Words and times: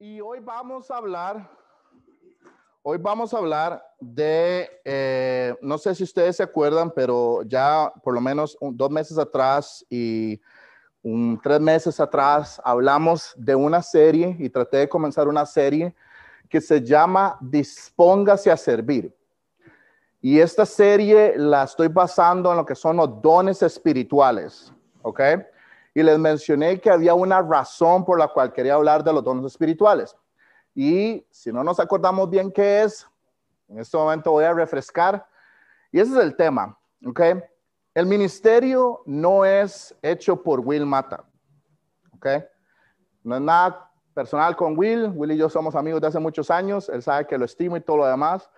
Y 0.00 0.20
hoy 0.20 0.38
vamos 0.38 0.92
a 0.92 0.96
hablar, 0.96 1.50
hoy 2.84 2.98
vamos 2.98 3.34
a 3.34 3.38
hablar 3.38 3.84
de, 3.98 4.70
eh, 4.84 5.56
no 5.60 5.76
sé 5.76 5.92
si 5.92 6.04
ustedes 6.04 6.36
se 6.36 6.44
acuerdan, 6.44 6.92
pero 6.92 7.42
ya 7.42 7.92
por 8.04 8.14
lo 8.14 8.20
menos 8.20 8.56
dos 8.60 8.90
meses 8.92 9.18
atrás 9.18 9.84
y 9.90 10.40
tres 11.42 11.60
meses 11.60 11.98
atrás 11.98 12.62
hablamos 12.64 13.34
de 13.36 13.56
una 13.56 13.82
serie 13.82 14.36
y 14.38 14.48
traté 14.48 14.76
de 14.76 14.88
comenzar 14.88 15.26
una 15.26 15.44
serie 15.44 15.92
que 16.48 16.60
se 16.60 16.80
llama 16.80 17.36
Dispóngase 17.40 18.52
a 18.52 18.56
servir. 18.56 19.12
Y 20.20 20.38
esta 20.38 20.64
serie 20.64 21.34
la 21.36 21.64
estoy 21.64 21.88
basando 21.88 22.52
en 22.52 22.58
lo 22.58 22.64
que 22.64 22.76
son 22.76 22.98
los 22.98 23.20
dones 23.20 23.64
espirituales, 23.64 24.72
¿ok? 25.02 25.20
Y 25.98 26.02
les 26.04 26.16
mencioné 26.16 26.80
que 26.80 26.90
había 26.90 27.12
una 27.12 27.42
razón 27.42 28.04
por 28.04 28.20
la 28.20 28.28
cual 28.28 28.52
quería 28.52 28.74
hablar 28.74 29.02
de 29.02 29.12
los 29.12 29.24
dones 29.24 29.44
espirituales. 29.46 30.16
Y 30.72 31.26
si 31.28 31.52
no 31.52 31.64
nos 31.64 31.80
acordamos 31.80 32.30
bien 32.30 32.52
qué 32.52 32.84
es, 32.84 33.04
en 33.66 33.80
este 33.80 33.96
momento 33.96 34.30
voy 34.30 34.44
a 34.44 34.52
refrescar. 34.52 35.26
Y 35.90 35.98
ese 35.98 36.12
es 36.12 36.18
el 36.18 36.36
tema, 36.36 36.78
¿ok? 37.04 37.20
El 37.94 38.06
ministerio 38.06 39.02
no 39.06 39.44
es 39.44 39.92
hecho 40.00 40.40
por 40.40 40.60
Will 40.60 40.86
Mata, 40.86 41.24
¿ok? 42.14 42.26
No 43.24 43.34
es 43.34 43.42
nada 43.42 43.90
personal 44.14 44.54
con 44.54 44.78
Will. 44.78 45.10
Will 45.16 45.32
y 45.32 45.36
yo 45.36 45.48
somos 45.48 45.74
amigos 45.74 46.00
de 46.00 46.06
hace 46.06 46.20
muchos 46.20 46.48
años. 46.48 46.88
Él 46.90 47.02
sabe 47.02 47.26
que 47.26 47.36
lo 47.36 47.44
estimo 47.44 47.76
y 47.76 47.80
todo 47.80 47.96
lo 47.96 48.06
demás. 48.06 48.48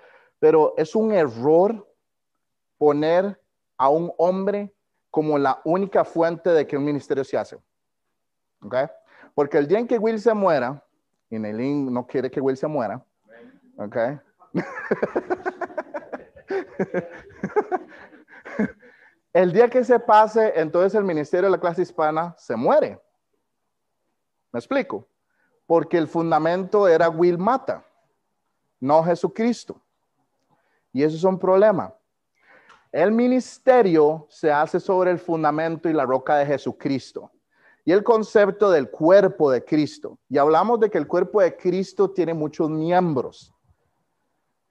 Pero 0.40 0.74
es 0.76 0.94
un 0.94 1.10
error 1.12 1.90
poner 2.76 3.40
a 3.78 3.88
un 3.88 4.12
hombre 4.18 4.74
como 5.10 5.38
la 5.38 5.60
única 5.64 6.04
fuente 6.04 6.50
de 6.50 6.66
que 6.66 6.76
un 6.76 6.84
ministerio 6.84 7.24
se 7.24 7.36
hace. 7.36 7.58
¿Ok? 8.62 8.76
Porque 9.34 9.58
el 9.58 9.66
día 9.66 9.78
en 9.78 9.86
que 9.86 9.98
Will 9.98 10.20
se 10.20 10.34
muera, 10.34 10.84
y 11.28 11.38
Nelin 11.38 11.92
no 11.92 12.06
quiere 12.06 12.30
que 12.30 12.40
Will 12.40 12.56
se 12.56 12.66
muera, 12.66 13.04
¿ok? 13.76 13.96
el 19.32 19.52
día 19.52 19.68
que 19.68 19.84
se 19.84 20.00
pase, 20.00 20.52
entonces 20.56 20.94
el 20.94 21.04
ministerio 21.04 21.46
de 21.46 21.52
la 21.52 21.60
clase 21.60 21.82
hispana 21.82 22.34
se 22.36 22.56
muere. 22.56 23.00
¿Me 24.52 24.58
explico? 24.58 25.06
Porque 25.66 25.96
el 25.96 26.08
fundamento 26.08 26.88
era 26.88 27.08
Will 27.08 27.38
Mata, 27.38 27.84
no 28.80 29.04
Jesucristo. 29.04 29.80
Y 30.92 31.04
eso 31.04 31.16
es 31.16 31.22
un 31.22 31.38
problema. 31.38 31.94
El 32.92 33.12
ministerio 33.12 34.26
se 34.28 34.50
hace 34.50 34.80
sobre 34.80 35.12
el 35.12 35.18
fundamento 35.18 35.88
y 35.88 35.92
la 35.92 36.04
roca 36.04 36.36
de 36.36 36.46
Jesucristo 36.46 37.30
y 37.84 37.92
el 37.92 38.02
concepto 38.02 38.70
del 38.70 38.90
cuerpo 38.90 39.50
de 39.50 39.64
Cristo. 39.64 40.18
Y 40.28 40.38
hablamos 40.38 40.80
de 40.80 40.90
que 40.90 40.98
el 40.98 41.06
cuerpo 41.06 41.40
de 41.40 41.56
Cristo 41.56 42.10
tiene 42.10 42.34
muchos 42.34 42.68
miembros, 42.68 43.54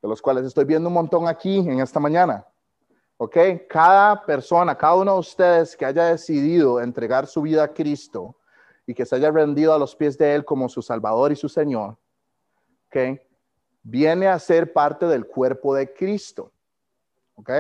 de 0.02 0.08
los 0.08 0.22
cuales 0.22 0.46
estoy 0.46 0.66
viendo 0.66 0.90
un 0.90 0.96
montón 0.96 1.28
aquí 1.28 1.58
en 1.60 1.80
esta 1.80 2.00
mañana. 2.00 2.46
¿Ok? 3.18 3.38
Cada 3.70 4.26
persona, 4.26 4.78
cada 4.78 4.96
uno 4.96 5.14
de 5.14 5.20
ustedes 5.20 5.76
que 5.76 5.86
haya 5.86 6.06
decidido 6.06 6.82
entregar 6.82 7.26
su 7.26 7.42
vida 7.42 7.64
a 7.64 7.74
Cristo 7.74 8.36
y 8.86 8.94
que 8.94 9.06
se 9.06 9.16
haya 9.16 9.32
rendido 9.32 9.74
a 9.74 9.80
los 9.80 9.96
pies 9.96 10.18
de 10.18 10.36
Él 10.36 10.46
como 10.46 10.68
su 10.68 10.82
Salvador 10.82 11.32
y 11.32 11.36
su 11.36 11.50
Señor, 11.50 11.98
¿ok? 12.88 13.20
Viene 13.84 14.28
a 14.28 14.40
ser 14.40 14.74
parte 14.74 15.06
del 15.06 15.26
cuerpo 15.26 15.74
de 15.74 15.94
Cristo. 15.94 16.52
¿Ok? 17.36 17.52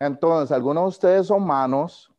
Entonces, 0.00 0.50
algunos 0.50 0.84
de 0.84 0.88
ustedes 0.88 1.26
son 1.26 1.46
manos, 1.46 2.10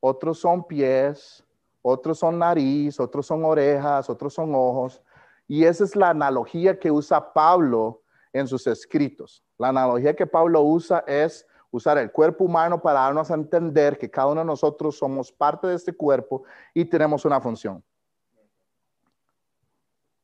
otros 0.00 0.38
son 0.38 0.64
pies, 0.64 1.42
otros 1.80 2.18
son 2.18 2.38
nariz, 2.38 3.00
otros 3.00 3.26
son 3.26 3.44
orejas, 3.44 4.10
otros 4.10 4.34
son 4.34 4.54
ojos. 4.54 5.02
Y 5.48 5.64
esa 5.64 5.84
es 5.84 5.96
la 5.96 6.10
analogía 6.10 6.78
que 6.78 6.90
usa 6.90 7.32
Pablo 7.32 8.02
en 8.34 8.46
sus 8.46 8.66
escritos. 8.66 9.42
La 9.56 9.68
analogía 9.68 10.14
que 10.14 10.26
Pablo 10.26 10.60
usa 10.60 11.04
es 11.06 11.46
usar 11.70 11.96
el 11.96 12.12
cuerpo 12.12 12.44
humano 12.44 12.80
para 12.82 13.00
darnos 13.00 13.30
a 13.30 13.34
entender 13.34 13.96
que 13.96 14.10
cada 14.10 14.28
uno 14.28 14.42
de 14.42 14.46
nosotros 14.46 14.98
somos 14.98 15.32
parte 15.32 15.66
de 15.66 15.74
este 15.74 15.94
cuerpo 15.94 16.44
y 16.74 16.84
tenemos 16.84 17.24
una 17.24 17.40
función. 17.40 17.82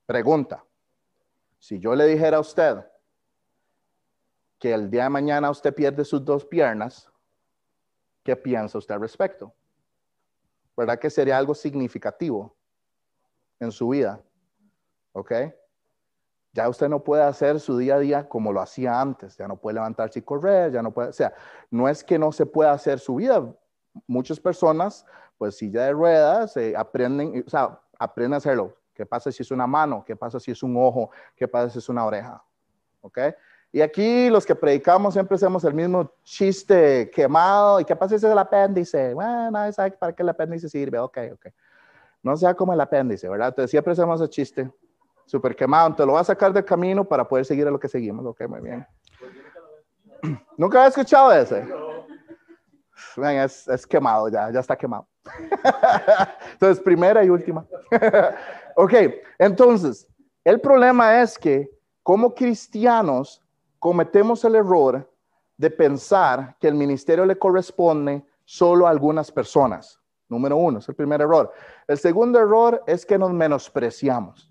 Pregunta, 0.05 0.63
si 1.59 1.79
yo 1.79 1.95
le 1.95 2.05
dijera 2.05 2.37
a 2.37 2.41
usted, 2.41 2.85
que 4.59 4.73
el 4.73 4.91
día 4.91 5.05
de 5.05 5.11
mañana 5.11 5.51
usted 5.51 5.75
pierde 5.75 6.05
sus 6.05 6.25
dos 6.25 6.45
piernas, 6.45 7.11
¿qué 8.25 8.37
piensa 8.37 8.79
usted 8.79 8.95
al 8.95 9.01
respecto? 9.01 9.53
¿Verdad 10.77 10.99
que 10.99 11.11
sería 11.11 11.39
algo 11.39 11.55
significativo 11.55 12.57
en 13.61 13.73
su 13.73 13.89
vida? 13.89 14.21
¿Ok? 15.13 15.33
Ya 16.53 16.69
usted 16.69 16.89
no 16.89 17.03
puede 17.05 17.23
hacer 17.23 17.61
su 17.61 17.77
día 17.77 17.97
a 17.97 17.99
día 17.99 18.29
como 18.29 18.53
lo 18.53 18.61
hacía 18.61 19.01
antes, 19.01 19.37
ya 19.37 19.47
no 19.47 19.57
puede 19.57 19.75
levantarse 19.75 20.19
y 20.19 20.23
correr, 20.23 20.73
ya 20.73 20.83
no 20.83 20.93
puede, 20.93 21.11
o 21.11 21.13
sea, 21.13 21.33
no 21.71 21.89
es 21.89 22.03
que 22.03 22.19
no 22.19 22.33
se 22.33 22.47
pueda 22.47 22.73
hacer 22.73 22.99
su 22.99 23.17
vida. 23.17 23.45
Muchas 24.07 24.41
personas, 24.41 25.05
pues 25.37 25.57
silla 25.57 25.85
de 25.85 25.93
ruedas, 25.93 26.57
eh, 26.57 26.75
aprenden, 26.77 27.45
o 27.47 27.51
sea, 27.51 27.81
aprenden 27.99 28.35
a 28.35 28.37
hacerlo. 28.39 28.77
¿Qué 28.95 29.07
pasa 29.07 29.31
si 29.31 29.43
es 29.43 29.51
una 29.53 29.67
mano? 29.67 30.05
¿Qué 30.05 30.17
pasa 30.17 30.41
si 30.41 30.51
es 30.51 30.63
un 30.63 30.77
ojo? 30.77 31.11
¿Qué 31.37 31.47
pasa 31.47 31.71
si 31.71 31.79
es 31.79 31.89
una 31.89 32.05
oreja? 32.05 32.43
¿Ok? 33.01 33.19
Y 33.71 33.83
aquí 33.83 34.31
los 34.31 34.47
que 34.47 34.55
predicamos 34.55 35.13
siempre 35.15 35.35
hacemos 35.35 35.63
el 35.65 35.75
mismo 35.75 36.11
chiste 36.25 37.11
quemado. 37.11 37.81
¿Y 37.81 37.85
qué 37.85 37.95
pasa 37.95 38.19
si 38.19 38.25
es 38.25 38.33
el 38.33 38.39
apéndice? 38.39 39.13
Bueno, 39.13 39.73
sabe 39.73 39.91
para 39.93 40.13
qué 40.15 40.23
el 40.23 40.29
apéndice 40.31 40.69
sirve. 40.69 40.99
Ok, 40.99 41.19
ok. 41.35 41.47
No 42.23 42.37
sea 42.37 42.55
como 42.55 42.73
el 42.73 42.81
apéndice, 42.81 43.29
¿verdad? 43.29 43.49
Entonces 43.49 43.71
siempre 43.71 43.93
hacemos 43.93 44.21
el 44.21 44.31
chiste 44.31 44.71
súper 45.27 45.55
quemado. 45.55 45.95
Te 45.95 46.07
lo 46.07 46.15
va 46.15 46.21
a 46.21 46.25
sacar 46.25 46.53
del 46.53 46.65
camino 46.65 47.05
para 47.05 47.29
poder 47.29 47.45
seguir 47.45 47.67
a 47.69 47.71
lo 47.71 47.79
que 47.79 47.89
seguimos. 47.89 48.25
Ok, 48.25 48.49
muy 48.49 48.61
bien. 48.61 48.87
¿Nunca 50.57 50.79
había 50.79 50.89
escuchado 50.89 51.33
ese? 51.33 51.67
Ven, 53.17 53.39
es, 53.39 53.69
es, 53.69 53.87
quemado 53.87 54.29
ya, 54.29 54.51
ya 54.51 54.61
está 54.61 54.77
quemado. 54.77 55.07
entonces, 56.53 56.83
primera 56.83 57.23
y 57.23 57.29
última. 57.29 57.67
ok, 58.77 58.95
entonces, 59.39 60.09
el 60.43 60.61
problema 60.61 61.21
es 61.21 61.39
que 61.39 61.71
como 62.03 62.35
cristianos 62.35 63.43
cometemos 63.79 64.45
el 64.45 64.57
error 64.57 65.11
de 65.57 65.71
pensar 65.71 66.57
que 66.61 66.69
el 66.69 66.75
ministerio 66.75 67.27
le 67.27 67.39
corresponde 67.39 68.25
solo 68.45 68.87
a 68.87 68.91
algunas 68.91 69.31
personas. 69.31 70.01
Número 70.29 70.57
uno, 70.57 70.79
es 70.79 70.89
el 70.89 70.95
primer 70.95 71.21
error. 71.21 71.53
El 71.87 71.99
segundo 71.99 72.39
error 72.39 72.83
es 72.87 73.05
que 73.05 73.19
nos 73.19 73.33
menospreciamos. 73.33 74.51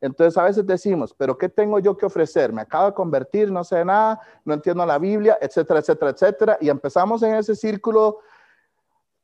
Entonces 0.00 0.36
a 0.36 0.44
veces 0.44 0.66
decimos, 0.66 1.14
pero 1.14 1.38
¿qué 1.38 1.48
tengo 1.48 1.78
yo 1.78 1.96
que 1.96 2.06
ofrecer? 2.06 2.52
Me 2.52 2.62
acabo 2.62 2.86
de 2.86 2.94
convertir, 2.94 3.50
no 3.50 3.64
sé 3.64 3.84
nada, 3.84 4.20
no 4.44 4.54
entiendo 4.54 4.84
la 4.84 4.98
Biblia, 4.98 5.38
etcétera, 5.40 5.80
etcétera, 5.80 6.10
etcétera. 6.10 6.58
Y 6.60 6.68
empezamos 6.68 7.22
en 7.22 7.34
ese 7.34 7.56
círculo 7.56 8.18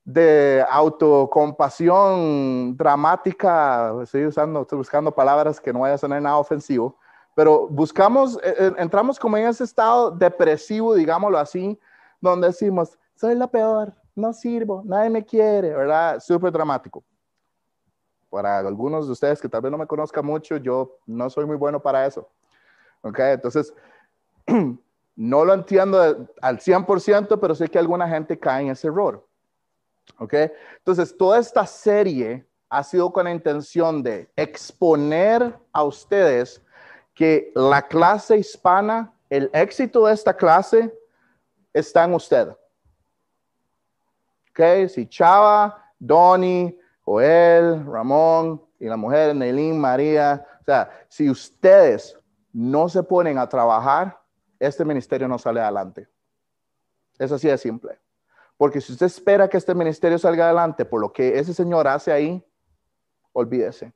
de 0.04 0.64
autocompasión 0.68 2.76
dramática, 2.76 3.94
estoy 4.02 4.26
usando, 4.26 4.62
estoy 4.62 4.78
buscando 4.78 5.14
palabras 5.14 5.60
que 5.60 5.72
no 5.72 5.80
vayan 5.80 5.94
a 5.94 5.98
sonar 5.98 6.22
nada 6.22 6.38
ofensivo, 6.38 6.98
pero 7.34 7.66
buscamos, 7.68 8.36
eh, 8.42 8.54
eh, 8.58 8.72
entramos 8.78 9.18
como 9.18 9.36
en 9.36 9.46
ese 9.46 9.64
estado 9.64 10.10
depresivo, 10.10 10.94
digámoslo 10.94 11.38
así, 11.38 11.78
donde 12.20 12.48
decimos, 12.48 12.98
soy 13.14 13.34
la 13.34 13.46
peor, 13.46 13.94
no 14.14 14.32
sirvo, 14.32 14.82
nadie 14.84 15.10
me 15.10 15.24
quiere, 15.24 15.70
¿verdad? 15.70 16.20
Súper 16.20 16.52
dramático. 16.52 17.02
Para 18.28 18.58
algunos 18.58 19.06
de 19.06 19.12
ustedes 19.12 19.40
que 19.40 19.48
tal 19.48 19.62
vez 19.62 19.72
no 19.72 19.78
me 19.78 19.86
conozcan 19.86 20.24
mucho, 20.24 20.56
yo 20.56 20.98
no 21.06 21.28
soy 21.30 21.46
muy 21.46 21.56
bueno 21.56 21.80
para 21.80 22.06
eso. 22.06 22.28
¿Ok? 23.02 23.18
Entonces, 23.18 23.74
no 25.16 25.44
lo 25.44 25.54
entiendo 25.54 26.28
al 26.40 26.58
100%, 26.58 27.38
pero 27.40 27.54
sé 27.54 27.68
que 27.68 27.78
alguna 27.78 28.08
gente 28.08 28.38
cae 28.38 28.62
en 28.62 28.70
ese 28.70 28.88
error. 28.88 29.26
¿Ok? 30.18 30.34
Entonces, 30.78 31.16
toda 31.16 31.38
esta 31.38 31.66
serie 31.66 32.46
ha 32.70 32.82
sido 32.82 33.12
con 33.12 33.24
la 33.24 33.32
intención 33.32 34.02
de 34.02 34.30
exponer 34.34 35.58
a 35.72 35.84
ustedes 35.84 36.62
que 37.14 37.52
la 37.54 37.82
clase 37.82 38.38
hispana, 38.38 39.12
el 39.28 39.50
éxito 39.52 40.06
de 40.06 40.14
esta 40.14 40.34
clase 40.34 40.92
está 41.72 42.04
en 42.04 42.14
usted. 42.14 42.48
¿Ok? 44.50 44.88
Si 44.88 45.06
Chava, 45.06 45.92
Donny, 45.98 46.78
Joel, 47.04 47.84
Ramón 47.86 48.62
y 48.78 48.86
la 48.86 48.96
mujer 48.96 49.34
Nelín, 49.34 49.80
María, 49.80 50.46
o 50.60 50.64
sea, 50.64 50.90
si 51.08 51.28
ustedes 51.30 52.18
no 52.52 52.88
se 52.88 53.02
ponen 53.02 53.38
a 53.38 53.48
trabajar, 53.48 54.20
este 54.58 54.84
ministerio 54.84 55.26
no 55.26 55.38
sale 55.38 55.60
adelante. 55.60 56.08
Es 57.18 57.32
así 57.32 57.48
de 57.48 57.58
simple. 57.58 57.98
Porque 58.56 58.80
si 58.80 58.92
usted 58.92 59.06
espera 59.06 59.48
que 59.48 59.56
este 59.56 59.74
ministerio 59.74 60.18
salga 60.18 60.44
adelante 60.44 60.84
por 60.84 61.00
lo 61.00 61.12
que 61.12 61.38
ese 61.38 61.52
señor 61.54 61.88
hace 61.88 62.12
ahí, 62.12 62.44
olvídese. 63.32 63.92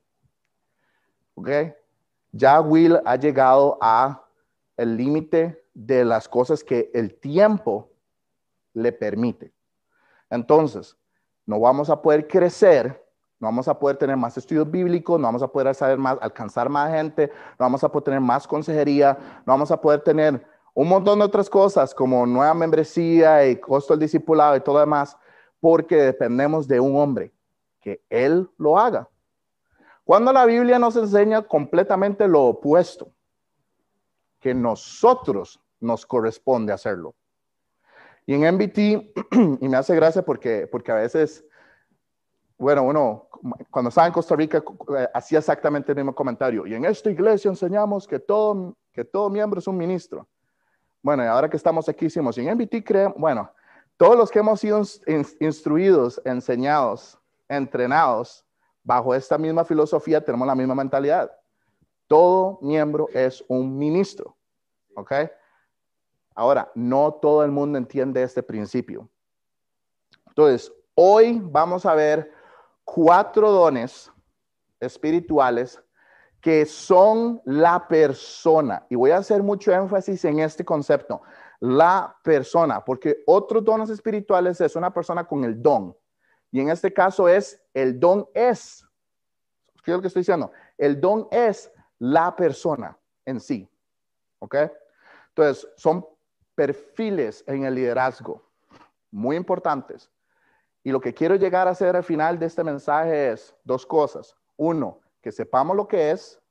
¿Ok? 1.35 1.49
Ya 2.37 2.61
Will 2.61 2.99
ha 3.05 3.15
llegado 3.15 3.77
a 3.81 4.23
el 4.77 4.95
límite 4.95 5.63
de 5.73 6.05
las 6.05 6.29
cosas 6.29 6.63
que 6.63 6.91
el 6.93 7.15
tiempo 7.15 7.89
le 8.73 8.91
permite. 8.91 9.53
Entonces, 10.29 10.95
no 11.45 11.59
vamos 11.59 11.89
a 11.89 12.01
poder 12.01 12.27
crecer 12.27 13.01
no 13.39 13.47
vamos 13.49 13.67
a 13.67 13.77
poder 13.77 13.97
tener 13.97 14.17
más 14.17 14.35
estudios 14.37 14.69
bíblicos, 14.69 15.19
no 15.19 15.27
vamos 15.27 15.43
a 15.43 15.47
poder 15.47 15.73
saber 15.75 15.97
más, 15.97 16.17
alcanzar 16.21 16.69
más 16.69 16.91
gente, 16.91 17.27
no 17.59 17.65
vamos 17.65 17.83
a 17.83 17.89
poder 17.89 18.05
tener 18.05 18.19
más 18.19 18.47
consejería, 18.47 19.15
no 19.45 19.53
vamos 19.53 19.69
a 19.69 19.79
poder 19.79 20.01
tener 20.01 20.43
un 20.73 20.87
montón 20.89 21.19
de 21.19 21.25
otras 21.25 21.49
cosas 21.49 21.93
como 21.93 22.25
nueva 22.25 22.53
membresía 22.53 23.47
y 23.47 23.59
costo 23.59 23.93
del 23.93 24.01
discipulado 24.01 24.55
y 24.55 24.61
todo 24.61 24.79
demás, 24.79 25.15
porque 25.59 25.97
dependemos 25.97 26.67
de 26.67 26.79
un 26.79 26.95
hombre, 26.95 27.31
que 27.79 28.01
él 28.09 28.49
lo 28.57 28.77
haga. 28.77 29.07
Cuando 30.07 30.31
la 30.31 30.45
Biblia 30.45 30.79
nos 30.79 30.95
enseña 30.95 31.41
completamente 31.41 32.29
lo 32.29 32.43
opuesto, 32.43 33.11
que 34.39 34.53
nosotros 34.53 35.61
nos 35.81 36.05
corresponde 36.05 36.71
hacerlo. 36.71 37.13
Y 38.25 38.33
en 38.33 38.55
MBT, 38.55 38.77
y 39.61 39.67
me 39.67 39.75
hace 39.75 39.93
gracia 39.97 40.23
porque, 40.23 40.65
porque 40.65 40.93
a 40.93 40.95
veces, 40.95 41.43
bueno, 42.57 42.83
uno, 42.83 43.27
cuando 43.69 43.89
estaba 43.89 44.07
en 44.07 44.13
Costa 44.13 44.33
Rica, 44.37 44.63
eh, 44.97 45.09
hacía 45.13 45.39
exactamente 45.39 45.91
el 45.91 45.97
mismo 45.97 46.15
comentario. 46.15 46.65
Y 46.65 46.73
en 46.73 46.85
esta 46.85 47.11
iglesia 47.11 47.49
enseñamos 47.49 48.07
que 48.07 48.19
todo, 48.19 48.77
que 48.93 49.03
todo 49.03 49.29
miembro 49.29 49.59
es 49.59 49.67
un 49.67 49.75
ministro. 49.75 50.25
Bueno, 51.01 51.25
y 51.25 51.27
ahora 51.27 51.49
que 51.49 51.57
estamos 51.57 51.89
aquí, 51.89 52.05
hicimos, 52.05 52.37
y 52.37 52.47
en 52.47 52.57
MBT 52.57 52.85
creemos, 52.85 53.17
bueno, 53.17 53.51
todos 53.97 54.15
los 54.15 54.31
que 54.31 54.39
hemos 54.39 54.61
sido 54.61 54.81
instruidos, 55.41 56.21
enseñados, 56.23 57.19
entrenados 57.49 58.46
bajo 58.87 59.13
esta 59.13 59.37
misma 59.37 59.65
filosofía, 59.65 60.23
tenemos 60.23 60.47
la 60.47 60.55
misma 60.55 60.73
mentalidad. 60.73 61.29
Todo 62.07 62.57
miembro 62.61 63.09
es 63.13 63.43
un 63.49 63.77
ministro. 63.77 64.37
¿Ok? 64.95 65.11
Ahora, 66.33 66.71
no 66.73 67.15
todo 67.15 67.43
el 67.43 67.51
mundo 67.51 67.77
entiende 67.77 68.23
este 68.23 68.41
principio. 68.41 69.09
Entonces, 70.27 70.71
hoy 70.95 71.41
vamos 71.43 71.85
a 71.85 71.95
ver 71.95 72.31
cuatro 72.85 73.51
dones 73.51 74.09
espirituales 74.79 75.83
que 76.39 76.65
son 76.65 77.41
la 77.43 77.89
persona. 77.89 78.85
Y 78.89 78.95
voy 78.95 79.11
a 79.11 79.17
hacer 79.17 79.43
mucho 79.43 79.73
énfasis 79.73 80.23
en 80.23 80.39
este 80.39 80.63
concepto, 80.63 81.23
la 81.59 82.15
persona, 82.23 82.85
porque 82.85 83.21
otros 83.25 83.65
dones 83.65 83.89
espirituales 83.89 84.61
es 84.61 84.77
una 84.77 84.93
persona 84.93 85.27
con 85.27 85.43
el 85.43 85.61
don. 85.61 85.93
Y 86.57 86.59
en 86.59 86.71
este 86.71 86.91
caso 86.91 87.29
es, 87.29 87.61
el 87.71 87.99
don 87.99 88.27
es, 88.33 88.83
¿qué 89.83 89.91
es 89.91 89.95
lo 89.95 90.01
que 90.01 90.07
estoy 90.07 90.21
diciendo? 90.21 90.51
El 90.75 90.99
don 90.99 91.27
es 91.29 91.71
la 91.99 92.35
persona 92.35 92.97
en 93.25 93.39
sí. 93.39 93.69
¿Ok? 94.39 94.55
Entonces, 95.29 95.69
son 95.75 96.03
perfiles 96.55 97.43
en 97.45 97.65
el 97.65 97.75
liderazgo 97.75 98.41
muy 99.11 99.35
importantes. 99.35 100.09
Y 100.83 100.91
lo 100.91 100.99
que 100.99 101.13
quiero 101.13 101.35
llegar 101.35 101.67
a 101.67 101.71
hacer 101.71 101.95
al 101.95 102.03
final 102.03 102.39
de 102.39 102.47
este 102.47 102.63
mensaje 102.63 103.33
es 103.33 103.55
dos 103.63 103.85
cosas. 103.85 104.35
Uno, 104.55 104.99
que 105.21 105.31
sepamos 105.31 105.77
lo 105.77 105.87
que 105.87 106.09
es. 106.09 106.41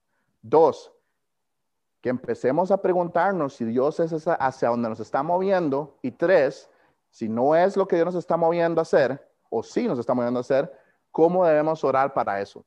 Dos, 0.40 0.92
que 2.00 2.10
empecemos 2.10 2.70
a 2.70 2.80
preguntarnos 2.80 3.54
si 3.54 3.64
Dios 3.64 3.98
es 3.98 4.12
hacia 4.28 4.68
donde 4.68 4.88
nos 4.88 5.00
está 5.00 5.24
moviendo. 5.24 5.98
Y 6.00 6.12
tres, 6.12 6.70
si 7.10 7.28
no 7.28 7.56
es 7.56 7.76
lo 7.76 7.88
que 7.88 7.96
Dios 7.96 8.06
nos 8.06 8.14
está 8.14 8.36
moviendo 8.36 8.80
a 8.80 8.82
hacer, 8.82 9.26
o 9.58 9.62
si 9.62 9.86
nos 9.88 9.98
está 9.98 10.12
moviendo 10.12 10.38
a 10.38 10.42
hacer, 10.42 10.70
¿cómo 11.10 11.46
debemos 11.46 11.82
orar 11.82 12.12
para 12.12 12.40
eso? 12.40 12.64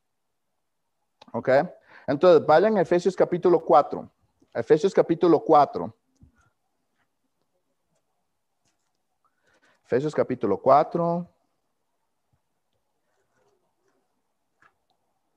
¿Ok? 1.32 1.50
Entonces, 2.08 2.46
vayan 2.46 2.78
a 2.78 2.82
Efesios 2.82 3.16
capítulo 3.16 3.60
4. 3.60 4.10
Efesios 4.54 4.94
capítulo 4.94 5.40
4. 5.40 5.94
Efesios 9.86 10.16
capítulo 10.16 10.60
4. 10.60 11.30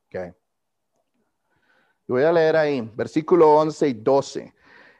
Okay. 0.06 0.32
Voy 2.08 2.22
a 2.22 2.32
leer 2.32 2.56
ahí, 2.56 2.81
versículo 2.94 3.50
11 3.56 3.88
y 3.88 3.93
12. 3.94 4.54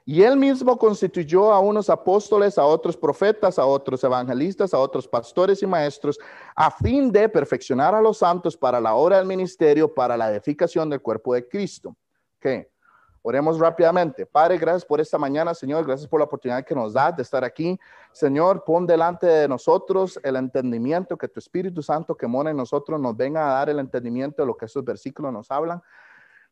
Y 0.05 0.23
él 0.23 0.37
mismo 0.37 0.77
constituyó 0.79 1.53
a 1.53 1.61
unos 1.61 1.89
apóstoles, 1.89 2.59
a 2.59 2.65
otros 2.65 2.97
profetas, 2.97 3.59
a 3.59 3.67
otros 3.67 4.03
evangelistas, 4.03 4.75
a 4.75 4.79
otros 4.79 5.07
pastores 5.07 5.63
y 5.63 5.67
maestros, 5.67 6.19
a 6.57 6.71
fin 6.71 7.13
de 7.13 7.29
perfeccionar 7.29 7.95
a 7.95 8.01
los 8.01 8.19
santos 8.19 8.57
para 8.57 8.81
la 8.81 8.95
obra 8.95 9.19
del 9.19 9.27
ministerio, 9.27 9.93
para 9.93 10.17
la 10.17 10.31
edificación 10.31 10.91
del 10.91 11.01
cuerpo 11.01 11.35
de 11.35 11.47
Cristo. 11.47 11.95
Okay. 12.39 12.67
Oremos 13.25 13.61
rápidamente. 13.61 14.27
Padre, 14.27 14.59
gracias 14.59 14.85
por 14.85 15.01
esta 15.01 15.17
mañana, 15.17 15.55
Señor. 15.55 15.87
Gracias 15.87 16.09
por 16.09 16.19
la 16.19 16.25
oportunidad 16.25 16.65
que 16.65 16.75
nos 16.75 16.93
da 16.93 17.13
de 17.13 17.23
estar 17.23 17.45
aquí. 17.45 17.79
Señor, 18.11 18.65
pon 18.65 18.85
delante 18.85 19.29
de 19.29 19.47
nosotros 19.47 20.19
el 20.25 20.35
entendimiento 20.35 21.17
que 21.17 21.29
tu 21.29 21.39
Espíritu 21.39 21.83
Santo 21.83 22.17
que 22.17 22.27
mora 22.27 22.51
en 22.51 22.57
nosotros 22.57 23.01
nos 23.01 23.17
venga 23.17 23.49
a 23.49 23.55
dar 23.55 23.71
el 23.71 23.79
entendimiento 23.79 24.43
de 24.43 24.47
lo 24.47 24.57
que 24.57 24.65
estos 24.65 24.85
versículos 24.85 25.33
nos 25.33 25.49
hablan 25.53 25.81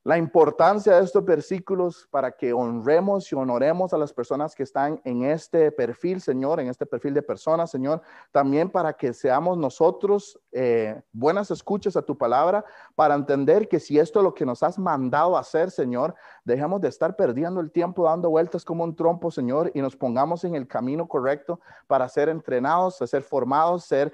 la 0.02 0.16
importancia 0.16 0.96
de 0.96 1.04
estos 1.04 1.22
versículos 1.24 2.08
para 2.10 2.32
que 2.32 2.54
honremos 2.54 3.30
y 3.30 3.34
honoremos 3.34 3.92
a 3.92 3.98
las 3.98 4.14
personas 4.14 4.54
que 4.54 4.62
están 4.62 4.98
en 5.04 5.24
este 5.24 5.70
perfil, 5.70 6.22
Señor, 6.22 6.58
en 6.58 6.68
este 6.68 6.86
perfil 6.86 7.12
de 7.12 7.20
personas, 7.22 7.70
Señor, 7.70 8.00
también 8.32 8.70
para 8.70 8.94
que 8.94 9.12
seamos 9.12 9.58
nosotros 9.58 10.40
eh, 10.52 11.02
buenas 11.12 11.50
escuchas 11.50 11.98
a 11.98 12.02
tu 12.02 12.16
palabra, 12.16 12.64
para 12.94 13.14
entender 13.14 13.68
que 13.68 13.78
si 13.78 13.98
esto 13.98 14.20
es 14.20 14.24
lo 14.24 14.32
que 14.32 14.46
nos 14.46 14.62
has 14.62 14.78
mandado 14.78 15.36
hacer, 15.36 15.70
Señor, 15.70 16.14
dejemos 16.44 16.80
de 16.80 16.88
estar 16.88 17.14
perdiendo 17.14 17.60
el 17.60 17.70
tiempo 17.70 18.04
dando 18.04 18.30
vueltas 18.30 18.64
como 18.64 18.84
un 18.84 18.96
trompo, 18.96 19.30
Señor, 19.30 19.70
y 19.74 19.82
nos 19.82 19.96
pongamos 19.96 20.44
en 20.44 20.54
el 20.54 20.66
camino 20.66 21.06
correcto 21.06 21.60
para 21.86 22.08
ser 22.08 22.30
entrenados, 22.30 22.96
ser 22.96 23.22
formados, 23.22 23.84
ser 23.84 24.10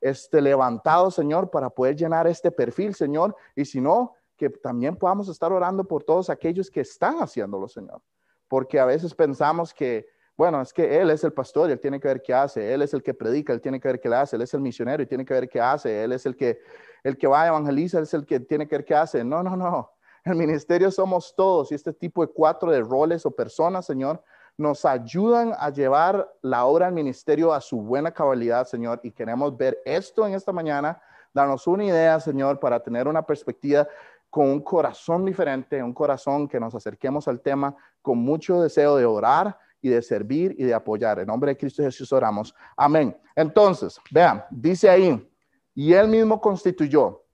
este, 0.00 0.40
levantados, 0.40 1.14
Señor, 1.14 1.50
para 1.50 1.70
poder 1.70 1.94
llenar 1.94 2.26
este 2.26 2.50
perfil, 2.50 2.94
Señor, 2.94 3.36
y 3.54 3.64
si 3.64 3.80
no, 3.80 4.14
que 4.38 4.48
también 4.48 4.96
podamos 4.96 5.28
estar 5.28 5.52
orando 5.52 5.84
por 5.84 6.04
todos 6.04 6.30
aquellos 6.30 6.70
que 6.70 6.80
están 6.80 7.16
haciéndolo, 7.18 7.68
Señor. 7.68 8.00
Porque 8.46 8.78
a 8.80 8.86
veces 8.86 9.14
pensamos 9.14 9.74
que, 9.74 10.06
bueno, 10.36 10.62
es 10.62 10.72
que 10.72 11.00
Él 11.00 11.10
es 11.10 11.24
el 11.24 11.32
pastor 11.32 11.68
y 11.68 11.72
Él 11.72 11.80
tiene 11.80 12.00
que 12.00 12.08
ver 12.08 12.22
qué 12.22 12.32
hace, 12.32 12.72
Él 12.72 12.80
es 12.80 12.94
el 12.94 13.02
que 13.02 13.12
predica, 13.12 13.52
Él 13.52 13.60
tiene 13.60 13.80
que 13.80 13.88
ver 13.88 14.00
qué 14.00 14.08
hace, 14.08 14.36
Él 14.36 14.42
es 14.42 14.54
el 14.54 14.60
misionero 14.60 15.02
y 15.02 15.06
tiene 15.06 15.24
que 15.24 15.34
ver 15.34 15.48
qué 15.48 15.60
hace, 15.60 16.04
Él 16.04 16.12
es 16.12 16.24
el 16.24 16.36
que, 16.36 16.60
el 17.02 17.18
que 17.18 17.26
va 17.26 17.42
a 17.42 17.48
evangelizar, 17.48 18.02
es 18.02 18.14
el 18.14 18.24
que 18.24 18.40
tiene 18.40 18.66
que 18.66 18.76
ver 18.76 18.84
qué 18.84 18.94
hace. 18.94 19.24
No, 19.24 19.42
no, 19.42 19.56
no. 19.56 19.90
El 20.24 20.36
ministerio 20.36 20.90
somos 20.90 21.34
todos 21.36 21.72
y 21.72 21.74
este 21.74 21.92
tipo 21.92 22.24
de 22.24 22.32
cuatro 22.32 22.70
de 22.70 22.80
roles 22.80 23.26
o 23.26 23.30
personas, 23.30 23.86
Señor, 23.86 24.22
nos 24.56 24.84
ayudan 24.84 25.52
a 25.58 25.70
llevar 25.70 26.32
la 26.42 26.64
obra 26.66 26.86
del 26.86 26.94
ministerio 26.94 27.52
a 27.52 27.60
su 27.60 27.80
buena 27.80 28.12
cabalidad, 28.12 28.66
Señor. 28.66 29.00
Y 29.02 29.10
queremos 29.10 29.56
ver 29.56 29.78
esto 29.84 30.26
en 30.26 30.34
esta 30.34 30.52
mañana, 30.52 31.00
darnos 31.32 31.66
una 31.66 31.84
idea, 31.84 32.18
Señor, 32.20 32.58
para 32.58 32.80
tener 32.80 33.06
una 33.06 33.22
perspectiva 33.22 33.86
con 34.30 34.48
un 34.48 34.60
corazón 34.60 35.24
diferente, 35.24 35.82
un 35.82 35.94
corazón 35.94 36.48
que 36.48 36.60
nos 36.60 36.74
acerquemos 36.74 37.28
al 37.28 37.40
tema 37.40 37.74
con 38.02 38.18
mucho 38.18 38.60
deseo 38.60 38.96
de 38.96 39.06
orar 39.06 39.58
y 39.80 39.88
de 39.88 40.02
servir 40.02 40.54
y 40.58 40.64
de 40.64 40.74
apoyar. 40.74 41.18
En 41.20 41.26
nombre 41.26 41.52
de 41.52 41.56
Cristo 41.56 41.82
Jesús 41.82 42.12
oramos. 42.12 42.54
Amén. 42.76 43.16
Entonces, 43.34 43.98
vean, 44.10 44.44
dice 44.50 44.90
ahí, 44.90 45.30
y 45.74 45.92
él 45.92 46.08
mismo 46.08 46.40
constituyó. 46.40 47.24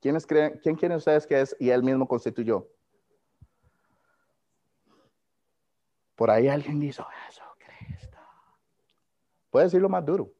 ¿Quiénes 0.00 0.26
creen, 0.26 0.58
¿Quién 0.62 0.76
creen 0.76 0.92
ustedes 0.92 1.26
que 1.26 1.40
es 1.40 1.56
y 1.60 1.70
él 1.70 1.82
mismo 1.82 2.06
constituyó? 2.06 2.66
Por 6.14 6.30
ahí 6.30 6.48
alguien 6.48 6.80
dice, 6.80 7.02
Jesucristo. 7.26 8.18
Puede 9.50 9.66
decirlo 9.66 9.88
más 9.88 10.04
duro. 10.04 10.30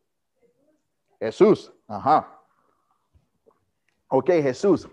Jesús. 1.19 1.73
Ajá. 1.87 2.39
Ok, 4.09 4.27
Jesús. 4.27 4.89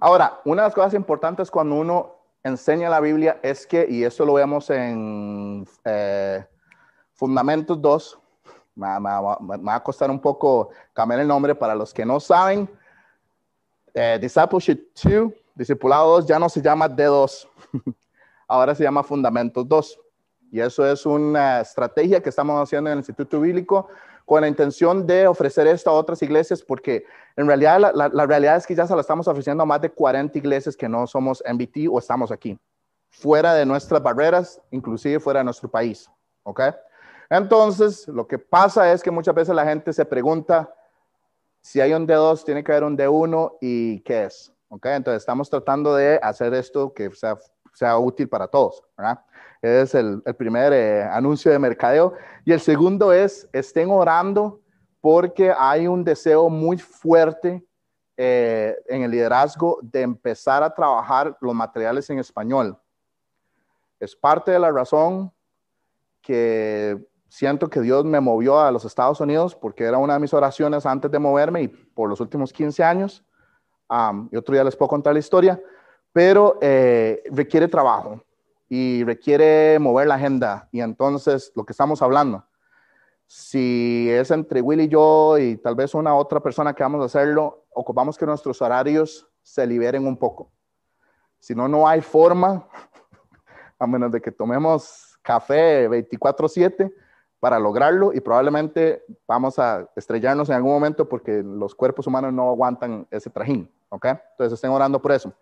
Ahora, 0.00 0.40
una 0.44 0.62
de 0.62 0.68
las 0.68 0.74
cosas 0.74 0.94
importantes 0.94 1.50
cuando 1.50 1.74
uno 1.74 2.14
enseña 2.44 2.88
la 2.88 3.00
Biblia 3.00 3.40
es 3.42 3.66
que, 3.66 3.86
y 3.88 4.04
eso 4.04 4.24
lo 4.24 4.34
vemos 4.34 4.70
en 4.70 5.66
eh, 5.84 6.46
Fundamentos 7.14 7.80
2, 7.80 8.18
me, 8.76 8.86
va 8.86 9.74
a 9.74 9.82
costar 9.82 10.10
un 10.10 10.20
poco 10.20 10.70
cambiar 10.92 11.20
el 11.20 11.26
nombre 11.26 11.54
para 11.54 11.74
los 11.74 11.92
que 11.92 12.06
no 12.06 12.20
saben. 12.20 12.70
Eh, 13.92 14.18
Discipleship 14.20 14.88
2, 15.02 15.32
Discipulado 15.54 16.12
2 16.20 16.26
ya 16.26 16.38
no 16.38 16.48
se 16.48 16.62
llama 16.62 16.88
D2, 16.88 17.48
ahora 18.48 18.74
se 18.76 18.84
llama 18.84 19.02
Fundamentos 19.02 19.66
2. 19.66 20.00
Y 20.52 20.60
eso 20.60 20.86
es 20.86 21.04
una 21.04 21.60
estrategia 21.60 22.22
que 22.22 22.28
estamos 22.28 22.62
haciendo 22.62 22.88
en 22.88 22.92
el 22.92 22.98
Instituto 23.00 23.40
Bíblico 23.40 23.88
con 24.28 24.42
la 24.42 24.48
intención 24.48 25.06
de 25.06 25.26
ofrecer 25.26 25.66
esto 25.66 25.88
a 25.88 25.94
otras 25.94 26.22
iglesias, 26.22 26.62
porque 26.62 27.06
en 27.34 27.46
realidad 27.46 27.80
la, 27.94 28.26
realidad 28.26 28.56
es 28.56 28.66
que 28.66 28.74
ya 28.74 28.86
se 28.86 28.92
lo 28.92 29.00
estamos 29.00 29.26
ofreciendo 29.26 29.62
a 29.62 29.66
más 29.66 29.80
de 29.80 29.88
40 29.88 30.36
iglesias 30.36 30.76
que 30.76 30.86
no 30.86 31.06
somos 31.06 31.42
MBT 31.50 31.88
o 31.90 31.98
estamos 31.98 32.30
aquí, 32.30 32.58
fuera 33.08 33.54
de 33.54 33.64
nuestras 33.64 34.02
barreras, 34.02 34.60
inclusive 34.70 35.18
fuera 35.18 35.40
de 35.40 35.44
nuestro 35.44 35.70
país. 35.70 36.10
¿Ok? 36.42 36.60
Entonces, 37.30 38.06
lo 38.06 38.26
que 38.26 38.38
pasa 38.38 38.92
es 38.92 39.02
que 39.02 39.10
muchas 39.10 39.34
veces 39.34 39.54
la 39.54 39.64
gente 39.64 39.94
se 39.94 40.04
pregunta 40.04 40.74
si 41.62 41.80
hay 41.80 41.94
un 41.94 42.06
D2, 42.06 42.44
tiene 42.44 42.62
que 42.62 42.72
haber 42.72 42.84
un 42.84 42.98
D1 42.98 43.56
y 43.62 44.00
qué 44.00 44.24
es. 44.24 44.52
¿Ok? 44.68 44.84
Entonces, 44.86 45.22
estamos 45.22 45.48
tratando 45.48 45.94
de 45.94 46.20
hacer 46.22 46.52
esto 46.52 46.92
que 46.92 47.10
sea, 47.12 47.38
sea 47.78 47.96
útil 47.96 48.28
para 48.28 48.48
todos. 48.48 48.82
¿verdad? 48.96 49.24
Es 49.62 49.94
el, 49.94 50.20
primer 50.36 50.72
eh, 50.72 51.04
anuncio 51.04 51.52
de 51.52 51.58
mercadeo. 51.58 52.14
Y 52.44 52.52
el 52.52 52.60
segundo 52.60 53.12
es, 53.12 53.48
estén 53.52 53.90
orando 53.90 54.60
porque 55.00 55.52
hay 55.56 55.86
un 55.86 56.02
deseo 56.02 56.50
muy 56.50 56.76
fuerte 56.76 57.64
eh, 58.16 58.76
en 58.88 59.02
el 59.02 59.12
liderazgo 59.12 59.78
de 59.80 60.02
empezar 60.02 60.64
a 60.64 60.74
trabajar 60.74 61.36
los 61.40 61.54
materiales 61.54 62.10
en 62.10 62.18
español. 62.18 62.76
Es 64.00 64.16
parte 64.16 64.50
de 64.50 64.58
la 64.58 64.72
razón 64.72 65.32
que 66.20 66.98
siento 67.28 67.70
que 67.70 67.80
Dios 67.80 68.04
me 68.04 68.20
movió 68.20 68.58
a 68.58 68.72
los 68.72 68.84
Estados 68.84 69.20
Unidos 69.20 69.54
porque 69.54 69.84
era 69.84 69.98
una 69.98 70.14
de 70.14 70.20
mis 70.20 70.34
oraciones 70.34 70.84
antes 70.84 71.10
de 71.12 71.18
moverme 71.20 71.62
y 71.62 71.68
por 71.68 72.08
los 72.08 72.20
últimos 72.20 72.52
15 72.52 72.82
años. 72.82 73.24
y 74.32 74.36
otro 74.36 74.52
día 74.52 74.64
les 74.64 74.74
puedo 74.74 74.88
contar 74.88 75.12
la 75.12 75.20
historia, 75.20 75.60
pero 76.18 76.58
eh, 76.60 77.22
requiere 77.30 77.68
trabajo 77.68 78.20
y 78.68 79.04
requiere 79.04 79.78
mover 79.78 80.08
la 80.08 80.16
agenda. 80.16 80.68
Y 80.72 80.80
entonces, 80.80 81.52
lo 81.54 81.64
que 81.64 81.70
estamos 81.70 82.02
hablando, 82.02 82.44
si 83.28 84.10
es 84.10 84.32
entre 84.32 84.60
Will 84.60 84.80
y 84.80 84.88
yo 84.88 85.38
y 85.38 85.56
tal 85.58 85.76
vez 85.76 85.94
una 85.94 86.16
otra 86.16 86.40
persona 86.40 86.74
que 86.74 86.82
vamos 86.82 87.02
a 87.02 87.04
hacerlo, 87.04 87.66
ocupamos 87.72 88.18
que 88.18 88.26
nuestros 88.26 88.60
horarios 88.60 89.28
se 89.44 89.64
liberen 89.64 90.08
un 90.08 90.16
poco. 90.16 90.50
Si 91.38 91.54
no, 91.54 91.68
no 91.68 91.86
hay 91.86 92.00
forma, 92.00 92.66
a 93.78 93.86
menos 93.86 94.10
de 94.10 94.20
que 94.20 94.32
tomemos 94.32 95.16
café 95.22 95.88
24/7 95.88 96.92
para 97.38 97.60
lograrlo 97.60 98.12
y 98.12 98.18
probablemente 98.18 99.04
vamos 99.24 99.56
a 99.60 99.88
estrellarnos 99.94 100.48
en 100.48 100.56
algún 100.56 100.72
momento 100.72 101.08
porque 101.08 101.44
los 101.44 101.76
cuerpos 101.76 102.08
humanos 102.08 102.32
no 102.32 102.48
aguantan 102.48 103.06
ese 103.08 103.30
trajín, 103.30 103.70
¿ok? 103.88 104.06
Entonces 104.32 104.54
estén 104.54 104.72
orando 104.72 105.00
por 105.00 105.12
eso. 105.12 105.32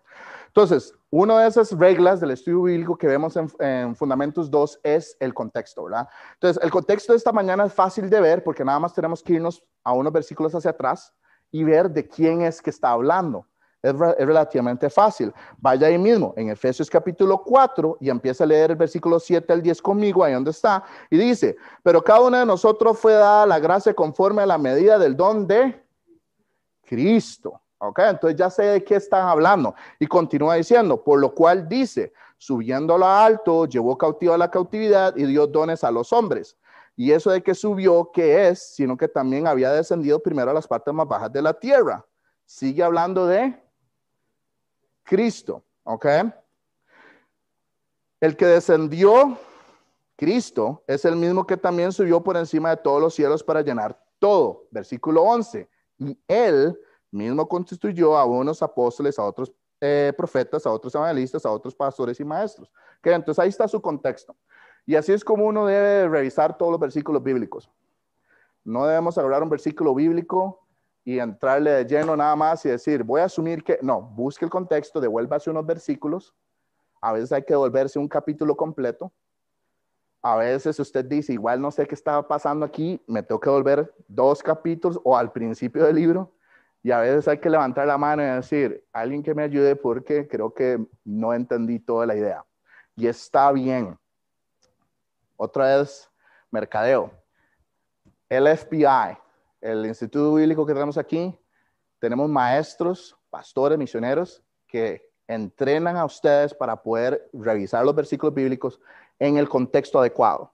Entonces, 0.47 0.93
una 1.09 1.41
de 1.41 1.47
esas 1.47 1.71
reglas 1.71 2.19
del 2.19 2.31
estudio 2.31 2.63
bíblico 2.63 2.97
que 2.97 3.07
vemos 3.07 3.37
en, 3.59 3.95
Fundamentos 3.95 4.49
2 4.51 4.79
es 4.83 5.15
el 5.19 5.33
contexto, 5.33 5.83
¿verdad? 5.85 6.07
Entonces, 6.33 6.61
el 6.63 6.71
contexto 6.71 7.13
de 7.13 7.17
esta 7.17 7.31
mañana 7.31 7.65
es 7.65 7.73
fácil 7.73 8.09
de 8.09 8.19
ver 8.19 8.43
porque 8.43 8.65
nada 8.65 8.79
más 8.79 8.93
tenemos 8.93 9.23
que 9.23 9.33
irnos 9.33 9.63
a 9.83 9.93
unos 9.93 10.11
versículos 10.11 10.53
hacia 10.53 10.71
atrás 10.71 11.13
y 11.51 11.63
ver 11.63 11.89
de 11.89 12.07
quién 12.07 12.41
es 12.41 12.61
que 12.61 12.69
está 12.69 12.91
hablando. 12.91 13.45
Es, 13.81 13.97
relativamente 13.97 14.89
fácil. 14.89 15.31
Vaya 15.59 15.87
ahí 15.87 15.97
mismo, 15.97 16.33
en 16.35 16.49
Efesios 16.49 16.89
capítulo 16.89 17.41
4, 17.43 17.99
y 18.01 18.09
empieza 18.09 18.43
a 18.43 18.47
leer 18.47 18.71
el 18.71 18.77
versículo 18.77 19.19
7 19.19 19.53
al 19.53 19.61
10 19.61 19.81
conmigo, 19.81 20.23
ahí 20.23 20.33
donde 20.33 20.51
está, 20.51 20.83
y 21.09 21.17
dice, 21.17 21.55
pero 21.83 22.03
cada 22.03 22.21
uno 22.21 22.37
de 22.37 22.45
nosotros 22.45 22.97
fue 22.97 23.13
dada 23.13 23.45
la 23.45 23.59
gracia 23.59 23.93
conforme 23.93 24.41
a 24.41 24.45
la 24.45 24.57
medida 24.57 24.97
del 24.97 25.15
don 25.15 25.47
de 25.47 25.81
Cristo. 26.83 27.61
Ok, 27.79 27.99
entonces 27.99 28.37
ya 28.37 28.49
sé 28.49 28.63
de 28.63 28.83
qué 28.83 28.95
están 28.95 29.27
hablando. 29.27 29.75
Y 29.99 30.07
continúa 30.07 30.55
diciendo, 30.55 31.03
por 31.03 31.19
lo 31.19 31.33
cual 31.33 31.67
dice, 31.69 32.11
subiendo 32.37 32.95
a 33.03 33.25
alto, 33.25 33.65
llevó 33.65 33.97
cautiva 33.97 34.37
la 34.37 34.49
cautividad 34.49 35.15
y 35.15 35.25
dio 35.25 35.45
dones 35.45 35.83
a 35.83 35.91
los 35.91 36.11
hombres. 36.11 36.57
Y 36.95 37.11
eso 37.11 37.29
de 37.29 37.43
que 37.43 37.53
subió, 37.53 38.09
¿qué 38.11 38.49
es? 38.49 38.73
Sino 38.73 38.97
que 38.97 39.07
también 39.07 39.45
había 39.45 39.71
descendido 39.71 40.19
primero 40.19 40.49
a 40.49 40.53
las 40.53 40.67
partes 40.67 40.91
más 40.91 41.07
bajas 41.07 41.31
de 41.31 41.43
la 41.43 41.53
tierra. 41.53 42.03
Sigue 42.45 42.81
hablando 42.81 43.27
de 43.27 43.55
Cristo, 45.03 45.63
¿ok? 45.83 46.05
El 48.19 48.35
que 48.35 48.47
descendió, 48.47 49.37
Cristo, 50.15 50.83
es 50.87 51.05
el 51.05 51.15
mismo 51.15 51.45
que 51.45 51.55
también 51.55 51.91
subió 51.91 52.23
por 52.23 52.35
encima 52.35 52.71
de 52.71 52.77
todos 52.77 52.99
los 52.99 53.13
cielos 53.13 53.43
para 53.43 53.61
llenar 53.61 54.03
todo. 54.17 54.65
Versículo 54.71 55.21
11. 55.21 55.69
Y 55.99 56.17
él 56.27 56.79
mismo 57.17 57.47
constituyó 57.47 58.15
a 58.17 58.25
unos 58.25 58.61
apóstoles, 58.61 59.19
a 59.19 59.23
otros 59.23 59.51
eh, 59.81 60.13
profetas, 60.15 60.65
a 60.65 60.71
otros 60.71 60.95
evangelistas, 60.95 61.45
a 61.45 61.51
otros 61.51 61.75
pastores 61.75 62.19
y 62.19 62.25
maestros. 62.25 62.71
¿Okay? 62.99 63.13
Entonces 63.13 63.39
ahí 63.39 63.49
está 63.49 63.67
su 63.67 63.81
contexto. 63.81 64.35
Y 64.85 64.95
así 64.95 65.11
es 65.11 65.23
como 65.23 65.45
uno 65.45 65.65
debe 65.65 66.07
revisar 66.07 66.57
todos 66.57 66.71
los 66.71 66.79
versículos 66.79 67.21
bíblicos. 67.21 67.69
No 68.63 68.85
debemos 68.85 69.17
agarrar 69.17 69.43
un 69.43 69.49
versículo 69.49 69.93
bíblico 69.93 70.61
y 71.03 71.19
entrarle 71.19 71.71
de 71.71 71.85
lleno 71.85 72.15
nada 72.15 72.35
más 72.35 72.65
y 72.65 72.69
decir, 72.69 73.03
voy 73.03 73.21
a 73.21 73.25
asumir 73.25 73.63
que, 73.63 73.79
no, 73.81 74.01
busque 74.01 74.45
el 74.45 74.51
contexto, 74.51 74.99
devuélvase 74.99 75.49
unos 75.49 75.65
versículos. 75.65 76.33
A 76.99 77.13
veces 77.13 77.31
hay 77.31 77.43
que 77.43 77.53
devolverse 77.53 77.97
un 77.99 78.07
capítulo 78.07 78.57
completo. 78.57 79.11
A 80.21 80.35
veces 80.35 80.79
usted 80.79 81.05
dice, 81.05 81.33
igual 81.33 81.61
no 81.61 81.71
sé 81.71 81.85
qué 81.85 81.95
estaba 81.95 82.27
pasando 82.27 82.65
aquí, 82.65 83.01
me 83.07 83.23
tengo 83.23 83.39
que 83.39 83.49
volver 83.49 83.93
dos 84.07 84.43
capítulos 84.43 84.99
o 85.03 85.15
al 85.15 85.31
principio 85.31 85.85
del 85.85 85.95
libro. 85.95 86.31
Y 86.87 86.91
a 86.93 86.99
veces 86.99 87.27
hay 87.27 87.39
que 87.39 87.49
levantar 87.49 87.85
la 87.85 87.97
mano 87.97 88.23
y 88.23 88.27
decir, 88.27 88.87
alguien 88.93 89.21
que 89.21 89.35
me 89.35 89.43
ayude 89.43 89.75
porque 89.75 90.25
creo 90.25 90.53
que 90.53 90.79
no 91.03 91.33
entendí 91.33 91.79
toda 91.79 92.05
la 92.05 92.15
idea. 92.15 92.45
Y 92.95 93.07
está 93.07 93.51
bien. 93.51 93.99
Otra 95.35 95.79
vez, 95.79 96.09
mercadeo. 96.49 97.11
El 98.29 98.47
FBI, 98.57 99.17
el 99.59 99.85
Instituto 99.85 100.35
Bíblico 100.35 100.65
que 100.65 100.73
tenemos 100.73 100.97
aquí, 100.97 101.37
tenemos 101.99 102.29
maestros, 102.29 103.17
pastores, 103.29 103.77
misioneros 103.77 104.41
que 104.65 105.11
entrenan 105.27 105.97
a 105.97 106.05
ustedes 106.05 106.53
para 106.53 106.81
poder 106.81 107.29
revisar 107.33 107.83
los 107.83 107.95
versículos 107.95 108.33
bíblicos 108.33 108.79
en 109.19 109.35
el 109.35 109.49
contexto 109.49 109.99
adecuado. 109.99 110.53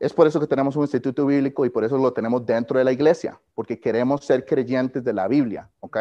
Es 0.00 0.12
por 0.12 0.26
eso 0.26 0.38
que 0.38 0.46
tenemos 0.46 0.76
un 0.76 0.82
instituto 0.82 1.26
bíblico 1.26 1.64
y 1.64 1.70
por 1.70 1.84
eso 1.84 1.98
lo 1.98 2.12
tenemos 2.12 2.46
dentro 2.46 2.78
de 2.78 2.84
la 2.84 2.92
iglesia, 2.92 3.40
porque 3.54 3.80
queremos 3.80 4.24
ser 4.24 4.44
creyentes 4.44 5.02
de 5.02 5.12
la 5.12 5.26
Biblia, 5.26 5.68
¿ok? 5.80 5.98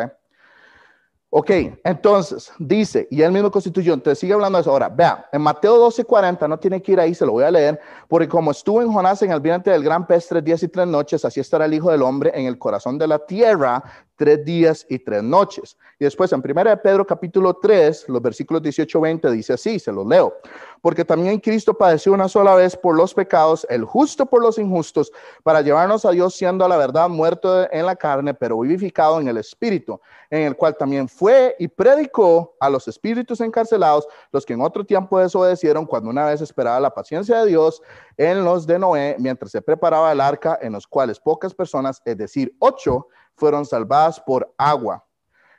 Ok, 1.30 1.52
entonces 1.84 2.54
dice, 2.58 3.06
y 3.12 3.22
él 3.22 3.34
mismo 3.34 3.52
constituyó, 3.52 3.94
entonces 3.94 4.18
sigue 4.18 4.32
hablando 4.32 4.58
de 4.58 4.62
eso. 4.62 4.72
Ahora, 4.72 4.88
vea, 4.88 5.28
en 5.34 5.42
Mateo 5.42 5.78
12:40, 5.78 6.48
no 6.48 6.58
tiene 6.58 6.82
que 6.82 6.94
ir 6.94 7.02
ahí, 7.02 7.14
se 7.14 7.26
lo 7.26 7.34
voy 7.34 7.44
a 7.44 7.52
leer, 7.52 7.78
porque 8.08 8.30
como 8.30 8.52
estuvo 8.52 8.82
en 8.82 8.90
Jonás 8.90 9.22
en 9.24 9.32
el 9.32 9.42
vientre 9.42 9.74
del 9.74 9.84
gran 9.84 10.08
pez 10.08 10.26
tres 10.28 10.42
días 10.42 10.64
y 10.64 10.70
tres 10.70 10.88
noches, 10.88 11.26
así 11.26 11.42
estará 11.42 11.66
el 11.66 11.74
Hijo 11.74 11.92
del 11.92 12.02
Hombre 12.02 12.32
en 12.34 12.46
el 12.46 12.58
corazón 12.58 12.98
de 12.98 13.08
la 13.08 13.20
tierra 13.20 13.84
tres 14.16 14.46
días 14.46 14.86
y 14.90 15.00
tres 15.00 15.22
noches. 15.22 15.78
Y 16.00 16.06
después 16.06 16.32
en 16.32 16.42
1 16.44 16.64
de 16.64 16.78
Pedro 16.78 17.06
capítulo 17.06 17.54
3, 17.56 18.08
los 18.08 18.22
versículos 18.22 18.62
18-20 18.62 19.30
dice 19.30 19.54
así, 19.54 19.80
se 19.80 19.92
los 19.92 20.08
leo. 20.08 20.34
Porque 20.82 21.06
también 21.06 21.40
Cristo 21.40 21.74
padeció 21.74 22.14
una 22.14 22.28
sola 22.28 22.56
vez 22.56 22.76
por 22.76 22.96
los 22.96 23.14
pecados, 23.14 23.66
el 23.70 23.84
justo 23.84 24.26
por 24.26 24.42
los 24.42 24.58
injustos, 24.58 25.12
para 25.44 25.62
llevarnos 25.62 26.06
a 26.06 26.12
Dios 26.12 26.36
siendo 26.36 26.66
a 26.66 26.70
la 26.70 26.78
verdad 26.78 27.10
muerto 27.10 27.72
en 27.72 27.86
la 27.86 27.96
carne, 27.96 28.34
pero 28.34 28.60
vivificado 28.60 29.20
en 29.20 29.28
el 29.28 29.38
Espíritu, 29.38 30.00
en 30.30 30.44
el 30.44 30.56
cual 30.56 30.76
también 30.76 31.08
fue 31.08 31.56
y 31.60 31.68
predicó 31.68 32.56
a 32.60 32.70
los 32.70 32.88
espíritus 32.88 33.42
encarcelados, 33.42 34.08
los 34.32 34.46
que 34.46 34.54
en 34.54 34.62
otro 34.62 34.86
tiempo 34.86 35.20
desobedecieron 35.20 35.86
cuando 35.86 36.10
una 36.10 36.26
vez 36.26 36.42
esperaba 36.42 36.80
la 36.80 36.94
paciencia 36.94 37.40
de 37.40 37.48
Dios 37.48 37.82
en 38.18 38.44
los 38.44 38.68
de 38.68 38.80
Noé, 38.80 39.16
mientras 39.20 39.52
se 39.52 39.62
preparaba 39.62 40.12
el 40.12 40.22
arca, 40.22 40.58
en 40.62 40.74
los 40.74 40.88
cuales 40.88 41.20
pocas 41.20 41.54
personas, 41.54 42.02
es 42.06 42.18
decir, 42.18 42.56
ocho, 42.60 43.08
fueron 43.36 43.66
salvadas 43.66 44.20
por 44.20 44.54
agua. 44.58 45.06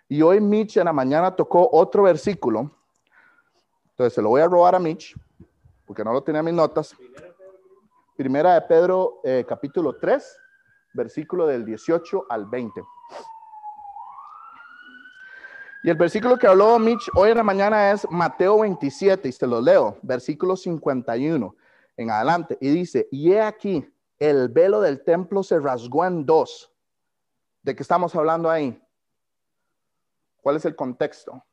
Y 0.09 0.23
hoy 0.23 0.41
Mitch 0.41 0.77
en 0.79 0.87
la 0.87 0.93
mañana 0.93 1.35
tocó 1.35 1.69
otro 1.71 2.03
versículo. 2.03 2.71
Entonces 3.99 4.15
se 4.15 4.23
lo 4.23 4.29
voy 4.29 4.41
a 4.41 4.47
robar 4.47 4.77
a 4.77 4.79
Mitch, 4.79 5.17
porque 5.85 6.05
no 6.05 6.13
lo 6.13 6.23
tenía 6.23 6.39
en 6.39 6.45
mis 6.45 6.55
notas. 6.55 6.95
Primera 8.17 8.55
de 8.55 8.61
Pedro, 8.63 9.21
eh, 9.25 9.45
capítulo 9.49 9.97
3, 9.97 10.39
versículo 10.95 11.49
del 11.49 11.65
18 11.65 12.27
al 12.29 12.47
20. 12.47 12.81
Y 15.83 15.91
el 15.91 15.97
versículo 15.97 16.39
que 16.39 16.47
habló 16.47 16.79
Mitch 16.79 17.11
hoy 17.17 17.31
en 17.31 17.39
la 17.39 17.43
mañana 17.43 17.91
es 17.91 18.09
Mateo 18.09 18.61
27, 18.61 19.31
y 19.31 19.33
se 19.33 19.49
lo 19.49 19.61
leo, 19.61 19.99
versículo 20.03 20.55
51 20.55 21.57
en 21.97 22.11
adelante. 22.13 22.57
Y 22.61 22.71
dice, 22.71 23.09
y 23.11 23.33
he 23.33 23.43
aquí, 23.43 23.85
el 24.21 24.49
velo 24.49 24.81
del 24.81 25.03
templo 25.03 25.43
se 25.43 25.59
rasgó 25.59 26.07
en 26.07 26.25
dos 26.25 26.73
¿De 27.65 27.75
qué 27.75 27.83
estamos 27.83 28.15
hablando 28.15 28.49
ahí? 28.49 28.81
¿Cuál 30.41 30.55
es 30.55 30.65
el 30.65 30.77
contexto? 30.77 31.45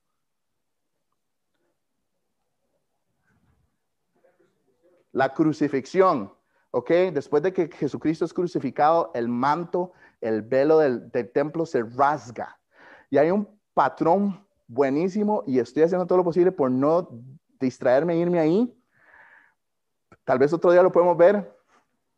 La 5.16 5.34
crucifixión, 5.34 6.34
¿ok? 6.72 6.90
Después 7.14 7.42
de 7.42 7.54
que 7.54 7.70
Jesucristo 7.70 8.26
es 8.26 8.34
crucificado, 8.34 9.12
el 9.14 9.30
manto, 9.30 9.94
el 10.20 10.42
velo 10.42 10.80
del, 10.80 11.10
templo 11.32 11.66
se 11.66 11.84
rasga. 11.84 12.60
Y 13.10 13.18
hay 13.18 13.32
un 13.32 13.48
patrón 13.74 14.46
buenísimo 14.68 15.42
y 15.48 15.60
estoy 15.60 15.84
haciendo 15.84 16.06
todo 16.06 16.18
lo 16.18 16.26
posible 16.26 16.52
por 16.52 16.70
no 16.70 17.08
distraerme 17.62 18.16
e 18.16 18.18
irme 18.18 18.40
ahí. 18.40 18.78
Tal 20.26 20.38
vez 20.38 20.52
otro 20.52 20.70
día 20.70 20.84
lo 20.84 20.92
podemos 20.92 21.16
ver, 21.16 21.58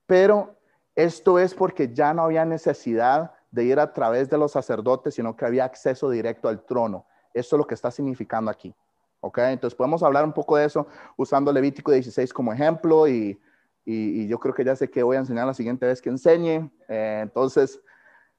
pero 0.08 0.58
esto 0.96 1.38
es 1.38 1.54
porque 1.54 1.94
ya 1.94 2.16
no 2.16 2.24
había 2.24 2.46
necesidad 2.46 3.32
de 3.51 3.63
ir 3.66 3.80
a 3.80 3.94
través 3.94 4.27
de 4.27 4.39
los 4.39 4.54
sacerdotes, 4.54 5.13
sino 5.13 5.36
que 5.36 5.46
había 5.46 5.66
acceso 5.66 6.10
directo 6.10 6.48
al 6.48 6.66
trono. 6.66 7.06
Eso 7.32 7.56
es 7.56 7.60
lo 7.60 7.68
que 7.68 7.75
está 7.75 7.92
significando 7.92 8.50
aquí. 8.50 8.74
¿Ok? 9.20 9.40
Entonces 9.40 9.76
podemos 9.76 10.04
hablar 10.04 10.24
un 10.24 10.34
poco 10.34 10.58
de 10.58 10.66
eso 10.66 10.88
usando 11.16 11.52
Levítico 11.52 11.92
16 11.92 12.34
como 12.34 12.54
ejemplo 12.54 13.08
y, 13.08 13.40
yo 13.86 14.38
creo 14.38 14.54
que 14.54 14.66
ya 14.66 14.76
sé 14.76 14.90
que 14.90 15.02
voy 15.02 15.16
a 15.16 15.20
enseñar 15.20 15.48
la 15.48 15.54
siguiente 15.54 15.86
vez 15.86 16.02
que 16.02 16.10
enseñe. 16.10 16.70
Eh, 16.90 17.20
entonces, 17.24 17.80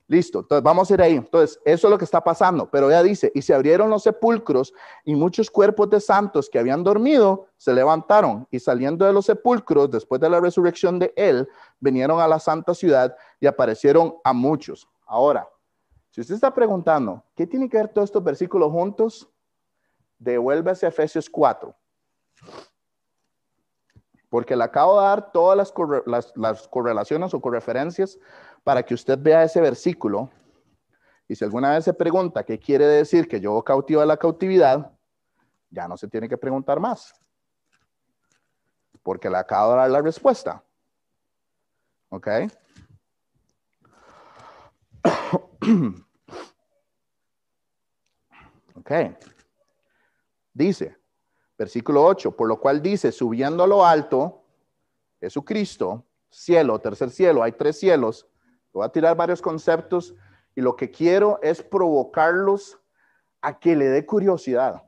listo. 0.09 0.41
Entonces 0.41 0.63
vamos 0.63 0.91
a 0.91 0.95
ir 0.95 1.03
ahí. 1.03 1.15
Entonces, 1.15 1.61
eso 1.65 1.87
es 1.87 1.91
lo 1.91 1.99
que 1.99 2.05
está 2.05 2.23
pasando. 2.23 2.69
Pero 2.71 2.91
ya 2.91 3.03
dice, 3.03 3.31
y 3.35 3.43
se 3.43 3.55
abrieron 3.55 3.89
los 3.91 4.03
sepulcros 4.03 4.75
y 5.05 5.15
muchos 5.15 5.51
cuerpos 5.51 5.89
de 5.91 6.01
santos 6.01 6.51
que 6.51 6.59
habían 6.59 6.83
dormido 6.83 7.47
se 7.57 7.73
levantaron 7.73 8.47
y 8.51 8.59
saliendo 8.59 9.07
de 9.07 9.13
los 9.13 9.27
sepulcros 9.27 9.91
después 9.91 10.21
de 10.21 10.29
la 10.29 10.41
resurrección 10.41 10.99
de 10.99 11.13
él, 11.17 11.49
vinieron 11.79 12.21
a 12.21 12.27
la 12.27 12.41
santa 12.41 12.75
ciudad 12.75 13.17
y 13.39 13.47
aparecieron 13.47 14.17
a 14.25 14.33
muchos. 14.33 14.89
Ahora, 15.07 15.49
Si 16.11 16.23
usted 16.23 16.35
está 16.35 16.53
preguntando, 16.53 17.23
¿qué 17.37 17.47
tiene 17.47 17.69
que 17.69 17.77
ver 17.77 17.89
todos 17.89 18.09
estos 18.09 18.25
versículos 18.25 18.73
juntos? 18.73 19.29
Devuélvase 20.19 20.87
a 20.87 20.89
Efesios 20.89 21.31
4. 21.31 21.75
Porque 24.29 24.57
le 24.57 24.65
acabo 24.65 25.01
de 25.01 25.07
dar 25.07 25.33
todas 25.33 25.73
las, 26.07 26.33
las 26.37 26.69
correlaciones 26.69 27.33
o 27.33 27.41
correferencias 27.41 28.19
para 28.63 28.83
que 28.83 28.95
usted 28.95 29.19
vea 29.19 29.45
ese 29.45 29.61
versículo. 29.61 30.31
Y 31.27 31.35
si 31.35 31.45
alguna 31.45 31.73
vez 31.73 31.85
se 31.85 31.95
pregunta 31.95 32.45
qué 32.45 32.59
quiere 32.59 32.87
decir 32.87 33.29
que 33.29 33.41
yo 33.41 33.63
cautivo 33.63 34.01
a 34.01 34.07
la 34.07 34.17
cautividad, 34.17 34.93
ya 35.71 35.89
no 35.89 35.97
se 35.97 36.09
tiene 36.09 36.29
que 36.29 36.37
preguntar 36.37 36.81
más. 36.81 37.15
Porque 39.03 39.31
le 39.31 39.39
acabo 39.39 39.73
de 39.73 39.79
dar 39.79 39.91
la 39.91 40.03
respuesta. 40.03 40.63
¿Ok? 42.11 42.29
ok. 48.75 48.93
Dice, 50.59 50.99
versículo 51.57 52.05
8, 52.05 52.35
por 52.35 52.49
lo 52.49 52.59
cual 52.59 52.83
dice, 52.83 53.13
subiendo 53.13 53.63
a 53.63 53.67
lo 53.69 53.87
alto, 53.87 54.43
Jesucristo, 55.21 56.05
cielo, 56.29 56.81
tercer 56.81 57.11
cielo, 57.11 57.45
hay 57.45 57.53
tres 57.53 57.79
cielos. 57.79 58.27
Voy 58.73 58.85
a 58.85 58.89
tirar 58.89 59.17
varios 59.17 59.41
conceptos 59.41 60.17
y 60.57 60.61
lo 60.61 60.75
que 60.75 60.91
quiero 60.91 61.39
es 61.43 61.63
provocarlos 61.63 62.81
a 63.41 63.57
que 63.57 63.77
le 63.77 63.87
dé 63.87 64.05
curiosidad. 64.05 64.83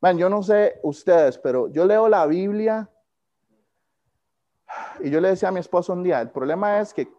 Man, 0.00 0.16
yo 0.16 0.28
no 0.28 0.44
sé 0.44 0.78
ustedes, 0.84 1.38
pero 1.38 1.66
yo 1.66 1.84
leo 1.84 2.08
la 2.08 2.24
Biblia 2.26 2.88
y 5.00 5.10
yo 5.10 5.20
le 5.20 5.30
decía 5.30 5.48
a 5.48 5.52
mi 5.52 5.58
esposo 5.58 5.92
un 5.92 6.04
día, 6.04 6.20
el 6.20 6.30
problema 6.30 6.78
es 6.78 6.94
que, 6.94 7.12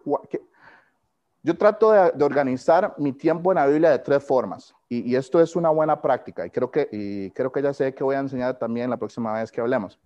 yo 1.44 1.58
trato 1.58 1.92
de, 1.92 2.24
organizar 2.24 2.96
mi 2.98 3.12
tiempo 3.12 3.52
en 3.52 3.58
la 3.58 3.68
Biblia 3.68 3.90
de 3.92 4.00
tres 4.00 4.24
formas 4.24 4.74
y, 4.88 5.14
esto 5.16 5.42
es 5.42 5.56
una 5.58 5.70
buena 5.70 6.02
práctica 6.02 6.46
y 6.46 6.50
creo 6.50 6.72
que, 6.72 7.32
creo 7.36 7.52
que 7.52 7.62
ya 7.62 7.74
sé 7.74 7.94
que 7.94 8.04
voy 8.04 8.16
a 8.16 8.20
enseñar 8.20 8.58
también 8.58 8.90
la 8.90 8.98
próxima 8.98 9.34
vez 9.34 9.52
que 9.52 9.60
hablemos. 9.60 10.00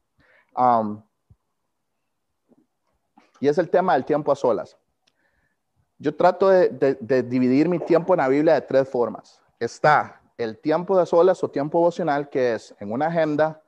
Y 3.39 3.47
es 3.47 3.57
el 3.59 3.69
tema 3.69 3.93
del 3.93 4.03
tiempo 4.03 4.31
a 4.31 4.35
solas. 4.35 4.75
Yo 5.99 6.15
trato 6.15 6.49
de, 6.49 7.23
dividir 7.23 7.69
mi 7.69 7.79
tiempo 7.79 8.13
en 8.13 8.19
la 8.19 8.27
Biblia 8.27 8.55
de 8.55 8.61
tres 8.61 8.89
formas. 8.89 9.39
Está 9.59 10.21
el 10.37 10.57
tiempo 10.57 10.97
de 10.97 11.05
solas 11.05 11.43
o 11.43 11.49
tiempo 11.49 11.79
vocacional, 11.79 12.29
que 12.29 12.55
es 12.55 12.75
en 12.79 12.91
una 12.91 13.07
agenda, 13.07 13.61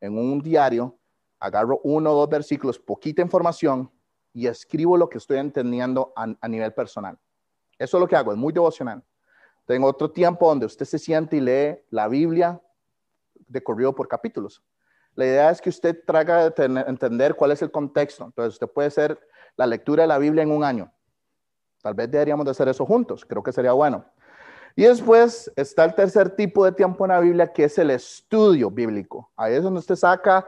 en 0.00 0.16
un 0.16 0.40
diario, 0.40 0.96
agarro 1.40 1.80
uno 1.82 2.12
o 2.12 2.14
dos 2.14 2.28
versículos, 2.28 2.78
poquita 2.78 3.22
información 3.22 3.90
y 4.32 4.46
escribo 4.46 4.96
lo 4.96 5.08
que 5.08 5.18
estoy 5.18 5.38
entendiendo 5.38 6.12
a, 6.16 6.48
nivel 6.48 6.72
personal. 6.72 7.18
Eso 7.78 7.96
es 7.96 8.00
lo 8.00 8.08
que 8.08 8.16
hago, 8.16 8.32
es 8.32 8.38
muy 8.38 8.52
devocional. 8.52 9.02
Tengo 9.66 9.86
otro 9.86 10.10
tiempo 10.10 10.48
donde 10.48 10.66
usted 10.66 10.86
se 10.86 10.98
siente 10.98 11.36
y 11.36 11.40
lee 11.40 11.78
la 11.90 12.08
Biblia 12.08 12.60
de 13.34 13.62
corrido 13.62 13.94
por 13.94 14.08
capítulos. 14.08 14.62
La 15.14 15.26
idea 15.26 15.50
es 15.50 15.60
que 15.60 15.70
usted 15.70 16.04
traiga 16.06 16.48
de 16.50 16.64
entender 16.86 17.34
cuál 17.34 17.50
es 17.52 17.60
el 17.62 17.70
contexto. 17.70 18.24
Entonces, 18.24 18.54
usted 18.54 18.68
puede 18.68 18.88
hacer 18.88 19.18
la 19.56 19.66
lectura 19.66 20.02
de 20.04 20.06
la 20.06 20.18
Biblia 20.18 20.42
en 20.42 20.52
un 20.52 20.62
año. 20.62 20.92
Tal 21.82 21.94
vez 21.94 22.10
deberíamos 22.10 22.44
de 22.44 22.52
hacer 22.52 22.68
eso 22.68 22.86
juntos. 22.86 23.24
Creo 23.24 23.42
que 23.42 23.52
sería 23.52 23.72
bueno. 23.72 24.04
Y 24.76 24.84
después 24.84 25.50
está 25.56 25.84
el 25.84 25.94
tercer 25.94 26.30
tipo 26.30 26.64
de 26.64 26.70
tiempo 26.70 27.04
en 27.04 27.10
la 27.10 27.20
Biblia, 27.20 27.52
que 27.52 27.64
es 27.64 27.78
el 27.78 27.90
estudio 27.90 28.70
bíblico. 28.70 29.32
Ahí 29.36 29.54
es 29.54 29.62
donde 29.64 29.80
usted 29.80 29.96
saca 29.96 30.46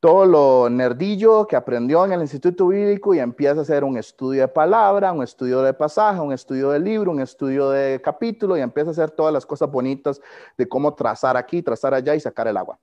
todo 0.00 0.26
lo 0.26 0.68
nerdillo 0.70 1.46
que 1.46 1.56
aprendió 1.56 2.04
en 2.04 2.12
el 2.12 2.20
Instituto 2.20 2.68
Bíblico 2.68 3.14
y 3.14 3.18
empieza 3.18 3.60
a 3.60 3.62
hacer 3.62 3.82
un 3.82 3.96
estudio 3.96 4.42
de 4.42 4.48
palabra, 4.48 5.12
un 5.12 5.22
estudio 5.22 5.62
de 5.62 5.72
pasaje, 5.72 6.20
un 6.20 6.32
estudio 6.32 6.70
de 6.70 6.78
libro, 6.78 7.10
un 7.10 7.20
estudio 7.20 7.70
de 7.70 8.00
capítulo 8.02 8.56
y 8.56 8.60
empieza 8.60 8.90
a 8.90 8.92
hacer 8.92 9.10
todas 9.10 9.32
las 9.32 9.46
cosas 9.46 9.70
bonitas 9.70 10.20
de 10.58 10.68
cómo 10.68 10.94
trazar 10.94 11.36
aquí, 11.36 11.62
trazar 11.62 11.94
allá 11.94 12.14
y 12.14 12.20
sacar 12.20 12.46
el 12.46 12.56
agua. 12.56 12.78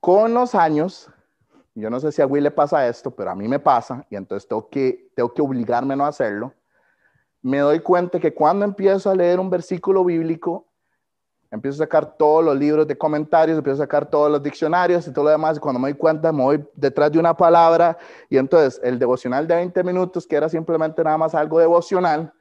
Con 0.00 0.34
los 0.34 0.54
años, 0.54 1.10
yo 1.74 1.88
no 1.88 1.98
sé 1.98 2.12
si 2.12 2.20
a 2.20 2.26
Will 2.26 2.44
le 2.44 2.50
pasa 2.50 2.86
esto, 2.86 3.10
pero 3.10 3.30
a 3.30 3.34
mí 3.34 3.48
me 3.48 3.58
pasa 3.58 4.06
y 4.10 4.16
entonces 4.16 4.46
tengo 4.46 4.68
que, 4.68 5.10
tengo 5.16 5.32
que 5.32 5.40
obligarme 5.40 5.94
a 5.94 5.96
no 5.96 6.06
hacerlo. 6.06 6.52
Me 7.40 7.58
doy 7.58 7.80
cuenta 7.80 8.20
que 8.20 8.34
cuando 8.34 8.64
empiezo 8.64 9.10
a 9.10 9.14
leer 9.14 9.40
un 9.40 9.48
versículo 9.48 10.04
bíblico, 10.04 10.66
empiezo 11.54 11.76
a 11.76 11.86
sacar 11.86 12.16
todos 12.16 12.44
los 12.44 12.58
libros 12.58 12.86
de 12.86 12.98
comentarios, 12.98 13.56
empiezo 13.56 13.80
a 13.80 13.84
sacar 13.84 14.10
todos 14.10 14.30
los 14.30 14.42
diccionarios 14.42 15.06
y 15.06 15.12
todo 15.12 15.26
lo 15.26 15.30
demás. 15.30 15.56
Y 15.56 15.60
cuando 15.60 15.78
me 15.78 15.88
doy 15.88 15.96
cuenta, 15.96 16.32
me 16.32 16.42
voy 16.42 16.64
detrás 16.74 17.12
de 17.12 17.18
una 17.20 17.36
palabra. 17.36 17.96
Y 18.28 18.36
entonces 18.38 18.80
el 18.82 18.98
devocional 18.98 19.46
de 19.46 19.54
20 19.54 19.84
minutos, 19.84 20.26
que 20.26 20.34
era 20.34 20.48
simplemente 20.48 21.02
nada 21.04 21.16
más 21.16 21.32
algo 21.32 21.60
devocional, 21.60 22.32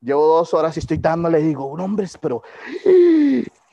llevo 0.00 0.26
dos 0.26 0.52
horas 0.52 0.76
y 0.76 0.80
estoy 0.80 0.98
dándole 0.98 1.38
digo, 1.38 1.64
hombres, 1.64 2.18
pero 2.18 2.42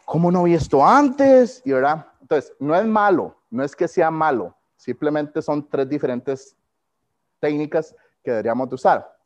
¿cómo 0.05 0.31
no 0.31 0.43
vi 0.43 0.53
esto 0.53 0.85
antes? 0.85 1.61
Y 1.65 1.73
verdad, 1.73 2.07
entonces 2.21 2.53
no 2.57 2.73
es 2.73 2.85
malo, 2.85 3.35
no 3.49 3.65
es 3.65 3.75
que 3.75 3.89
sea 3.89 4.09
malo, 4.09 4.55
simplemente 4.77 5.41
son 5.41 5.67
tres 5.67 5.89
diferentes 5.89 6.55
técnicas 7.39 7.93
que 8.23 8.31
deberíamos 8.31 8.69
de 8.69 8.75
usar. 8.75 9.17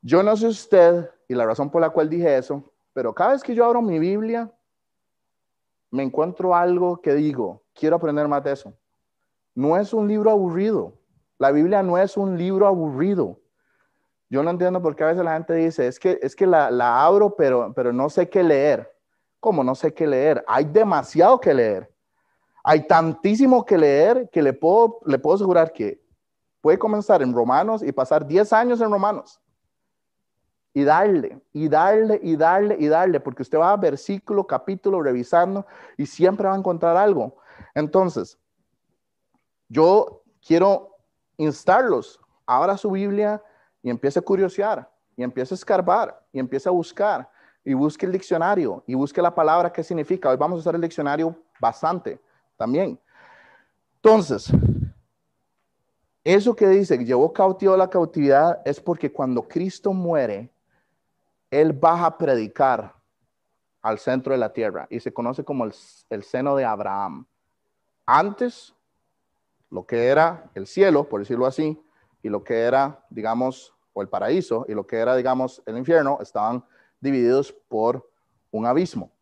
Yo 0.00 0.22
no 0.22 0.36
sé 0.36 0.46
usted, 0.46 1.10
y 1.26 1.34
la 1.34 1.46
razón 1.46 1.68
por 1.68 1.80
la 1.80 1.90
cual 1.90 2.08
dije 2.08 2.36
eso, 2.36 2.71
pero 2.92 3.14
cada 3.14 3.32
vez 3.32 3.42
que 3.42 3.54
yo 3.54 3.64
abro 3.64 3.80
mi 3.80 3.98
Biblia, 3.98 4.50
me 5.90 6.02
encuentro 6.02 6.54
algo 6.54 7.00
que 7.00 7.14
digo, 7.14 7.62
quiero 7.74 7.96
aprender 7.96 8.28
más 8.28 8.42
de 8.44 8.52
eso. 8.52 8.74
No 9.54 9.76
es 9.76 9.92
un 9.92 10.08
libro 10.08 10.30
aburrido. 10.30 10.94
La 11.38 11.50
Biblia 11.50 11.82
no 11.82 11.98
es 11.98 12.16
un 12.16 12.38
libro 12.38 12.66
aburrido. 12.66 13.38
Yo 14.30 14.42
no 14.42 14.50
entiendo 14.50 14.80
por 14.80 14.96
qué 14.96 15.04
a 15.04 15.08
veces 15.08 15.24
la 15.24 15.34
gente 15.34 15.54
dice, 15.54 15.86
es 15.86 15.98
que, 15.98 16.18
es 16.22 16.34
que 16.34 16.46
la, 16.46 16.70
la 16.70 17.04
abro, 17.04 17.36
pero, 17.36 17.72
pero 17.74 17.92
no 17.92 18.08
sé 18.08 18.28
qué 18.28 18.42
leer. 18.42 18.90
¿Cómo 19.40 19.64
no 19.64 19.74
sé 19.74 19.92
qué 19.92 20.06
leer? 20.06 20.44
Hay 20.46 20.64
demasiado 20.64 21.38
que 21.40 21.52
leer. 21.52 21.92
Hay 22.64 22.86
tantísimo 22.86 23.64
que 23.64 23.76
leer 23.76 24.30
que 24.30 24.40
le 24.40 24.52
puedo, 24.52 25.00
le 25.04 25.18
puedo 25.18 25.34
asegurar 25.34 25.72
que 25.72 26.00
puede 26.60 26.78
comenzar 26.78 27.20
en 27.20 27.34
Romanos 27.34 27.82
y 27.82 27.90
pasar 27.92 28.26
10 28.26 28.52
años 28.52 28.80
en 28.80 28.90
Romanos 28.90 29.41
y 30.74 30.84
darle, 30.84 31.40
y 31.52 31.68
darle, 31.68 32.18
y 32.22 32.36
darle, 32.36 32.76
y 32.78 32.88
darle, 32.88 33.20
porque 33.20 33.42
usted 33.42 33.58
va 33.58 33.72
a 33.72 33.76
versículo, 33.76 34.46
capítulo, 34.46 35.02
revisando 35.02 35.66
y 35.96 36.06
siempre 36.06 36.48
va 36.48 36.54
a 36.54 36.58
encontrar 36.58 36.96
algo. 36.96 37.36
Entonces, 37.74 38.38
yo 39.68 40.22
quiero 40.46 40.96
instarlos. 41.36 42.20
Abra 42.46 42.76
su 42.76 42.90
Biblia 42.90 43.42
y 43.82 43.90
empiece 43.90 44.18
a 44.18 44.22
curiosear, 44.22 44.90
y 45.16 45.22
empiece 45.22 45.54
a 45.54 45.56
escarbar, 45.56 46.20
y 46.32 46.38
empiece 46.38 46.68
a 46.68 46.72
buscar, 46.72 47.28
y 47.64 47.74
busque 47.74 48.06
el 48.06 48.12
diccionario, 48.12 48.82
y 48.86 48.94
busque 48.94 49.22
la 49.22 49.34
palabra 49.34 49.72
que 49.72 49.82
significa. 49.82 50.28
Hoy 50.28 50.36
vamos 50.36 50.58
a 50.58 50.60
usar 50.60 50.74
el 50.74 50.80
diccionario 50.80 51.36
bastante 51.60 52.20
también. 52.56 52.98
Entonces, 53.96 54.50
eso 56.24 56.54
que 56.54 56.68
dice 56.68 56.98
llevó 57.04 57.32
cautivo 57.32 57.74
a 57.74 57.76
la 57.76 57.90
cautividad 57.90 58.60
es 58.64 58.80
porque 58.80 59.12
cuando 59.12 59.46
Cristo 59.46 59.92
muere, 59.92 60.51
él 61.52 61.74
baja 61.74 62.06
a 62.06 62.18
predicar 62.18 62.94
al 63.82 63.98
centro 63.98 64.32
de 64.32 64.38
la 64.38 64.52
tierra 64.54 64.86
y 64.88 65.00
se 65.00 65.12
conoce 65.12 65.44
como 65.44 65.64
el, 65.64 66.22
seno 66.24 66.56
de 66.56 66.64
Abraham. 66.64 67.26
Antes, 68.06 68.74
lo 69.70 69.86
que 69.86 70.06
era 70.06 70.50
el 70.54 70.66
cielo, 70.66 71.08
por 71.08 71.20
decirlo 71.20 71.44
así, 71.46 71.78
y 72.22 72.30
lo 72.30 72.42
que 72.42 72.60
era, 72.60 73.04
digamos, 73.10 73.74
o 73.92 74.00
el 74.00 74.08
paraíso, 74.08 74.64
y 74.66 74.72
lo 74.72 74.86
que 74.86 74.96
era, 74.96 75.14
digamos, 75.14 75.62
el 75.66 75.76
infierno, 75.76 76.18
estaban 76.22 76.64
divididos 77.00 77.52
por 77.68 78.08
un 78.50 78.64
abismo. 78.64 79.12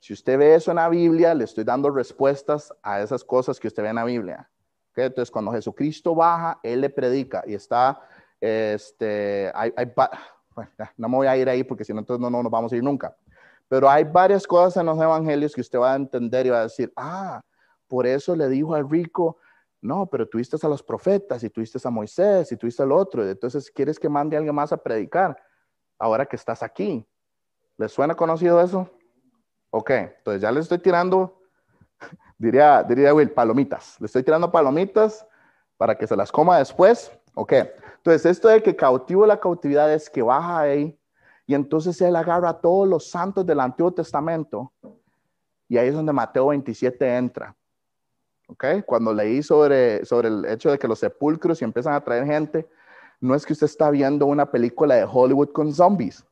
Si 0.00 0.12
usted 0.12 0.36
ve 0.36 0.56
eso 0.56 0.72
en 0.72 0.76
la 0.76 0.88
Biblia, 0.88 1.34
le 1.34 1.44
estoy 1.44 1.62
dando 1.62 1.88
respuestas 1.88 2.74
a 2.82 3.00
esas 3.00 3.22
cosas 3.22 3.60
que 3.60 3.68
usted 3.68 3.84
ve 3.84 3.90
en 3.90 3.96
la 3.96 4.04
Biblia. 4.04 4.50
Entonces, 4.96 5.30
cuando 5.30 5.52
Jesucristo 5.52 6.16
baja, 6.16 6.58
Él 6.64 6.80
le 6.80 6.90
predica 6.90 7.44
y 7.46 7.54
está, 7.54 8.00
este, 8.40 9.52
hay, 9.54 9.72
hay, 9.76 9.86
no 10.96 11.08
me 11.08 11.16
voy 11.16 11.26
a 11.26 11.36
ir 11.36 11.48
ahí 11.48 11.64
porque 11.64 11.84
si 11.84 11.92
no, 11.92 12.00
entonces 12.00 12.20
no, 12.20 12.30
no 12.30 12.42
nos 12.42 12.52
vamos 12.52 12.72
a 12.72 12.76
ir 12.76 12.82
nunca. 12.82 13.16
Pero 13.68 13.88
hay 13.88 14.04
varias 14.04 14.46
cosas 14.46 14.80
en 14.80 14.86
los 14.86 14.98
evangelios 14.98 15.54
que 15.54 15.60
usted 15.60 15.78
va 15.78 15.92
a 15.92 15.96
entender 15.96 16.46
y 16.46 16.50
va 16.50 16.60
a 16.60 16.62
decir, 16.64 16.92
ah, 16.96 17.40
por 17.88 18.06
eso 18.06 18.36
le 18.36 18.48
dijo 18.48 18.74
al 18.74 18.88
rico, 18.88 19.38
no, 19.80 20.06
pero 20.06 20.26
tuviste 20.26 20.56
a 20.62 20.68
los 20.68 20.82
profetas 20.82 21.42
y 21.44 21.50
tuviste 21.50 21.78
a 21.82 21.90
Moisés 21.90 22.50
y 22.50 22.56
tuviste 22.56 22.82
al 22.82 22.92
otro. 22.92 23.28
Entonces, 23.28 23.70
¿quieres 23.70 23.98
que 23.98 24.08
mande 24.08 24.36
a 24.36 24.38
alguien 24.38 24.54
más 24.54 24.72
a 24.72 24.76
predicar 24.76 25.36
ahora 25.98 26.24
que 26.24 26.36
estás 26.36 26.62
aquí? 26.62 27.06
¿Les 27.76 27.92
suena 27.92 28.14
conocido 28.14 28.60
eso? 28.60 28.88
Ok, 29.70 29.90
entonces 29.90 30.40
ya 30.40 30.52
le 30.52 30.60
estoy 30.60 30.78
tirando, 30.78 31.42
diría, 32.38 32.82
diría 32.82 33.12
Will, 33.12 33.30
palomitas. 33.30 34.00
Le 34.00 34.06
estoy 34.06 34.22
tirando 34.22 34.50
palomitas 34.50 35.26
para 35.76 35.96
que 35.96 36.06
se 36.06 36.16
las 36.16 36.30
coma 36.30 36.58
después. 36.58 37.12
Ok, 37.34 37.52
entonces 37.96 38.26
esto 38.26 38.48
de 38.48 38.62
que 38.62 38.76
cautivo 38.76 39.26
la 39.26 39.40
cautividad 39.40 39.92
es 39.92 40.08
que 40.08 40.22
baja 40.22 40.60
ahí 40.60 40.96
y 41.46 41.54
entonces 41.54 42.00
él 42.00 42.14
agarra 42.16 42.50
a 42.50 42.60
todos 42.60 42.88
los 42.88 43.10
santos 43.10 43.44
del 43.44 43.60
Antiguo 43.60 43.92
Testamento 43.92 44.72
y 45.68 45.76
ahí 45.76 45.88
es 45.88 45.94
donde 45.94 46.12
Mateo 46.12 46.48
27 46.48 47.16
entra. 47.16 47.54
Ok, 48.46 48.64
cuando 48.86 49.12
leí 49.12 49.42
sobre, 49.42 50.04
sobre 50.04 50.28
el 50.28 50.44
hecho 50.44 50.70
de 50.70 50.78
que 50.78 50.86
los 50.86 50.98
sepulcros 50.98 51.60
y 51.60 51.64
empiezan 51.64 51.94
a 51.94 52.04
traer 52.04 52.26
gente, 52.26 52.68
no 53.20 53.34
es 53.34 53.44
que 53.44 53.54
usted 53.54 53.66
está 53.66 53.90
viendo 53.90 54.26
una 54.26 54.50
película 54.50 54.94
de 54.94 55.08
Hollywood 55.10 55.50
con 55.50 55.72
zombies. 55.72 56.24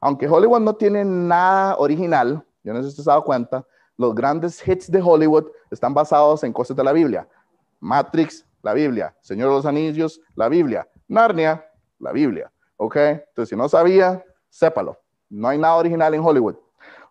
Aunque 0.00 0.28
Hollywood 0.28 0.60
no 0.60 0.74
tiene 0.74 1.04
nada 1.04 1.76
original, 1.78 2.44
yo 2.62 2.72
no 2.72 2.80
sé 2.80 2.84
si 2.84 2.88
usted 2.90 3.04
se 3.04 3.10
ha 3.10 3.14
dado 3.14 3.24
cuenta, 3.24 3.66
los 3.96 4.14
grandes 4.14 4.66
hits 4.66 4.90
de 4.90 5.00
Hollywood 5.02 5.46
están 5.70 5.94
basados 5.94 6.44
en 6.44 6.52
cosas 6.52 6.76
de 6.76 6.84
la 6.84 6.92
Biblia. 6.92 7.26
Matrix, 7.80 8.45
la 8.66 8.74
Biblia. 8.74 9.14
Señor 9.20 9.50
de 9.50 9.54
los 9.54 9.66
Anillos, 9.66 10.20
la 10.34 10.48
Biblia. 10.48 10.88
Narnia, 11.06 11.64
la 12.00 12.10
Biblia. 12.10 12.50
¿Ok? 12.76 12.96
Entonces, 12.96 13.50
si 13.50 13.54
no 13.54 13.68
sabía, 13.68 14.24
sépalo. 14.50 14.98
No 15.30 15.46
hay 15.46 15.56
nada 15.56 15.76
original 15.76 16.12
en 16.12 16.20
Hollywood. 16.20 16.56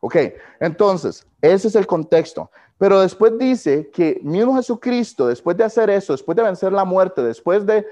¿Ok? 0.01 0.17
Entonces, 0.59 1.25
ese 1.41 1.69
es 1.69 1.75
el 1.75 1.87
contexto. 1.87 2.51
Pero 2.77 2.99
después 2.99 3.37
dice 3.37 3.89
que 3.89 4.19
mismo 4.21 4.57
Jesucristo, 4.57 5.27
después 5.27 5.55
de 5.55 5.63
hacer 5.63 5.89
eso, 5.89 6.11
después 6.11 6.35
de 6.35 6.43
vencer 6.43 6.73
la 6.73 6.83
muerte, 6.83 7.23
después 7.23 7.65
de, 7.65 7.87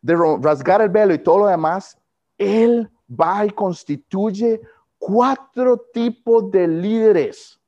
de 0.00 0.16
rasgar 0.40 0.80
el 0.80 0.88
velo 0.88 1.12
y 1.12 1.18
todo 1.18 1.40
lo 1.40 1.46
demás, 1.48 1.98
Él 2.38 2.88
va 3.08 3.44
y 3.44 3.50
constituye 3.50 4.60
cuatro 4.96 5.76
tipos 5.92 6.52
de 6.52 6.68
líderes. 6.68 7.58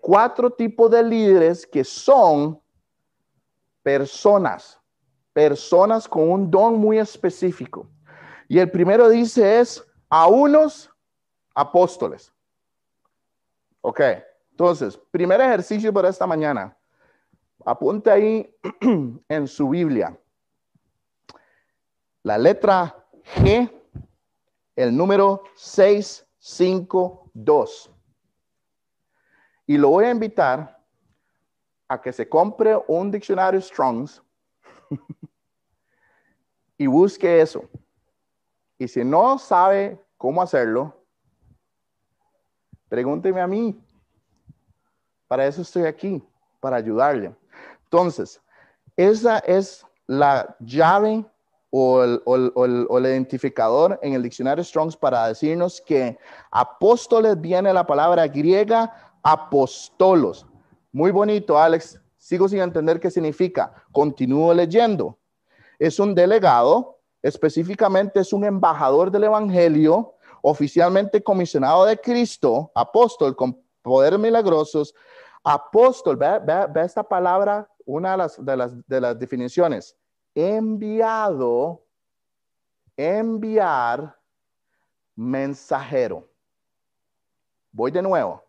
Cuatro 0.00 0.50
tipos 0.50 0.90
de 0.90 1.04
líderes 1.04 1.64
que 1.64 1.84
son 1.84 2.60
personas, 3.82 4.80
personas 5.32 6.08
con 6.08 6.30
un 6.30 6.50
don 6.50 6.78
muy 6.78 6.98
específico. 6.98 7.88
Y 8.48 8.58
el 8.58 8.70
primero 8.70 9.08
dice 9.08 9.60
es 9.60 9.82
a 10.08 10.26
unos 10.26 10.90
apóstoles. 11.54 12.32
Ok, 13.80 14.00
entonces, 14.50 14.98
primer 15.10 15.40
ejercicio 15.40 15.92
para 15.92 16.08
esta 16.08 16.26
mañana. 16.26 16.76
Apunte 17.64 18.10
ahí 18.10 18.52
en 19.28 19.48
su 19.48 19.68
Biblia. 19.68 20.18
La 22.22 22.38
letra 22.38 22.96
G, 23.36 23.70
el 24.76 24.96
número 24.96 25.42
652. 25.56 27.90
Y 29.66 29.76
lo 29.78 29.88
voy 29.90 30.04
a 30.04 30.10
invitar 30.10 30.81
a 31.92 32.00
que 32.00 32.10
se 32.10 32.26
compre 32.26 32.74
un 32.88 33.10
diccionario 33.10 33.60
Strongs 33.60 34.22
y 36.78 36.86
busque 36.86 37.42
eso. 37.42 37.68
Y 38.78 38.88
si 38.88 39.04
no 39.04 39.38
sabe 39.38 40.02
cómo 40.16 40.40
hacerlo, 40.40 40.96
pregúnteme 42.88 43.42
a 43.42 43.46
mí. 43.46 43.78
Para 45.28 45.46
eso 45.46 45.60
estoy 45.60 45.84
aquí, 45.84 46.22
para 46.60 46.76
ayudarle. 46.76 47.36
Entonces, 47.84 48.40
esa 48.96 49.40
es 49.40 49.84
la 50.06 50.56
llave 50.60 51.26
o 51.68 52.02
el, 52.04 53.06
identificador 53.06 53.98
en 54.02 54.14
el 54.14 54.22
diccionario 54.22 54.64
Strongs 54.64 54.96
para 54.96 55.28
decirnos 55.28 55.82
que 55.82 56.18
apóstoles 56.50 57.38
viene 57.38 57.70
la 57.72 57.86
palabra 57.86 58.26
griega 58.28 59.14
apostolos. 59.22 60.46
Muy 60.92 61.10
bonito, 61.10 61.58
Alex. 61.58 61.98
Sigo 62.18 62.46
sin 62.48 62.60
entender 62.60 63.00
qué 63.00 63.10
significa. 63.10 63.72
Continúo 63.90 64.52
leyendo. 64.52 65.18
Es 65.78 65.98
un 65.98 66.14
delegado, 66.14 67.00
específicamente 67.22 68.20
es 68.20 68.32
un 68.32 68.44
embajador 68.44 69.10
del 69.10 69.24
Evangelio, 69.24 70.14
oficialmente 70.42 71.22
comisionado 71.22 71.86
de 71.86 71.98
Cristo, 71.98 72.70
apóstol 72.74 73.34
con 73.34 73.58
poderes 73.80 74.18
milagrosos. 74.18 74.94
Apóstol, 75.42 76.16
ve, 76.16 76.38
ve, 76.72 76.82
esta 76.84 77.02
palabra, 77.02 77.68
una 77.86 78.12
de 78.12 78.16
las, 78.18 78.44
de, 78.44 78.56
las, 78.56 78.86
de 78.86 79.00
las 79.00 79.18
definiciones. 79.18 79.96
Enviado, 80.34 81.82
enviar, 82.96 84.16
mensajero. 85.16 86.28
Voy 87.72 87.90
de 87.90 88.02
nuevo 88.02 88.41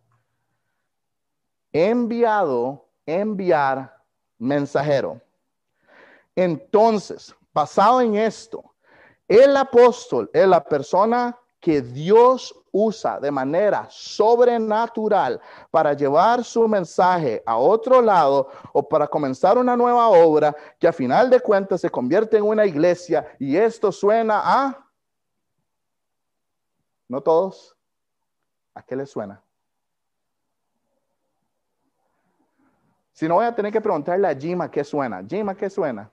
enviado, 1.73 2.85
enviar 3.05 3.97
mensajero. 4.37 5.19
Entonces, 6.35 7.35
basado 7.51 8.01
en 8.01 8.15
esto, 8.15 8.63
el 9.27 9.57
apóstol 9.57 10.29
es 10.31 10.47
la 10.47 10.63
persona 10.63 11.37
que 11.59 11.81
Dios 11.81 12.53
usa 12.73 13.19
de 13.19 13.31
manera 13.31 13.87
sobrenatural 13.89 15.39
para 15.71 15.93
llevar 15.93 16.43
su 16.43 16.67
mensaje 16.67 17.41
a 17.45 17.55
otro 17.57 18.01
lado 18.01 18.49
o 18.73 18.87
para 18.87 19.07
comenzar 19.07 19.57
una 19.57 19.77
nueva 19.77 20.09
obra 20.09 20.55
que 20.77 20.87
a 20.87 20.91
final 20.91 21.29
de 21.29 21.39
cuentas 21.39 21.79
se 21.79 21.89
convierte 21.89 22.37
en 22.37 22.43
una 22.43 22.65
iglesia 22.65 23.25
y 23.39 23.55
esto 23.55 23.91
suena 23.91 24.41
a... 24.43 24.87
¿No 27.07 27.21
todos? 27.21 27.77
¿A 28.73 28.81
qué 28.81 28.95
le 28.95 29.05
suena? 29.05 29.41
Si 33.13 33.27
no, 33.27 33.35
voy 33.35 33.45
a 33.45 33.55
tener 33.55 33.71
que 33.71 33.79
preguntarle 33.79 34.27
a 34.27 34.35
Jima 34.35 34.69
qué 34.69 34.83
suena. 34.83 35.23
Jima, 35.27 35.55
¿qué 35.55 35.69
suena? 35.69 36.09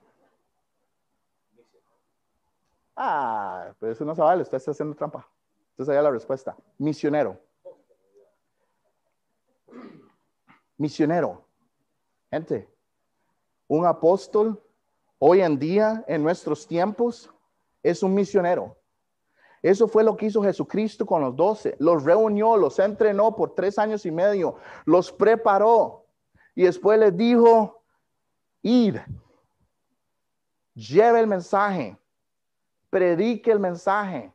Ah, 2.95 3.73
pero 3.79 3.91
eso 3.91 4.05
no 4.05 4.13
se 4.13 4.21
vale, 4.21 4.43
usted 4.43 4.57
está 4.57 4.71
haciendo 4.71 4.95
trampa. 4.95 5.27
Entonces 5.71 5.95
ahí 5.95 6.03
la 6.03 6.11
respuesta. 6.11 6.55
Misionero. 6.77 7.39
Misionero. 10.77 11.43
Gente, 12.29 12.69
un 13.67 13.85
apóstol 13.85 14.61
hoy 15.17 15.41
en 15.41 15.57
día, 15.57 16.03
en 16.07 16.21
nuestros 16.21 16.67
tiempos, 16.67 17.31
es 17.81 18.03
un 18.03 18.13
misionero. 18.13 18.77
Eso 19.61 19.87
fue 19.87 20.03
lo 20.03 20.17
que 20.17 20.27
hizo 20.27 20.41
Jesucristo 20.43 21.05
con 21.05 21.21
los 21.21 21.35
doce. 21.35 21.75
Los 21.79 22.03
reunió, 22.03 22.57
los 22.57 22.79
entrenó 22.79 23.35
por 23.35 23.53
tres 23.53 23.77
años 23.77 24.05
y 24.05 24.11
medio, 24.11 24.55
los 24.85 25.11
preparó. 25.11 26.00
Y 26.55 26.63
después 26.63 26.99
les 26.99 27.15
dijo, 27.15 27.83
id, 28.61 28.97
lleve 30.73 31.19
el 31.19 31.27
mensaje, 31.27 31.97
predique 32.89 33.51
el 33.51 33.59
mensaje, 33.59 34.33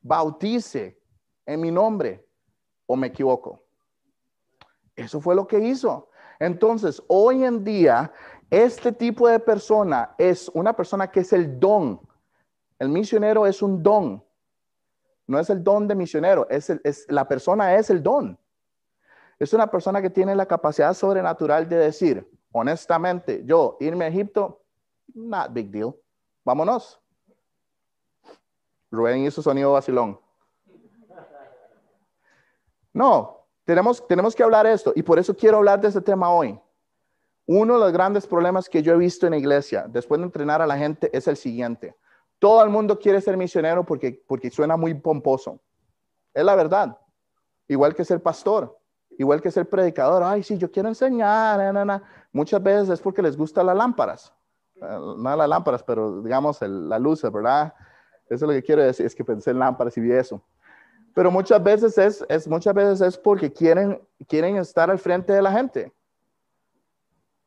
bautice 0.00 1.00
en 1.46 1.60
mi 1.60 1.70
nombre, 1.70 2.24
o 2.86 2.96
me 2.96 3.08
equivoco. 3.08 3.62
Eso 4.94 5.20
fue 5.20 5.34
lo 5.34 5.46
que 5.46 5.58
hizo. 5.58 6.10
Entonces, 6.38 7.02
hoy 7.08 7.44
en 7.44 7.64
día, 7.64 8.12
este 8.50 8.92
tipo 8.92 9.28
de 9.28 9.38
persona 9.38 10.14
es 10.18 10.48
una 10.54 10.74
persona 10.74 11.10
que 11.10 11.20
es 11.20 11.32
el 11.32 11.58
don. 11.58 12.00
El 12.78 12.88
misionero 12.88 13.46
es 13.46 13.62
un 13.62 13.82
don. 13.82 14.24
No 15.26 15.38
es 15.38 15.50
el 15.50 15.62
don 15.62 15.86
de 15.86 15.94
misionero, 15.94 16.48
es, 16.48 16.70
es 16.70 17.04
la 17.10 17.28
persona 17.28 17.74
es 17.74 17.90
el 17.90 18.02
don. 18.02 18.38
Es 19.38 19.52
una 19.52 19.70
persona 19.70 20.02
que 20.02 20.10
tiene 20.10 20.34
la 20.34 20.46
capacidad 20.46 20.92
sobrenatural 20.94 21.68
de 21.68 21.76
decir, 21.76 22.28
honestamente, 22.50 23.42
yo 23.44 23.76
irme 23.80 24.04
a 24.04 24.08
Egipto, 24.08 24.62
not 25.14 25.52
big 25.52 25.70
deal. 25.70 25.94
Vámonos. 26.44 27.00
Rubén 28.90 29.24
hizo 29.24 29.40
sonido 29.40 29.72
vacilón. 29.72 30.18
No, 32.92 33.44
tenemos, 33.64 34.04
tenemos 34.08 34.34
que 34.34 34.42
hablar 34.42 34.66
esto 34.66 34.92
y 34.96 35.02
por 35.02 35.18
eso 35.18 35.36
quiero 35.36 35.58
hablar 35.58 35.80
de 35.80 35.88
este 35.88 36.00
tema 36.00 36.32
hoy. 36.32 36.58
Uno 37.46 37.74
de 37.74 37.80
los 37.80 37.92
grandes 37.92 38.26
problemas 38.26 38.68
que 38.68 38.82
yo 38.82 38.94
he 38.94 38.98
visto 38.98 39.26
en 39.26 39.32
la 39.32 39.38
iglesia, 39.38 39.86
después 39.88 40.18
de 40.18 40.24
entrenar 40.26 40.60
a 40.60 40.66
la 40.66 40.76
gente, 40.76 41.08
es 41.16 41.28
el 41.28 41.36
siguiente. 41.36 41.94
Todo 42.38 42.62
el 42.64 42.70
mundo 42.70 42.98
quiere 42.98 43.20
ser 43.20 43.36
misionero 43.36 43.84
porque, 43.84 44.22
porque 44.26 44.50
suena 44.50 44.76
muy 44.76 44.94
pomposo. 44.94 45.60
Es 46.34 46.44
la 46.44 46.54
verdad. 46.56 46.98
Igual 47.68 47.94
que 47.94 48.04
ser 48.04 48.22
pastor 48.22 48.78
igual 49.18 49.42
que 49.42 49.50
ser 49.50 49.68
predicador, 49.68 50.22
ay, 50.22 50.42
sí, 50.42 50.56
yo 50.56 50.70
quiero 50.70 50.88
enseñar, 50.88 52.02
muchas 52.32 52.62
veces 52.62 52.88
es 52.88 53.00
porque 53.00 53.20
les 53.20 53.36
gustan 53.36 53.66
las 53.66 53.76
lámparas, 53.76 54.32
eh, 54.76 54.98
no 55.16 55.36
las 55.36 55.48
lámparas, 55.48 55.82
pero 55.82 56.22
digamos 56.22 56.62
la 56.62 56.98
luz, 56.98 57.22
¿verdad? 57.22 57.74
Eso 58.30 58.44
es 58.44 58.48
lo 58.48 58.50
que 58.50 58.62
quiero 58.62 58.82
decir, 58.82 59.04
es 59.04 59.14
que 59.14 59.24
pensé 59.24 59.50
en 59.50 59.58
lámparas 59.58 59.96
y 59.96 60.00
vi 60.00 60.12
eso. 60.12 60.42
Pero 61.14 61.30
muchas 61.30 61.62
veces 61.62 61.98
es, 61.98 62.24
es, 62.28 62.46
muchas 62.46 62.72
veces 62.72 63.00
es 63.00 63.18
porque 63.18 63.52
quieren, 63.52 64.00
quieren 64.28 64.56
estar 64.56 64.88
al 64.90 64.98
frente 64.98 65.32
de 65.32 65.42
la 65.42 65.50
gente. 65.50 65.92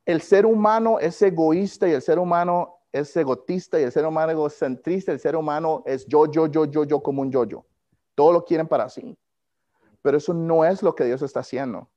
El 0.06 0.22
ser 0.22 0.46
humano 0.46 1.00
es 1.00 1.22
egoísta 1.22 1.88
y 1.88 1.94
el 1.94 2.02
ser 2.02 2.20
humano 2.20 2.80
es 2.92 3.16
egotista 3.16 3.80
y 3.80 3.84
el 3.84 3.92
ser 3.92 4.06
humano 4.06 4.32
es 4.32 4.34
egocentrista, 4.34 5.12
el 5.14 5.20
ser 5.20 5.38
humano 5.38 5.84
es 5.86 6.06
yo, 6.06 6.30
yo, 6.30 6.48
yo, 6.48 6.66
yo, 6.66 6.84
yo 6.84 7.02
como 7.02 7.22
un 7.22 7.32
yo, 7.32 7.46
yo. 7.46 7.66
Todo 8.16 8.34
lo 8.34 8.44
quieren 8.44 8.68
para 8.68 8.90
sí. 8.90 9.18
Pero 10.02 10.18
eso 10.18 10.34
no 10.34 10.66
es 10.66 10.82
lo 10.82 10.96
que 10.96 11.06
Dios 11.06 11.22
está 11.22 11.42
haciendo. 11.42 11.90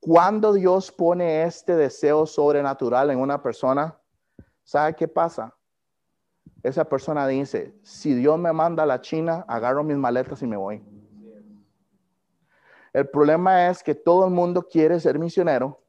Cuando 0.00 0.52
Dios 0.52 0.92
pone 0.92 1.44
este 1.44 1.74
deseo 1.74 2.26
sobrenatural 2.26 3.10
en 3.10 3.18
una 3.18 3.42
persona, 3.42 3.98
¿sabe 4.62 4.94
qué 4.94 5.08
pasa? 5.08 5.54
Esa 6.62 6.84
persona 6.84 7.26
dice, 7.26 7.74
si 7.82 8.14
Dios 8.14 8.38
me 8.38 8.52
manda 8.52 8.82
a 8.82 8.86
la 8.86 9.00
China, 9.00 9.44
agarro 9.48 9.84
mis 9.84 9.96
maletas 9.96 10.42
y 10.42 10.46
me 10.46 10.56
voy. 10.56 10.84
El 12.92 13.08
problema 13.08 13.68
es 13.68 13.82
que 13.82 13.94
todo 13.94 14.24
el 14.24 14.32
mundo 14.32 14.66
quiere 14.66 14.98
ser 15.00 15.18
misionero 15.18 15.82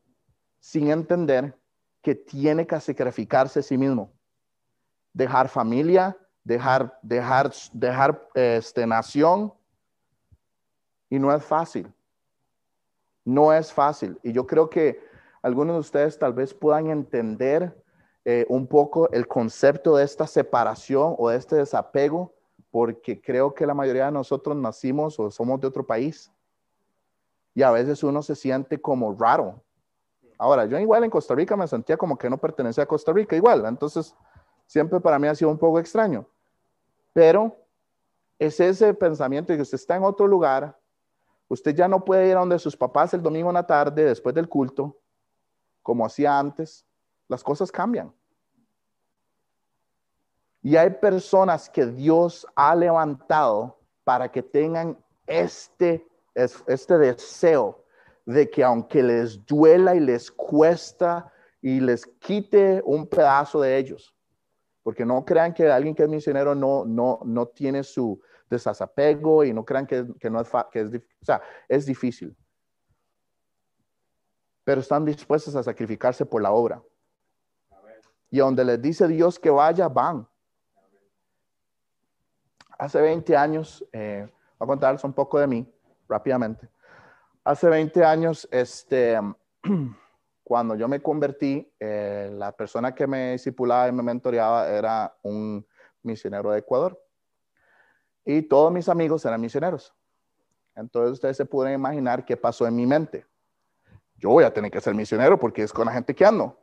sin 0.59 0.89
entender 0.89 1.57
que 2.01 2.15
tiene 2.15 2.67
que 2.67 2.79
sacrificarse 2.79 3.59
a 3.59 3.63
sí 3.63 3.77
mismo. 3.77 4.11
dejar 5.13 5.49
familia, 5.49 6.15
dejar, 6.43 6.99
dejar, 7.01 7.51
dejar 7.73 8.29
este, 8.35 8.85
nación. 8.85 9.53
Y 11.09 11.19
no 11.19 11.33
es 11.33 11.43
fácil. 11.43 11.91
No 13.23 13.53
es 13.53 13.71
fácil. 13.73 14.19
Y 14.23 14.31
yo 14.31 14.45
creo 14.45 14.69
que 14.69 14.99
algunos 15.41 15.75
de 15.75 15.79
ustedes 15.79 16.17
tal 16.17 16.33
vez 16.33 16.53
puedan 16.53 16.87
entender 16.87 17.75
eh, 18.25 18.45
un 18.49 18.67
poco 18.67 19.09
el 19.11 19.27
concepto 19.27 19.95
de 19.95 20.03
esta 20.03 20.27
separación 20.27 21.15
o 21.17 21.29
de 21.29 21.37
este 21.37 21.55
desapego, 21.55 22.33
porque 22.71 23.21
creo 23.21 23.53
que 23.53 23.65
la 23.65 23.73
mayoría 23.73 24.05
de 24.05 24.11
nosotros 24.11 24.55
nacimos 24.55 25.19
o 25.19 25.31
somos 25.31 25.61
de 25.61 25.67
otro 25.67 25.85
país. 25.85 26.31
Y 27.53 27.63
a 27.63 27.71
veces 27.71 28.03
uno 28.03 28.21
se 28.21 28.35
siente 28.35 28.79
como 28.79 29.15
raro. 29.17 29.63
Ahora, 30.37 30.65
yo 30.65 30.77
igual 30.77 31.03
en 31.03 31.09
Costa 31.09 31.33
Rica 31.33 31.55
me 31.55 31.67
sentía 31.67 31.97
como 31.97 32.17
que 32.17 32.29
no 32.29 32.37
pertenecía 32.37 32.83
a 32.83 32.87
Costa 32.87 33.11
Rica 33.11 33.35
igual. 33.35 33.65
Entonces, 33.65 34.15
siempre 34.67 34.99
para 34.99 35.17
mí 35.17 35.27
ha 35.27 35.35
sido 35.35 35.49
un 35.49 35.57
poco 35.57 35.79
extraño. 35.79 36.25
Pero 37.13 37.55
es 38.37 38.59
ese 38.59 38.93
pensamiento 38.93 39.51
de 39.51 39.57
que 39.57 39.63
usted 39.63 39.75
está 39.75 39.95
en 39.95 40.03
otro 40.03 40.27
lugar, 40.27 40.77
usted 41.47 41.75
ya 41.75 41.87
no 41.87 42.03
puede 42.03 42.27
ir 42.27 42.35
a 42.35 42.39
donde 42.39 42.59
sus 42.59 42.75
papás 42.75 43.13
el 43.13 43.21
domingo 43.21 43.49
en 43.49 43.55
la 43.55 43.65
tarde, 43.65 44.03
después 44.03 44.33
del 44.35 44.49
culto, 44.49 44.97
como 45.81 46.05
hacía 46.05 46.37
antes, 46.37 46.85
las 47.27 47.43
cosas 47.43 47.71
cambian. 47.71 48.13
Y 50.61 50.75
hay 50.75 50.89
personas 50.89 51.69
que 51.69 51.85
Dios 51.85 52.45
ha 52.55 52.75
levantado 52.75 53.79
para 54.03 54.29
que 54.29 54.43
tengan 54.43 54.97
este, 55.25 56.05
este 56.35 56.97
deseo 56.97 57.83
de 58.25 58.49
que 58.49 58.63
aunque 58.63 59.01
les 59.01 59.45
duela 59.45 59.95
y 59.95 60.01
les 60.01 60.29
cuesta 60.29 61.31
y 61.61 61.79
les 61.79 62.05
quite 62.05 62.81
un 62.83 63.07
pedazo 63.07 63.61
de 63.61 63.77
ellos, 63.77 64.16
porque 64.87 65.05
no 65.05 65.25
crean 65.25 65.53
que 65.53 65.69
alguien 65.69 65.93
que 65.93 66.03
es 66.03 66.07
misionero 66.07 66.55
no, 66.55 66.85
no, 66.85 67.19
no 67.25 67.47
tiene 67.49 67.83
su 67.83 68.21
desapego 68.49 69.43
y 69.43 69.51
no 69.51 69.65
crean 69.65 69.85
que, 69.85 70.05
no 70.31 70.39
es, 70.39 70.47
que 70.71 70.79
es, 70.79 70.95
o 70.95 71.25
sea, 71.25 71.41
es 71.67 71.85
difícil 71.85 72.33
pero 74.63 74.79
están 74.79 75.03
dispuestos 75.03 75.57
a 75.57 75.63
sacrificarse 75.63 76.25
por 76.25 76.41
la 76.41 76.53
obra. 76.53 76.81
Y 78.29 78.37
donde 78.37 78.63
les 78.63 78.81
dice 78.81 79.09
Dios 79.09 79.37
que 79.37 79.49
vaya, 79.49 79.89
van. 79.89 80.25
Hace 82.79 83.01
20 83.01 83.35
años, 83.35 83.85
eh, 83.91 84.25
voy 84.57 84.65
a 84.65 84.67
contarles 84.67 85.03
un 85.03 85.11
poco 85.11 85.37
de 85.37 85.47
mí 85.47 85.69
rápidamente. 86.07 86.69
Hace 87.43 87.67
20 87.67 88.05
años, 88.05 88.47
este, 88.51 89.19
cuando 90.47 90.75
yo 90.75 90.87
me 90.87 91.01
convertí, 91.01 91.69
eh, 91.79 92.29
la 92.33 92.53
persona 92.53 92.95
que 92.95 93.05
me 93.05 93.33
discipulaba 93.33 93.89
y 93.89 93.91
me 93.91 94.01
mentoreaba 94.01 94.69
era 94.69 95.13
un 95.23 95.65
misionero 96.03 96.51
de 96.51 96.59
Ecuador. 96.59 96.97
Y 98.23 98.43
todos 98.43 98.71
mis 98.71 98.87
amigos 98.87 99.25
eran 99.25 99.41
misioneros. 99.41 99.93
Entonces 100.75 101.13
ustedes 101.13 101.35
se 101.35 101.45
pueden 101.45 101.73
imaginar 101.73 102.23
qué 102.23 102.37
pasó 102.37 102.65
en 102.65 102.75
mi 102.75 102.85
mente 102.85 103.25
yo 104.17 104.29
voy 104.29 104.43
a 104.43 104.53
tener 104.53 104.71
que 104.71 104.81
ser 104.81 104.93
misionero 104.95 105.39
porque 105.39 105.63
es 105.63 105.71
con 105.71 105.85
la 105.85 105.91
gente 105.91 106.13
que 106.13 106.25
ando. 106.25 106.57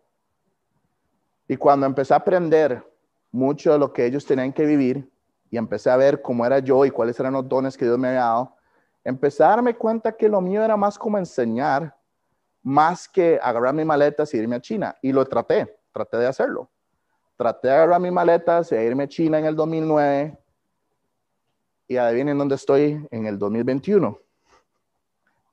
Y 1.47 1.57
cuando 1.57 1.87
empecé 1.87 2.15
a 2.15 2.19
aprender 2.19 2.85
mucho 3.31 3.73
de 3.73 3.79
lo 3.79 3.93
que 3.93 4.07
ellos 4.07 4.25
tenían 4.25 4.53
que 4.53 4.65
vivir 4.65 5.11
y 5.51 5.57
empecé 5.57 5.91
a 5.91 5.97
ver 5.97 6.21
cómo 6.23 6.45
era 6.45 6.59
yo 6.59 6.85
y 6.85 6.91
cuáles 6.91 7.19
eran 7.21 7.35
los 7.35 7.49
dones 7.49 7.77
que 7.77 7.85
Dios 7.85 7.99
me 7.99 8.09
había 8.09 8.21
dado, 8.21 8.57
empecé 9.05 9.45
a 9.45 9.49
darme 9.49 9.75
cuenta 9.75 10.13
que 10.13 10.29
lo 10.29 10.41
mío 10.41 10.65
era 10.65 10.77
más 10.77 10.99
como 10.99 11.19
enseñar, 11.19 11.97
más 12.65 13.07
que 13.07 13.39
agarrar 13.41 13.75
mis 13.75 13.87
maletas 13.87 14.33
y 14.35 14.39
irme 14.39 14.57
a 14.57 14.61
China. 14.61 14.97
Y 15.03 15.13
lo 15.13 15.25
traté, 15.27 15.79
traté 15.93 16.17
de 16.17 16.27
hacerlo. 16.27 16.71
Traté 17.37 17.69
de 17.69 17.75
agarrar 17.75 18.01
mis 18.01 18.11
maletas 18.11 18.73
e 18.73 18.83
irme 18.83 19.05
a 19.05 19.09
China 19.09 19.39
en 19.39 19.45
el 19.45 19.55
2009 19.55 20.39
y 21.87 21.97
adivinen 21.99 22.39
dónde 22.39 22.55
estoy 22.55 23.07
en 23.11 23.27
el 23.27 23.39
2021, 23.39 24.19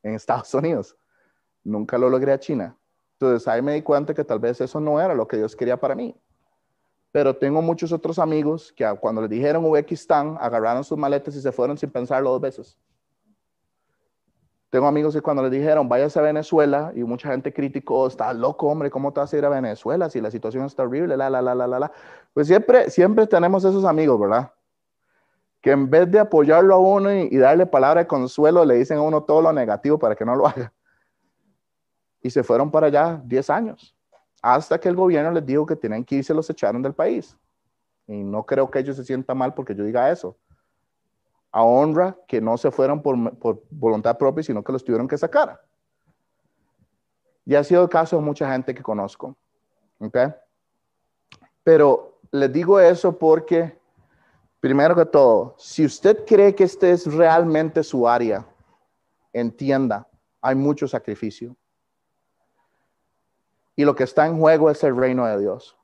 en 0.04 0.16
Estados 0.16 0.54
Unidos. 0.54 0.96
Nunca 1.64 1.98
lo 1.98 2.10
logré 2.10 2.32
a 2.32 2.40
China. 2.40 2.76
Entonces 3.14 3.48
ahí 3.48 3.62
me 3.62 3.74
di 3.74 3.82
cuenta 3.82 4.14
que 4.14 4.24
tal 4.24 4.40
vez 4.40 4.62
eso 4.62 4.80
no 4.80 5.00
era 5.00 5.14
lo 5.14 5.28
que 5.28 5.38
Dios 5.38 5.56
quería 5.56 5.78
para 5.78 5.94
mí. 5.94 6.16
Pero 7.12 7.36
tengo 7.36 7.62
muchos 7.62 7.92
otros 7.92 8.18
amigos 8.20 8.72
que 8.72 8.90
cuando 9.02 9.22
les 9.22 9.30
dijeron 9.30 9.66
Uzbekistán, 9.66 10.38
agarraron 10.40 10.84
sus 10.86 10.98
maletas 10.98 11.36
y 11.36 11.42
se 11.42 11.52
fueron 11.52 11.78
sin 11.78 11.92
pensarlo 11.92 12.32
dos 12.32 12.42
veces. 12.42 12.78
Tengo 14.72 14.88
amigos 14.88 15.14
que 15.14 15.22
cuando 15.22 15.44
les 15.44 15.52
dijeron, 15.52 15.88
váyase 15.88 16.18
a 16.18 16.24
Venezuela, 16.24 16.92
y 16.96 17.04
mucha 17.04 17.30
gente 17.30 17.54
criticó, 17.54 18.08
está 18.08 18.34
loco, 18.34 18.68
hombre, 18.68 18.90
¿cómo 18.90 19.14
te 19.14 19.20
vas 19.20 19.32
a 19.32 19.38
ir 19.38 19.46
a 19.46 19.50
Venezuela 19.50 20.10
si 20.10 20.20
la 20.20 20.32
situación 20.32 20.66
está 20.66 20.82
horrible? 20.82 21.16
La, 21.16 21.30
la, 21.30 21.44
la, 21.44 21.54
la, 21.54 21.68
la, 21.68 21.80
la. 21.80 21.92
Pues 22.34 22.48
siempre, 22.48 22.90
siempre 22.90 23.28
tenemos 23.28 23.64
esos 23.64 23.86
amigos, 23.86 24.20
¿verdad? 24.20 24.52
Que 25.62 25.70
en 25.70 25.88
vez 25.88 26.10
de 26.10 26.18
apoyarlo 26.18 26.74
a 26.74 26.80
uno 26.80 27.14
y, 27.14 27.28
y 27.30 27.38
darle 27.38 27.68
palabra 27.68 28.02
de 28.02 28.08
consuelo, 28.08 28.66
le 28.66 28.76
dicen 28.76 28.98
a 28.98 29.02
uno 29.04 29.22
todo 29.22 29.44
lo 29.44 29.54
negativo 29.54 30.00
para 30.00 30.16
que 30.16 30.26
no 30.26 30.36
lo 30.36 30.48
haga 30.48 30.74
y 32.22 32.30
se 32.30 32.44
fueron 32.44 32.70
para 32.70 32.88
allá 32.88 33.22
10 33.26 33.50
años, 33.50 33.96
hasta 34.42 34.80
que 34.80 34.90
el 34.90 34.96
gobierno 34.96 35.32
les 35.32 35.46
dijo 35.46 35.66
que 35.66 35.76
tenían 35.76 36.04
que 36.04 36.16
irse, 36.16 36.34
los 36.34 36.50
echaron 36.50 36.82
del 36.82 36.94
país. 36.94 37.36
Y 38.08 38.24
no 38.24 38.46
creo 38.46 38.70
que 38.70 38.80
ellos 38.80 38.96
se 38.96 39.04
sientan 39.04 39.38
mal 39.38 39.54
porque 39.54 39.76
yo 39.76 39.84
diga 39.84 40.12
eso. 40.12 40.38
A 41.52 41.64
honra 41.64 42.18
que 42.28 42.40
no 42.40 42.58
se 42.58 42.72
fueron 42.72 43.02
por, 43.02 43.64
voluntad 43.70 44.18
propia, 44.18 44.44
sino 44.44 44.64
que 44.64 44.72
los 44.72 44.84
tuvieron 44.84 45.08
que 45.08 45.18
sacar. 45.18 45.62
Y 47.46 47.56
ha 47.56 47.64
sido 47.64 47.84
el 47.84 47.90
caso 47.90 48.16
de 48.16 48.22
mucha 48.22 48.52
gente 48.52 48.74
que 48.74 48.84
conozco. 48.84 49.36
¿Ok? 50.00 50.18
Pero 51.64 52.20
les 52.32 52.52
digo 52.52 52.80
eso 52.80 53.18
porque, 53.18 53.78
primero 54.60 54.96
que 54.96 55.06
todo, 55.06 55.56
si 55.58 55.86
usted 55.86 56.26
cree 56.26 56.56
que 56.56 56.64
este 56.64 56.92
es 56.92 57.12
realmente 57.14 57.84
su 57.84 58.08
área, 58.08 58.46
entienda, 59.34 60.08
hay 60.42 60.56
mucho 60.56 60.88
sacrificio. 60.88 61.56
Y 63.76 63.86
lo 63.86 63.96
que 63.96 64.04
está 64.04 64.26
en 64.26 64.40
juego 64.40 64.70
es 64.70 64.84
el 64.84 64.96
reino 64.96 65.26
de 65.26 65.40
Dios. 65.40 65.78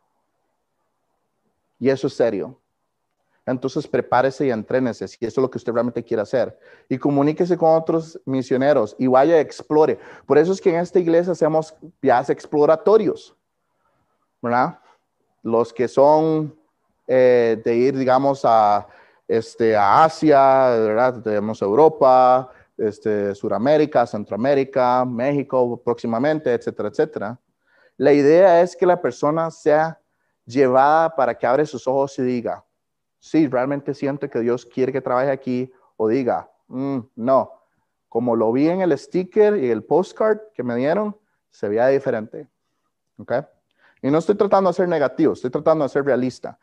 Y 1.79 1.89
eso 1.89 2.07
es 2.07 2.13
serio. 2.13 2.59
Entonces 3.47 3.87
prepárese 3.87 4.45
y 4.45 4.51
entrénese 4.51 5.07
si 5.07 5.17
eso 5.21 5.39
es 5.39 5.41
lo 5.41 5.49
que 5.49 5.57
usted 5.57 5.71
realmente 5.71 6.03
quiere 6.03 6.21
hacer. 6.21 6.59
Y 6.89 6.97
comuníquese 6.97 7.57
con 7.57 7.75
otros 7.75 8.19
misioneros 8.25 8.93
y 8.99 9.07
vaya, 9.07 9.39
explore. 9.39 9.97
Por 10.25 10.37
eso 10.37 10.51
es 10.51 10.59
que 10.59 10.69
en 10.69 10.81
esta 10.81 10.99
iglesia 10.99 11.31
hacemos 11.31 11.73
viajes 12.01 12.29
exploratorios. 12.29 13.33
¿Verdad? 14.41 14.79
Los 15.43 15.71
que 15.71 15.87
son 15.87 16.53
eh, 17.07 17.59
de 17.63 17.73
ir, 17.73 17.97
digamos, 17.97 18.41
a, 18.43 18.85
este, 19.25 19.77
a 19.77 20.03
Asia, 20.03 20.67
¿verdad? 20.69 21.21
Tenemos 21.23 21.61
Europa, 21.61 22.51
este, 22.77 23.33
Suramérica, 23.33 24.05
Centroamérica, 24.05 25.05
México 25.05 25.81
próximamente, 25.83 26.53
etcétera, 26.53 26.89
etcétera. 26.89 27.39
La 27.95 28.11
idea 28.11 28.61
es 28.61 28.75
que 28.75 28.85
la 28.85 29.01
persona 29.01 29.49
sea 29.51 29.97
llevada 30.45 31.15
para 31.15 31.33
que 31.33 31.47
abre 31.47 31.65
sus 31.65 31.87
ojos 31.87 32.19
y 32.19 32.23
diga, 32.23 32.63
sí, 33.19 33.47
realmente 33.47 33.93
siento 33.93 34.29
que 34.29 34.39
Dios 34.39 34.65
quiere 34.65 34.91
que 34.91 35.01
trabaje 35.01 35.31
aquí, 35.31 35.71
o 35.95 36.07
diga, 36.07 36.49
mm, 36.67 36.99
no, 37.15 37.51
como 38.09 38.35
lo 38.35 38.51
vi 38.51 38.69
en 38.69 38.81
el 38.81 38.97
sticker 38.97 39.57
y 39.57 39.69
el 39.69 39.83
postcard 39.83 40.39
que 40.53 40.63
me 40.63 40.75
dieron, 40.75 41.15
se 41.49 41.67
veía 41.67 41.87
diferente. 41.87 42.47
¿Ok? 43.17 43.33
Y 44.01 44.11
no 44.11 44.19
estoy 44.19 44.35
tratando 44.35 44.69
de 44.69 44.75
ser 44.75 44.87
negativo, 44.87 45.33
estoy 45.33 45.49
tratando 45.49 45.83
de 45.83 45.89
ser 45.89 46.05
realista. 46.05 46.57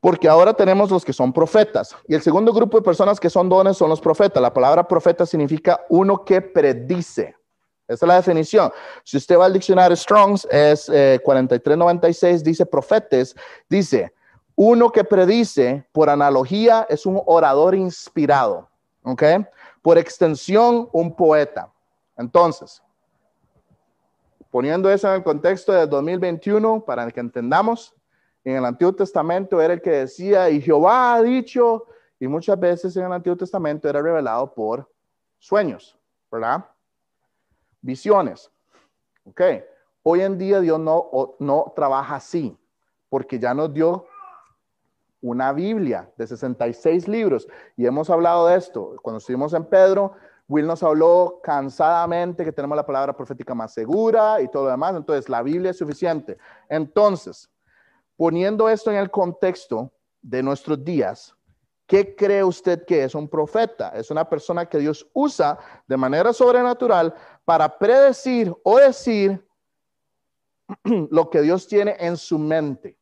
Porque 0.00 0.28
ahora 0.28 0.52
tenemos 0.52 0.90
los 0.90 1.04
que 1.04 1.12
son 1.12 1.32
profetas. 1.32 1.96
Y 2.06 2.14
el 2.14 2.20
segundo 2.20 2.52
grupo 2.52 2.76
de 2.78 2.84
personas 2.84 3.18
que 3.18 3.30
son 3.30 3.48
dones 3.48 3.76
son 3.76 3.88
los 3.88 4.00
profetas. 4.00 4.42
La 4.42 4.52
palabra 4.52 4.86
profeta 4.86 5.24
significa 5.24 5.80
uno 5.88 6.24
que 6.24 6.42
predice. 6.42 7.34
Esa 7.86 8.04
es 8.04 8.08
la 8.08 8.16
definición. 8.16 8.72
Si 9.02 9.16
usted 9.16 9.38
va 9.38 9.46
al 9.46 9.52
diccionario 9.52 9.96
Strongs, 9.96 10.46
es 10.50 10.86
4396, 11.22 12.40
eh, 12.40 12.44
dice 12.44 12.66
profetes, 12.66 13.34
dice, 13.68 14.12
uno 14.56 14.90
que 14.90 15.04
predice, 15.04 15.86
por 15.92 16.08
analogía, 16.08 16.86
es 16.88 17.06
un 17.06 17.20
orador 17.26 17.74
inspirado, 17.74 18.68
¿ok? 19.02 19.22
Por 19.82 19.98
extensión, 19.98 20.88
un 20.92 21.14
poeta. 21.14 21.72
Entonces, 22.16 22.82
poniendo 24.50 24.90
eso 24.90 25.08
en 25.08 25.14
el 25.14 25.24
contexto 25.24 25.72
del 25.72 25.88
2021, 25.88 26.84
para 26.84 27.10
que 27.10 27.20
entendamos, 27.20 27.94
en 28.44 28.56
el 28.56 28.64
Antiguo 28.64 28.94
Testamento 28.94 29.60
era 29.60 29.74
el 29.74 29.82
que 29.82 29.90
decía, 29.90 30.48
y 30.50 30.60
Jehová 30.60 31.14
ha 31.14 31.22
dicho, 31.22 31.86
y 32.20 32.28
muchas 32.28 32.58
veces 32.60 32.96
en 32.96 33.06
el 33.06 33.12
Antiguo 33.12 33.36
Testamento 33.36 33.88
era 33.88 34.00
revelado 34.00 34.54
por 34.54 34.88
sueños, 35.38 35.98
¿verdad? 36.30 36.64
Visiones. 37.80 38.50
Ok. 39.24 39.40
Hoy 40.04 40.20
en 40.20 40.38
día 40.38 40.60
Dios 40.60 40.78
no, 40.78 41.34
no 41.38 41.72
trabaja 41.74 42.16
así, 42.16 42.56
porque 43.08 43.38
ya 43.38 43.54
nos 43.54 43.72
dio 43.72 44.06
una 45.24 45.54
Biblia 45.54 46.10
de 46.18 46.26
66 46.26 47.08
libros. 47.08 47.48
Y 47.78 47.86
hemos 47.86 48.10
hablado 48.10 48.46
de 48.46 48.56
esto. 48.56 48.94
Cuando 49.02 49.18
estuvimos 49.18 49.54
en 49.54 49.64
Pedro, 49.64 50.12
Will 50.48 50.66
nos 50.66 50.82
habló 50.82 51.40
cansadamente 51.42 52.44
que 52.44 52.52
tenemos 52.52 52.76
la 52.76 52.84
palabra 52.84 53.16
profética 53.16 53.54
más 53.54 53.72
segura 53.72 54.42
y 54.42 54.48
todo 54.48 54.64
lo 54.64 54.70
demás. 54.70 54.94
Entonces, 54.94 55.30
la 55.30 55.42
Biblia 55.42 55.70
es 55.70 55.78
suficiente. 55.78 56.36
Entonces, 56.68 57.50
poniendo 58.16 58.68
esto 58.68 58.90
en 58.90 58.98
el 58.98 59.10
contexto 59.10 59.90
de 60.20 60.42
nuestros 60.42 60.84
días, 60.84 61.34
¿qué 61.86 62.14
cree 62.14 62.44
usted 62.44 62.84
que 62.84 63.04
es 63.04 63.14
un 63.14 63.26
profeta? 63.26 63.92
Es 63.94 64.10
una 64.10 64.28
persona 64.28 64.66
que 64.66 64.76
Dios 64.76 65.08
usa 65.14 65.58
de 65.88 65.96
manera 65.96 66.34
sobrenatural 66.34 67.14
para 67.46 67.78
predecir 67.78 68.54
o 68.62 68.76
decir 68.76 69.42
lo 70.84 71.30
que 71.30 71.40
Dios 71.40 71.66
tiene 71.66 71.96
en 71.98 72.18
su 72.18 72.38
mente. 72.38 72.98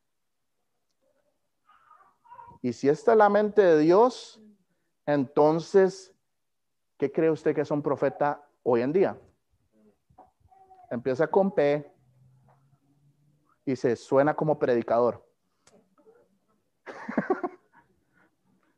Y 2.63 2.73
si 2.73 2.89
esta 2.89 3.13
es 3.13 3.19
la 3.19 3.29
mente 3.29 3.61
de 3.61 3.79
Dios, 3.79 4.41
entonces, 5.05 6.15
¿qué 6.97 7.11
cree 7.11 7.31
usted 7.31 7.55
que 7.55 7.63
es 7.63 7.71
un 7.73 7.83
profeta 7.83 8.49
hoy 8.63 8.83
en 8.83 8.93
día? 8.93 9.19
Empieza 10.89 11.27
con 11.27 11.51
P 11.51 11.93
y 13.65 13.75
se 13.75 13.97
suena 13.97 14.35
como 14.35 14.61
predicador. 14.61 15.27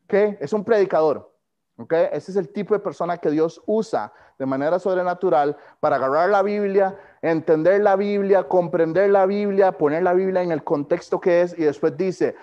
¿Qué? 0.07 0.37
Es 0.41 0.51
un 0.51 0.63
predicador. 0.63 1.31
¿Ok? 1.77 1.93
Ese 2.11 2.31
es 2.31 2.37
el 2.37 2.49
tipo 2.49 2.73
de 2.73 2.79
persona 2.79 3.17
que 3.17 3.29
Dios 3.29 3.61
usa 3.67 4.11
de 4.39 4.45
manera 4.45 4.79
sobrenatural 4.79 5.57
para 5.79 5.97
agarrar 5.97 6.29
la 6.29 6.41
Biblia, 6.41 6.97
entender 7.21 7.81
la 7.81 7.95
Biblia, 7.95 8.47
comprender 8.47 9.09
la 9.09 9.25
Biblia, 9.25 9.73
poner 9.73 10.03
la 10.03 10.13
Biblia 10.13 10.41
en 10.41 10.51
el 10.51 10.63
contexto 10.63 11.19
que 11.19 11.41
es 11.41 11.57
y 11.57 11.63
después 11.63 11.95
dice, 11.97 12.35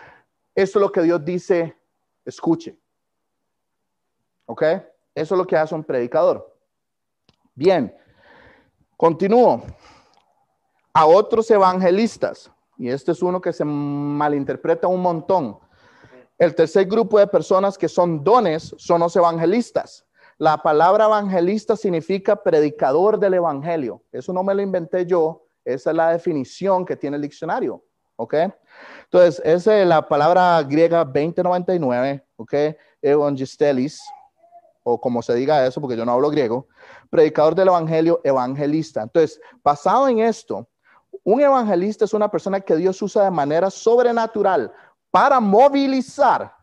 esto 0.54 0.78
es 0.78 0.82
lo 0.82 0.92
que 0.92 1.02
Dios 1.02 1.24
dice, 1.24 1.76
escuche. 2.24 2.78
¿Ok? 4.46 4.62
Eso 5.14 5.34
es 5.34 5.38
lo 5.38 5.46
que 5.46 5.56
hace 5.56 5.74
un 5.74 5.84
predicador. 5.84 6.56
Bien, 7.54 7.94
continúo. 8.96 9.62
A 10.94 11.06
otros 11.06 11.50
evangelistas, 11.50 12.50
y 12.76 12.88
este 12.88 13.12
es 13.12 13.22
uno 13.22 13.40
que 13.40 13.52
se 13.52 13.64
malinterpreta 13.64 14.88
un 14.88 15.00
montón. 15.00 15.58
El 16.38 16.54
tercer 16.54 16.86
grupo 16.86 17.18
de 17.18 17.26
personas 17.26 17.78
que 17.78 17.88
son 17.88 18.24
dones 18.24 18.74
son 18.76 19.00
los 19.00 19.14
evangelistas. 19.16 20.04
La 20.38 20.58
palabra 20.58 21.04
evangelista 21.04 21.76
significa 21.76 22.42
predicador 22.42 23.18
del 23.18 23.34
evangelio. 23.34 24.02
Eso 24.10 24.32
no 24.32 24.42
me 24.42 24.54
lo 24.54 24.60
inventé 24.60 25.06
yo, 25.06 25.44
esa 25.64 25.90
es 25.90 25.96
la 25.96 26.10
definición 26.10 26.84
que 26.84 26.96
tiene 26.96 27.16
el 27.16 27.22
diccionario. 27.22 27.84
¿Ok? 28.16 28.34
Entonces, 29.12 29.42
es 29.44 29.86
la 29.86 30.08
palabra 30.08 30.62
griega 30.62 31.04
2099, 31.04 32.24
¿ok? 32.36 32.54
Evangelistelis, 33.02 34.02
o 34.82 34.98
como 34.98 35.20
se 35.20 35.34
diga 35.34 35.66
eso, 35.66 35.82
porque 35.82 35.98
yo 35.98 36.06
no 36.06 36.12
hablo 36.12 36.30
griego, 36.30 36.66
predicador 37.10 37.54
del 37.54 37.68
evangelio, 37.68 38.22
evangelista. 38.24 39.02
Entonces, 39.02 39.38
basado 39.62 40.08
en 40.08 40.20
esto, 40.20 40.66
un 41.24 41.42
evangelista 41.42 42.06
es 42.06 42.14
una 42.14 42.30
persona 42.30 42.62
que 42.62 42.74
Dios 42.74 43.02
usa 43.02 43.24
de 43.24 43.30
manera 43.30 43.68
sobrenatural 43.68 44.72
para 45.10 45.40
movilizar 45.40 46.56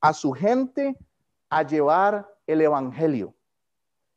a 0.00 0.14
su 0.14 0.32
gente 0.32 0.96
a 1.50 1.62
llevar 1.62 2.26
el 2.46 2.62
evangelio 2.62 3.34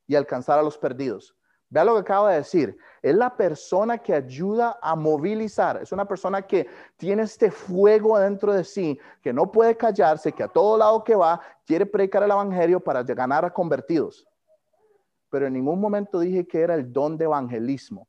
y 0.07 0.15
alcanzar 0.15 0.59
a 0.59 0.63
los 0.63 0.77
perdidos. 0.77 1.35
Vea 1.73 1.85
lo 1.85 1.95
que 1.95 2.01
acabo 2.01 2.27
de 2.27 2.35
decir. 2.35 2.77
Es 3.01 3.15
la 3.15 3.35
persona 3.35 3.97
que 3.97 4.13
ayuda 4.13 4.77
a 4.79 4.95
movilizar. 4.95 5.81
Es 5.81 5.91
una 5.91 6.07
persona 6.07 6.43
que 6.43 6.67
tiene 6.97 7.23
este 7.23 7.49
fuego 7.49 8.19
dentro 8.19 8.53
de 8.53 8.63
sí, 8.63 8.99
que 9.23 9.33
no 9.33 9.51
puede 9.51 9.75
callarse, 9.75 10.31
que 10.31 10.43
a 10.43 10.47
todo 10.47 10.77
lado 10.77 11.03
que 11.03 11.15
va 11.15 11.41
quiere 11.65 11.87
predicar 11.87 12.21
el 12.21 12.29
evangelio 12.29 12.79
para 12.79 13.01
ganar 13.01 13.43
a 13.43 13.51
convertidos. 13.51 14.27
Pero 15.31 15.47
en 15.47 15.53
ningún 15.53 15.81
momento 15.81 16.19
dije 16.19 16.45
que 16.45 16.61
era 16.61 16.75
el 16.75 16.93
don 16.93 17.17
de 17.17 17.25
evangelismo. 17.25 18.07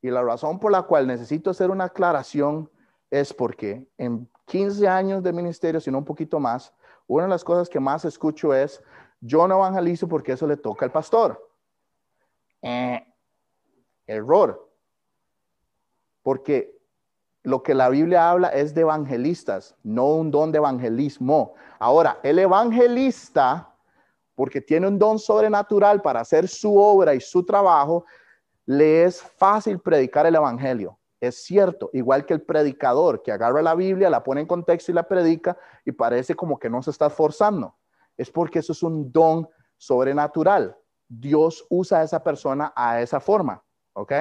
Y 0.00 0.08
la 0.08 0.22
razón 0.22 0.58
por 0.58 0.72
la 0.72 0.80
cual 0.80 1.06
necesito 1.06 1.50
hacer 1.50 1.70
una 1.70 1.84
aclaración 1.84 2.70
es 3.10 3.34
porque 3.34 3.86
en 3.98 4.26
15 4.46 4.88
años 4.88 5.22
de 5.22 5.34
ministerio, 5.34 5.78
si 5.78 5.90
no 5.90 5.98
un 5.98 6.06
poquito 6.06 6.40
más, 6.40 6.72
una 7.06 7.24
de 7.24 7.28
las 7.28 7.44
cosas 7.44 7.68
que 7.68 7.80
más 7.80 8.06
escucho 8.06 8.54
es, 8.54 8.82
yo 9.20 9.46
no 9.46 9.56
evangelizo 9.56 10.08
porque 10.08 10.32
eso 10.32 10.46
le 10.46 10.56
toca 10.56 10.86
al 10.86 10.90
pastor. 10.90 11.49
Eh, 12.62 13.06
error. 14.06 14.68
Porque 16.22 16.78
lo 17.42 17.62
que 17.62 17.74
la 17.74 17.88
Biblia 17.88 18.30
habla 18.30 18.48
es 18.48 18.74
de 18.74 18.82
evangelistas, 18.82 19.74
no 19.82 20.14
un 20.14 20.30
don 20.30 20.52
de 20.52 20.58
evangelismo. 20.58 21.54
Ahora, 21.78 22.18
el 22.22 22.38
evangelista, 22.38 23.74
porque 24.34 24.60
tiene 24.60 24.88
un 24.88 24.98
don 24.98 25.18
sobrenatural 25.18 26.02
para 26.02 26.20
hacer 26.20 26.48
su 26.48 26.76
obra 26.76 27.14
y 27.14 27.20
su 27.20 27.44
trabajo, 27.44 28.04
le 28.66 29.04
es 29.04 29.22
fácil 29.22 29.78
predicar 29.78 30.26
el 30.26 30.34
evangelio. 30.34 30.98
Es 31.20 31.44
cierto, 31.44 31.90
igual 31.92 32.24
que 32.24 32.34
el 32.34 32.42
predicador 32.42 33.22
que 33.22 33.32
agarra 33.32 33.60
la 33.60 33.74
Biblia, 33.74 34.08
la 34.08 34.22
pone 34.22 34.40
en 34.40 34.46
contexto 34.46 34.90
y 34.90 34.94
la 34.94 35.06
predica 35.06 35.56
y 35.84 35.92
parece 35.92 36.34
como 36.34 36.58
que 36.58 36.70
no 36.70 36.82
se 36.82 36.90
está 36.90 37.06
esforzando. 37.06 37.74
Es 38.16 38.30
porque 38.30 38.60
eso 38.60 38.72
es 38.72 38.82
un 38.82 39.10
don 39.12 39.48
sobrenatural. 39.76 40.76
Dios 41.10 41.66
usa 41.68 41.98
a 41.98 42.02
esa 42.04 42.22
persona 42.22 42.72
a 42.76 43.02
esa 43.02 43.18
forma, 43.18 43.62
¿ok? 43.94 44.12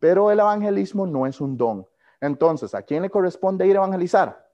Pero 0.00 0.30
el 0.32 0.40
evangelismo 0.40 1.06
no 1.06 1.24
es 1.24 1.40
un 1.40 1.56
don. 1.56 1.86
Entonces, 2.20 2.74
¿a 2.74 2.82
quién 2.82 3.02
le 3.02 3.10
corresponde 3.10 3.66
ir 3.66 3.76
a 3.76 3.78
evangelizar? 3.78 4.50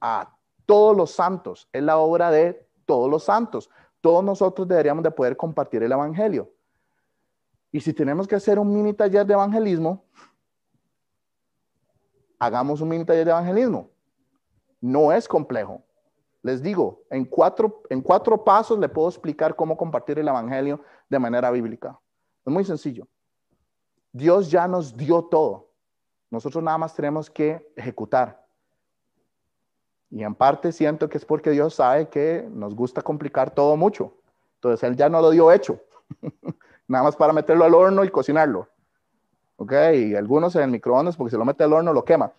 A 0.00 0.36
todos 0.66 0.96
los 0.96 1.12
santos. 1.12 1.68
Es 1.72 1.84
la 1.84 1.98
obra 1.98 2.32
de 2.32 2.68
todos 2.84 3.08
los 3.08 3.22
santos. 3.22 3.70
Todos 4.00 4.24
nosotros 4.24 4.66
deberíamos 4.66 5.04
de 5.04 5.12
poder 5.12 5.36
compartir 5.36 5.84
el 5.84 5.92
evangelio. 5.92 6.52
Y 7.70 7.80
si 7.80 7.92
tenemos 7.92 8.26
que 8.26 8.34
hacer 8.34 8.58
un 8.58 8.74
mini 8.74 8.92
taller 8.92 9.24
de 9.24 9.34
evangelismo, 9.34 10.04
hagamos 12.40 12.80
un 12.80 12.88
mini 12.88 13.04
taller 13.04 13.24
de 13.24 13.30
evangelismo. 13.30 13.88
No 14.80 15.12
es 15.12 15.28
complejo. 15.28 15.84
Les 16.42 16.60
digo, 16.60 17.04
en 17.10 17.24
cuatro, 17.24 17.82
en 17.88 18.00
cuatro 18.00 18.42
pasos 18.44 18.78
le 18.78 18.88
puedo 18.88 19.08
explicar 19.08 19.54
cómo 19.54 19.76
compartir 19.76 20.18
el 20.18 20.28
Evangelio 20.28 20.80
de 21.08 21.18
manera 21.18 21.50
bíblica. 21.50 21.98
Es 22.44 22.52
muy 22.52 22.64
sencillo. 22.64 23.06
Dios 24.12 24.50
ya 24.50 24.66
nos 24.66 24.96
dio 24.96 25.22
todo. 25.22 25.70
Nosotros 26.30 26.62
nada 26.62 26.78
más 26.78 26.94
tenemos 26.94 27.30
que 27.30 27.72
ejecutar. 27.76 28.44
Y 30.10 30.24
en 30.24 30.34
parte 30.34 30.72
siento 30.72 31.08
que 31.08 31.16
es 31.16 31.24
porque 31.24 31.50
Dios 31.50 31.74
sabe 31.74 32.08
que 32.08 32.46
nos 32.50 32.74
gusta 32.74 33.02
complicar 33.02 33.54
todo 33.54 33.76
mucho. 33.76 34.14
Entonces 34.56 34.82
Él 34.82 34.96
ya 34.96 35.08
no 35.08 35.22
lo 35.22 35.30
dio 35.30 35.52
hecho. 35.52 35.80
nada 36.88 37.04
más 37.04 37.16
para 37.16 37.32
meterlo 37.32 37.64
al 37.64 37.74
horno 37.74 38.04
y 38.04 38.10
cocinarlo. 38.10 38.68
¿Ok? 39.56 39.72
Y 39.94 40.14
algunos 40.14 40.54
en 40.56 40.62
el 40.62 40.70
microondas 40.70 41.16
porque 41.16 41.30
si 41.30 41.36
lo 41.36 41.44
mete 41.44 41.64
al 41.64 41.72
horno 41.72 41.92
lo 41.92 42.04
quema. 42.04 42.32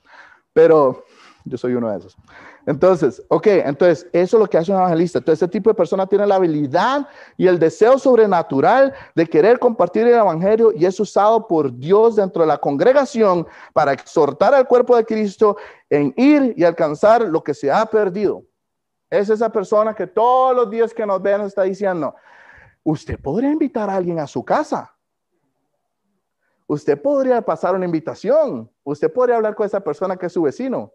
Pero 0.52 1.06
yo 1.45 1.58
soy 1.58 1.75
uno 1.75 1.91
de 1.91 1.97
esos. 1.97 2.17
Entonces, 2.65 3.21
ok, 3.27 3.47
entonces 3.47 4.08
eso 4.13 4.38
es 4.38 4.41
lo 4.41 4.47
que 4.47 4.58
hace 4.58 4.71
un 4.71 4.77
evangelista. 4.77 5.19
Entonces, 5.19 5.43
este 5.43 5.51
tipo 5.51 5.69
de 5.69 5.73
persona 5.73 6.08
tiene 6.08 6.25
la 6.25 6.36
habilidad 6.36 7.08
y 7.38 7.47
el 7.47 7.60
deseo 7.60 7.99
sobrenatural 7.99 8.93
de 9.15 9.27
querer 9.27 9.60
compartir 9.60 10.08
el 10.08 10.13
evangelio 10.13 10.71
y 10.73 10.86
es 10.86 10.97
usado 10.99 11.47
por 11.47 11.75
Dios 11.77 12.15
dentro 12.15 12.43
de 12.43 12.47
la 12.47 12.58
congregación 12.58 13.45
para 13.73 13.91
exhortar 13.91 14.53
al 14.53 14.67
cuerpo 14.67 14.95
de 14.95 15.06
Cristo 15.06 15.58
en 15.89 16.13
ir 16.15 16.53
y 16.56 16.63
alcanzar 16.63 17.23
lo 17.23 17.43
que 17.43 17.53
se 17.53 17.69
ha 17.71 17.86
perdido. 17.86 18.43
Es 19.10 19.29
esa 19.29 19.51
persona 19.51 19.93
que 19.93 20.08
todos 20.08 20.56
los 20.56 20.69
días 20.69 20.93
que 20.93 21.06
nos 21.06 21.21
ven 21.21 21.41
está 21.41 21.63
diciendo, 21.63 22.15
usted 22.84 23.19
podría 23.19 23.51
invitar 23.51 23.89
a 23.89 23.95
alguien 23.95 24.19
a 24.19 24.27
su 24.27 24.43
casa. 24.43 24.89
Usted 26.65 26.99
podría 26.99 27.41
pasar 27.41 27.75
una 27.75 27.86
invitación. 27.86 28.71
Usted 28.84 29.12
podría 29.12 29.36
hablar 29.36 29.53
con 29.53 29.65
esa 29.65 29.82
persona 29.82 30.15
que 30.15 30.27
es 30.27 30.34
su 30.34 30.41
vecino 30.41 30.93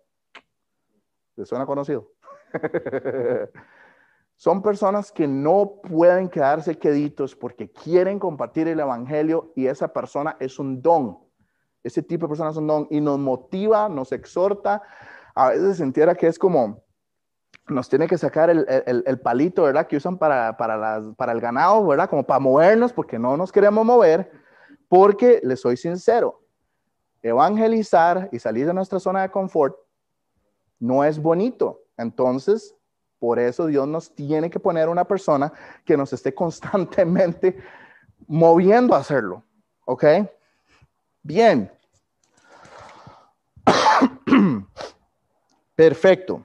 ¿Le 1.39 1.47
suena 1.47 1.67
conocido? 1.67 2.11
Son 4.35 4.61
personas 4.61 5.13
que 5.13 5.29
no 5.29 5.81
pueden 5.89 6.29
quedarse 6.29 6.77
queditos 6.77 7.37
porque 7.37 7.71
quieren 7.71 8.19
compartir 8.19 8.67
el 8.67 8.81
Evangelio 8.81 9.53
y 9.55 9.69
esa 9.69 9.93
persona 9.93 10.37
es 10.41 10.59
un 10.59 10.83
don. 10.83 11.17
Ese 11.85 12.03
tipo 12.03 12.27
de 12.27 12.31
persona 12.31 12.51
es 12.51 12.57
un 12.57 12.67
don 12.67 12.89
y 12.91 13.01
nos 13.01 13.21
motiva, 13.21 13.89
nos 13.89 14.11
exhorta. 14.11 14.83
A 15.37 15.51
veces 15.51 15.77
se 15.77 15.85
entera 15.85 16.17
que 16.17 16.27
es 16.27 16.41
como, 16.41 16.83
nos 17.69 17.89
tiene 17.89 18.09
que 18.09 18.19
sacar 18.19 18.51
el, 18.51 19.21
palito, 19.21 19.63
¿verdad? 19.63 19.87
Que 19.87 19.97
usan 19.97 20.19
para, 20.19 20.57
para, 20.57 21.03
para 21.17 21.31
el 21.31 21.41
ganado, 21.41 21.87
¿verdad? 21.87 22.11
Como 22.11 22.27
para 22.27 22.41
movernos 22.41 22.93
porque 22.93 23.17
no 23.17 23.37
nos 23.37 23.53
queremos 23.53 23.87
mover. 23.87 24.29
Porque, 24.89 25.41
les 25.45 25.61
soy 25.61 25.77
sincero, 25.77 26.43
evangelizar 27.23 28.29
y 28.33 28.41
salir 28.41 28.67
de 28.67 28.75
nuestra 28.75 28.99
zona 28.99 29.23
de 29.23 29.31
confort 29.31 29.77
no 30.79 31.05
es 31.05 31.19
bonito. 31.19 31.83
Entonces, 31.97 32.75
por 33.19 33.39
eso 33.39 33.67
Dios 33.67 33.87
nos 33.89 34.15
tiene 34.15 34.49
que 34.51 34.61
poner 34.61 34.89
una 34.89 35.05
persona 35.05 35.53
que 35.85 35.97
nos 35.97 36.13
esté 36.13 36.35
constantemente 36.35 37.57
moviendo 38.27 38.95
a 38.95 38.99
hacerlo. 38.99 39.43
¿Ok? 39.85 40.05
Bien. 41.23 41.71
Perfecto. 45.75 46.45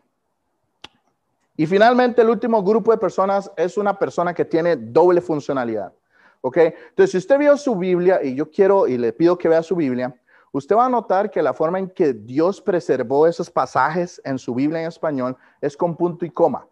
Y 1.55 1.67
finalmente, 1.67 2.21
el 2.21 2.29
último 2.29 2.63
grupo 2.63 2.91
de 2.91 2.97
personas 2.97 3.51
es 3.55 3.77
una 3.77 3.97
persona 3.97 4.33
que 4.33 4.45
tiene 4.45 4.75
doble 4.75 5.21
funcionalidad. 5.21 5.93
¿Ok? 6.41 6.57
Entonces, 6.57 7.11
si 7.11 7.17
usted 7.17 7.37
vio 7.37 7.55
su 7.57 7.75
Biblia, 7.75 8.19
y 8.23 8.35
yo 8.35 8.49
quiero 8.49 8.87
y 8.87 8.97
le 8.97 9.13
pido 9.13 9.37
que 9.37 9.47
vea 9.47 9.61
su 9.61 9.75
Biblia, 9.75 10.15
Usted 10.53 10.75
va 10.75 10.85
a 10.85 10.89
notar 10.89 11.31
que 11.31 11.41
la 11.41 11.51
forma 11.51 11.79
en 11.79 11.89
que 11.89 12.13
Dios 12.13 12.61
preservó 12.61 13.25
esos 13.25 13.49
pasajes 13.49 14.21
en 14.23 14.37
su 14.37 14.53
Biblia 14.53 14.81
en 14.81 14.87
español 14.87 15.35
es 15.59 15.75
con 15.75 15.97
punto 15.97 16.25
y 16.25 16.29
coma. 16.29 16.67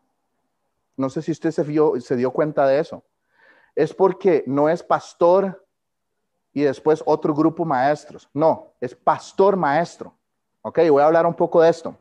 No 0.96 1.10
sé 1.10 1.24
si 1.24 1.32
usted 1.32 1.50
se, 1.50 1.66
se 2.02 2.16
dio 2.16 2.32
cuenta 2.32 2.68
de 2.68 2.80
eso. 2.80 3.04
Es 3.76 3.92
porque 3.92 4.44
no 4.46 4.70
es 4.70 4.84
pastor 4.84 5.66
y 6.54 6.62
después 6.62 7.02
otro 7.08 7.34
grupo 7.34 7.66
maestros. 7.66 8.30
No, 8.36 8.74
es 8.80 8.94
pastor 8.94 9.58
maestro. 9.58 10.14
Ok, 10.62 10.80
voy 10.92 11.02
a 11.02 11.08
hablar 11.08 11.26
un 11.26 11.34
poco 11.34 11.60
de 11.60 11.72
esto. 11.72 11.98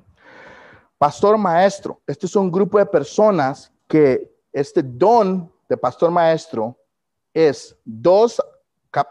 Pastor 0.99 1.39
maestro, 1.39 1.99
este 2.07 2.27
es 2.27 2.37
un 2.37 2.53
grupo 2.53 2.77
de 2.77 2.85
personas 2.85 3.73
que 3.89 4.31
este 4.53 4.83
don 4.83 5.51
de 5.67 5.79
pastor 5.79 6.11
maestro 6.11 6.77
es 7.33 7.75
dos, 7.87 8.43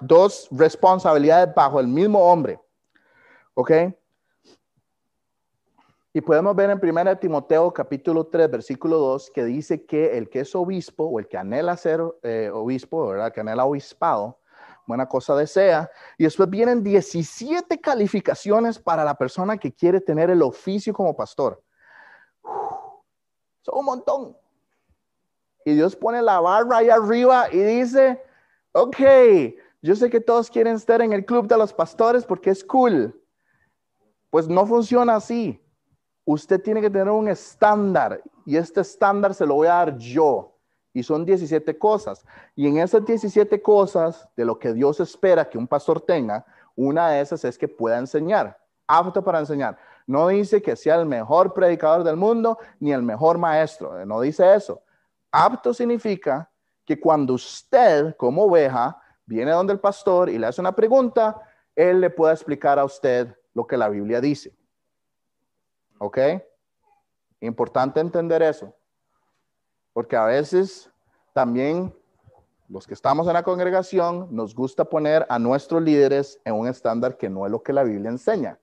dos 0.01 0.47
responsabilidades 0.51 1.53
bajo 1.53 1.79
el 1.79 1.87
mismo 1.87 2.19
hombre. 2.19 2.59
¿Ok? 3.53 3.71
Y 6.11 6.21
podemos 6.21 6.55
ver 6.55 6.71
en 6.71 6.79
1 6.81 7.17
Timoteo 7.19 7.71
capítulo 7.71 8.25
3, 8.25 8.49
versículo 8.49 8.97
2, 8.97 9.29
que 9.29 9.45
dice 9.45 9.85
que 9.85 10.17
el 10.17 10.29
que 10.29 10.39
es 10.39 10.55
obispo 10.55 11.03
o 11.05 11.19
el 11.19 11.27
que 11.27 11.37
anhela 11.37 11.77
ser 11.77 12.01
eh, 12.23 12.49
obispo, 12.51 13.07
¿verdad? 13.07 13.31
Que 13.31 13.41
anhela 13.41 13.65
obispado, 13.65 14.39
buena 14.87 15.07
cosa 15.07 15.35
desea. 15.35 15.89
Y 16.17 16.23
después 16.23 16.49
vienen 16.49 16.83
17 16.83 17.79
calificaciones 17.79 18.79
para 18.79 19.05
la 19.05 19.13
persona 19.15 19.57
que 19.57 19.71
quiere 19.71 20.01
tener 20.01 20.31
el 20.31 20.41
oficio 20.41 20.93
como 20.93 21.15
pastor. 21.15 21.61
son 23.61 23.77
un 23.77 23.85
montón. 23.85 24.37
Y 25.63 25.75
Dios 25.75 25.95
pone 25.95 26.23
la 26.23 26.39
barra 26.39 26.77
ahí 26.77 26.89
arriba 26.89 27.49
y 27.51 27.59
dice, 27.59 28.19
ok, 28.71 28.97
yo 29.81 29.95
sé 29.95 30.09
que 30.09 30.19
todos 30.19 30.49
quieren 30.49 30.75
estar 30.75 31.01
en 31.01 31.13
el 31.13 31.25
club 31.25 31.47
de 31.47 31.57
los 31.57 31.73
pastores 31.73 32.25
porque 32.25 32.49
es 32.49 32.63
cool. 32.63 33.19
Pues 34.29 34.47
no 34.47 34.65
funciona 34.65 35.15
así. 35.15 35.61
Usted 36.25 36.61
tiene 36.61 36.81
que 36.81 36.89
tener 36.89 37.09
un 37.09 37.29
estándar 37.29 38.21
y 38.45 38.57
este 38.57 38.81
estándar 38.81 39.33
se 39.33 39.45
lo 39.45 39.55
voy 39.55 39.67
a 39.67 39.75
dar 39.75 39.97
yo. 39.97 40.55
Y 40.93 41.03
son 41.03 41.23
17 41.23 41.77
cosas. 41.77 42.25
Y 42.55 42.67
en 42.67 42.77
esas 42.77 43.05
17 43.05 43.61
cosas 43.61 44.27
de 44.35 44.43
lo 44.43 44.59
que 44.59 44.73
Dios 44.73 44.99
espera 44.99 45.49
que 45.49 45.57
un 45.57 45.67
pastor 45.67 46.01
tenga, 46.01 46.45
una 46.75 47.09
de 47.09 47.21
esas 47.21 47.45
es 47.45 47.57
que 47.57 47.67
pueda 47.67 47.97
enseñar, 47.97 48.57
apto 48.87 49.23
para 49.23 49.39
enseñar. 49.39 49.77
No 50.07 50.27
dice 50.27 50.61
que 50.61 50.75
sea 50.75 50.95
el 50.95 51.05
mejor 51.05 51.53
predicador 51.53 52.03
del 52.03 52.15
mundo 52.15 52.57
ni 52.79 52.91
el 52.91 53.03
mejor 53.03 53.37
maestro. 53.37 54.05
No 54.05 54.21
dice 54.21 54.55
eso. 54.55 54.81
Apto 55.31 55.73
significa 55.73 56.49
que 56.85 56.99
cuando 56.99 57.35
usted, 57.35 58.15
como 58.17 58.45
oveja, 58.45 58.99
viene 59.29 59.51
donde 59.51 59.73
el 59.73 59.79
pastor 59.79 60.27
y 60.29 60.39
le 60.39 60.47
hace 60.47 60.59
una 60.59 60.75
pregunta, 60.75 61.39
él 61.75 62.01
le 62.01 62.09
pueda 62.09 62.33
explicar 62.33 62.79
a 62.79 62.83
usted 62.83 63.37
lo 63.53 63.67
que 63.67 63.77
la 63.77 63.87
Biblia 63.87 64.19
dice. 64.19 64.57
¿Ok? 65.99 66.17
Importante 67.39 67.99
entender 67.99 68.41
eso. 68.41 68.73
Porque 69.93 70.15
a 70.15 70.25
veces 70.25 70.89
también 71.31 71.93
los 72.69 72.87
que 72.87 72.95
estamos 72.95 73.27
en 73.27 73.33
la 73.33 73.43
congregación 73.43 74.27
nos 74.31 74.55
gusta 74.55 74.85
poner 74.85 75.27
a 75.29 75.37
nuestros 75.37 75.83
líderes 75.83 76.41
en 76.43 76.55
un 76.55 76.67
estándar 76.67 77.15
que 77.15 77.29
no 77.29 77.45
es 77.45 77.51
lo 77.51 77.61
que 77.61 77.71
la 77.71 77.83
Biblia 77.83 78.09
enseña. 78.09 78.59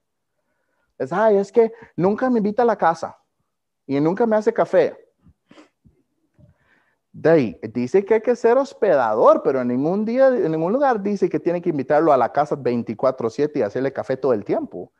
Es, 0.98 1.12
ay, 1.12 1.36
es 1.36 1.52
que 1.52 1.72
nunca 1.94 2.28
me 2.28 2.38
invita 2.38 2.62
a 2.62 2.66
la 2.66 2.76
casa 2.76 3.16
y 3.86 4.00
nunca 4.00 4.26
me 4.26 4.34
hace 4.34 4.52
café. 4.52 5.05
De 7.18 7.58
dice 7.72 8.04
que 8.04 8.12
hay 8.12 8.20
que 8.20 8.36
ser 8.36 8.58
hospedador, 8.58 9.42
pero 9.42 9.62
en 9.62 9.68
ningún 9.68 10.04
día, 10.04 10.28
en 10.28 10.52
ningún 10.52 10.74
lugar 10.74 11.02
dice 11.02 11.30
que 11.30 11.40
tiene 11.40 11.62
que 11.62 11.70
invitarlo 11.70 12.12
a 12.12 12.16
la 12.18 12.30
casa 12.30 12.56
24/7 12.56 13.58
y 13.58 13.62
hacerle 13.62 13.90
café 13.90 14.18
todo 14.18 14.34
el 14.34 14.44
tiempo. 14.44 14.92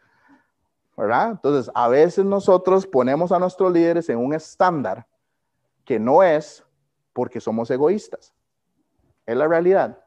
¿Verdad? 0.97 1.33
Entonces, 1.33 1.71
a 1.75 1.89
veces 1.89 2.25
nosotros 2.25 2.87
ponemos 2.87 3.33
a 3.33 3.39
nuestros 3.39 3.71
líderes 3.71 4.09
en 4.09 4.17
un 4.17 4.33
estándar 4.33 5.07
que 5.85 6.01
no 6.01 6.23
es 6.23 6.65
porque 7.13 7.39
somos 7.39 7.71
egoístas. 7.71 8.33
Es 9.27 9.37
la 9.37 9.47
realidad. 9.47 10.03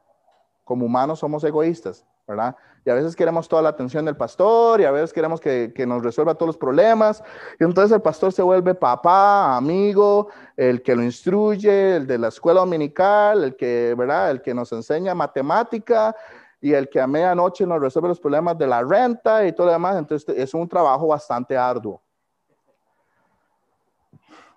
Como 0.64 0.86
humanos 0.86 1.20
somos 1.20 1.44
egoístas. 1.44 2.04
¿Verdad? 2.30 2.56
Y 2.84 2.90
a 2.90 2.94
veces 2.94 3.14
queremos 3.14 3.48
toda 3.48 3.60
la 3.60 3.68
atención 3.70 4.04
del 4.04 4.16
pastor 4.16 4.80
y 4.80 4.84
a 4.84 4.90
veces 4.90 5.12
queremos 5.12 5.40
que, 5.40 5.72
nos 5.86 6.02
resuelva 6.02 6.34
todos 6.34 6.48
los 6.48 6.56
problemas. 6.56 7.22
Y 7.58 7.64
entonces 7.64 7.94
el 7.94 8.00
pastor 8.00 8.32
se 8.32 8.42
vuelve 8.42 8.74
papá, 8.74 9.56
amigo, 9.56 10.28
el 10.56 10.82
que 10.82 10.96
lo 10.96 11.02
instruye, 11.02 11.96
el 11.96 12.06
de 12.06 12.18
la 12.18 12.28
escuela 12.28 12.60
dominical, 12.60 13.44
el 13.44 13.56
que, 13.56 13.94
¿verdad? 13.98 14.30
El 14.30 14.40
que 14.40 14.54
nos 14.54 14.72
enseña 14.72 15.14
matemática 15.14 16.16
y 16.60 16.72
el 16.72 16.88
que 16.88 17.00
a 17.00 17.06
medianoche 17.06 17.66
nos 17.66 17.80
resuelve 17.80 18.08
los 18.08 18.20
problemas 18.20 18.56
de 18.56 18.66
la 18.66 18.82
renta 18.82 19.46
y 19.46 19.52
todo 19.52 19.66
lo 19.66 19.72
demás. 19.72 19.98
Entonces 19.98 20.34
es 20.36 20.54
un 20.54 20.66
trabajo 20.66 21.06
bastante 21.08 21.56
arduo. 21.56 22.00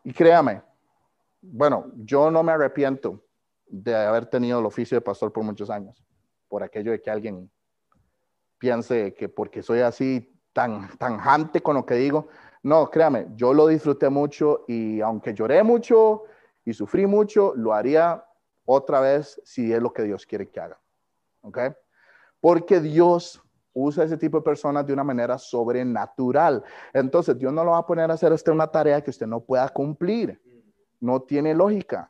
Y 0.06 0.14
créame, 0.14 0.62
bueno, 1.42 1.88
yo 1.96 2.32
no 2.32 2.42
me 2.44 2.54
arrepiento 2.54 3.22
de 3.68 3.96
haber 3.96 4.28
tenido 4.28 4.60
el 4.60 4.66
oficio 4.66 4.96
de 4.96 5.02
pastor 5.02 5.34
por 5.34 5.44
muchos 5.44 5.70
años, 5.70 6.02
por 6.48 6.64
aquello 6.64 6.92
de 6.92 7.02
que 7.02 7.10
alguien 7.10 7.50
piense 8.64 9.14
que 9.14 9.28
porque 9.28 9.62
soy 9.62 9.82
así 9.82 10.42
tan 10.54 10.88
tanjante 10.98 11.60
con 11.60 11.76
lo 11.76 11.86
que 11.86 11.96
digo. 11.96 12.30
No, 12.62 12.90
créame, 12.90 13.28
yo 13.36 13.54
lo 13.54 13.68
disfruté 13.68 14.08
mucho 14.08 14.64
y 14.70 15.02
aunque 15.02 15.34
lloré 15.34 15.62
mucho 15.64 16.24
y 16.64 16.72
sufrí 16.72 17.06
mucho, 17.06 17.54
lo 17.58 17.74
haría 17.74 18.24
otra 18.64 19.02
vez 19.02 19.42
si 19.44 19.74
es 19.74 19.82
lo 19.82 19.92
que 19.92 20.04
Dios 20.04 20.26
quiere 20.26 20.50
que 20.50 20.62
haga. 20.62 20.80
¿Ok? 21.42 21.60
Porque 22.40 22.80
Dios 22.80 23.44
usa 23.74 24.06
ese 24.06 24.16
tipo 24.16 24.38
de 24.38 24.44
personas 24.44 24.88
de 24.88 24.94
una 24.94 25.04
manera 25.04 25.38
sobrenatural. 25.38 26.64
Entonces, 26.94 27.38
Dios 27.38 27.52
no 27.52 27.66
lo 27.66 27.72
va 27.72 27.80
a 27.80 27.86
poner 27.86 28.10
a 28.12 28.14
hacer 28.14 28.32
usted 28.32 28.54
una 28.54 28.68
tarea 28.68 29.02
que 29.02 29.10
usted 29.10 29.28
no 29.28 29.42
pueda 29.42 29.68
cumplir. 29.68 30.42
No 31.02 31.22
tiene 31.24 31.54
lógica. 31.54 32.10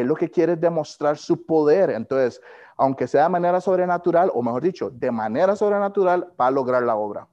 Él 0.00 0.08
lo 0.08 0.14
que 0.14 0.30
quiere 0.30 0.52
es 0.52 0.60
demostrar 0.60 1.16
su 1.16 1.46
poder. 1.46 1.90
Entonces, 1.90 2.40
aunque 2.76 3.06
sea 3.06 3.24
de 3.24 3.28
manera 3.30 3.60
sobrenatural, 3.60 4.30
o 4.34 4.42
mejor 4.42 4.62
dicho, 4.62 4.90
de 4.90 5.10
manera 5.10 5.56
sobrenatural, 5.56 6.32
va 6.38 6.48
a 6.48 6.50
lograr 6.50 6.82
la 6.82 6.96
obra. 6.96 7.26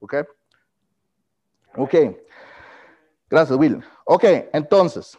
¿Ok? 0.00 0.14
Ok. 1.76 1.94
Gracias, 3.30 3.58
Will. 3.58 3.82
Ok, 4.04 4.24
entonces, 4.52 5.18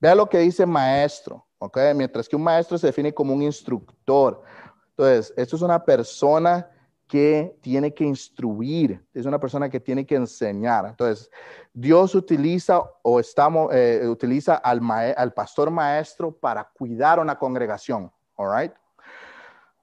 vea 0.00 0.16
lo 0.16 0.28
que 0.28 0.38
dice 0.38 0.66
maestro. 0.66 1.46
¿Ok? 1.58 1.78
Mientras 1.94 2.28
que 2.28 2.34
un 2.34 2.42
maestro 2.42 2.76
se 2.76 2.88
define 2.88 3.14
como 3.14 3.32
un 3.32 3.42
instructor. 3.42 4.42
Entonces, 4.90 5.32
esto 5.36 5.54
es 5.54 5.62
una 5.62 5.84
persona 5.84 6.68
que 7.08 7.58
tiene 7.62 7.94
que 7.94 8.04
instruir, 8.04 9.02
es 9.14 9.24
una 9.24 9.40
persona 9.40 9.70
que 9.70 9.80
tiene 9.80 10.06
que 10.06 10.14
enseñar. 10.14 10.84
Entonces, 10.86 11.30
Dios 11.72 12.14
utiliza 12.14 12.82
o 13.02 13.18
estamos, 13.18 13.74
eh, 13.74 14.06
utiliza 14.06 14.56
al, 14.56 14.80
al 15.16 15.32
pastor 15.32 15.70
maestro 15.70 16.30
para 16.30 16.64
cuidar 16.64 17.18
una 17.18 17.38
congregación. 17.38 18.12
All 18.36 18.54
right? 18.54 18.72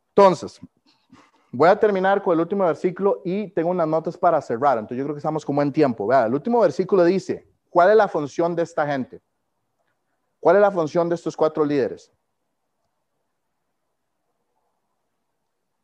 Entonces, 0.09 0.59
voy 1.51 1.67
a 1.67 1.79
terminar 1.79 2.21
con 2.21 2.33
el 2.35 2.41
último 2.41 2.63
versículo 2.63 3.21
y 3.25 3.49
tengo 3.49 3.71
unas 3.71 3.87
notas 3.87 4.15
para 4.15 4.39
cerrar. 4.39 4.77
Entonces, 4.77 4.99
yo 4.99 5.03
creo 5.05 5.15
que 5.15 5.19
estamos 5.19 5.43
como 5.43 5.63
en 5.63 5.71
tiempo. 5.71 6.05
Vea, 6.05 6.27
el 6.27 6.33
último 6.33 6.59
versículo 6.59 7.03
dice: 7.03 7.47
¿Cuál 7.71 7.89
es 7.89 7.95
la 7.95 8.07
función 8.07 8.55
de 8.55 8.61
esta 8.61 8.85
gente? 8.85 9.19
¿Cuál 10.39 10.57
es 10.57 10.61
la 10.61 10.71
función 10.71 11.09
de 11.09 11.15
estos 11.15 11.35
cuatro 11.35 11.65
líderes? 11.65 12.13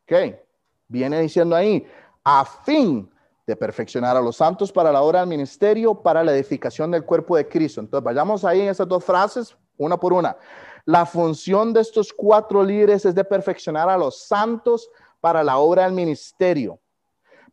Ok 0.03 0.50
viene 0.91 1.21
diciendo 1.21 1.55
ahí, 1.55 1.85
a 2.23 2.45
fin 2.45 3.09
de 3.47 3.55
perfeccionar 3.55 4.15
a 4.15 4.21
los 4.21 4.35
santos 4.35 4.71
para 4.71 4.91
la 4.91 5.01
obra 5.01 5.21
del 5.21 5.29
ministerio, 5.29 5.95
para 5.95 6.23
la 6.23 6.33
edificación 6.33 6.91
del 6.91 7.05
cuerpo 7.05 7.35
de 7.35 7.47
Cristo. 7.47 7.81
Entonces, 7.81 8.03
vayamos 8.03 8.45
ahí 8.45 8.61
en 8.61 8.69
esas 8.69 8.87
dos 8.87 9.03
frases, 9.03 9.57
una 9.77 9.97
por 9.97 10.13
una. 10.13 10.37
La 10.85 11.05
función 11.05 11.73
de 11.73 11.81
estos 11.81 12.13
cuatro 12.13 12.63
líderes 12.63 13.05
es 13.05 13.15
de 13.15 13.23
perfeccionar 13.23 13.89
a 13.89 13.97
los 13.97 14.23
santos 14.27 14.89
para 15.19 15.43
la 15.43 15.57
obra 15.57 15.85
del 15.85 15.93
ministerio. 15.93 16.79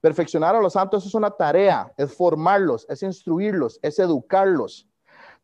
Perfeccionar 0.01 0.55
a 0.55 0.61
los 0.61 0.73
santos 0.73 1.07
es 1.07 1.15
una 1.15 1.31
tarea, 1.31 1.93
es 1.97 2.13
formarlos, 2.13 2.87
es 2.89 3.03
instruirlos, 3.03 3.79
es 3.83 3.99
educarlos. 3.99 4.89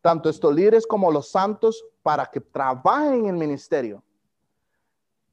Tanto 0.00 0.28
estos 0.28 0.54
líderes 0.54 0.86
como 0.86 1.10
los 1.10 1.30
santos 1.30 1.84
para 2.02 2.26
que 2.26 2.40
trabajen 2.40 3.20
en 3.20 3.26
el 3.30 3.36
ministerio. 3.36 4.02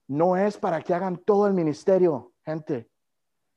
No 0.07 0.35
es 0.35 0.57
para 0.57 0.81
que 0.81 0.93
hagan 0.93 1.17
todo 1.17 1.47
el 1.47 1.53
ministerio, 1.53 2.30
Gente, 2.43 2.89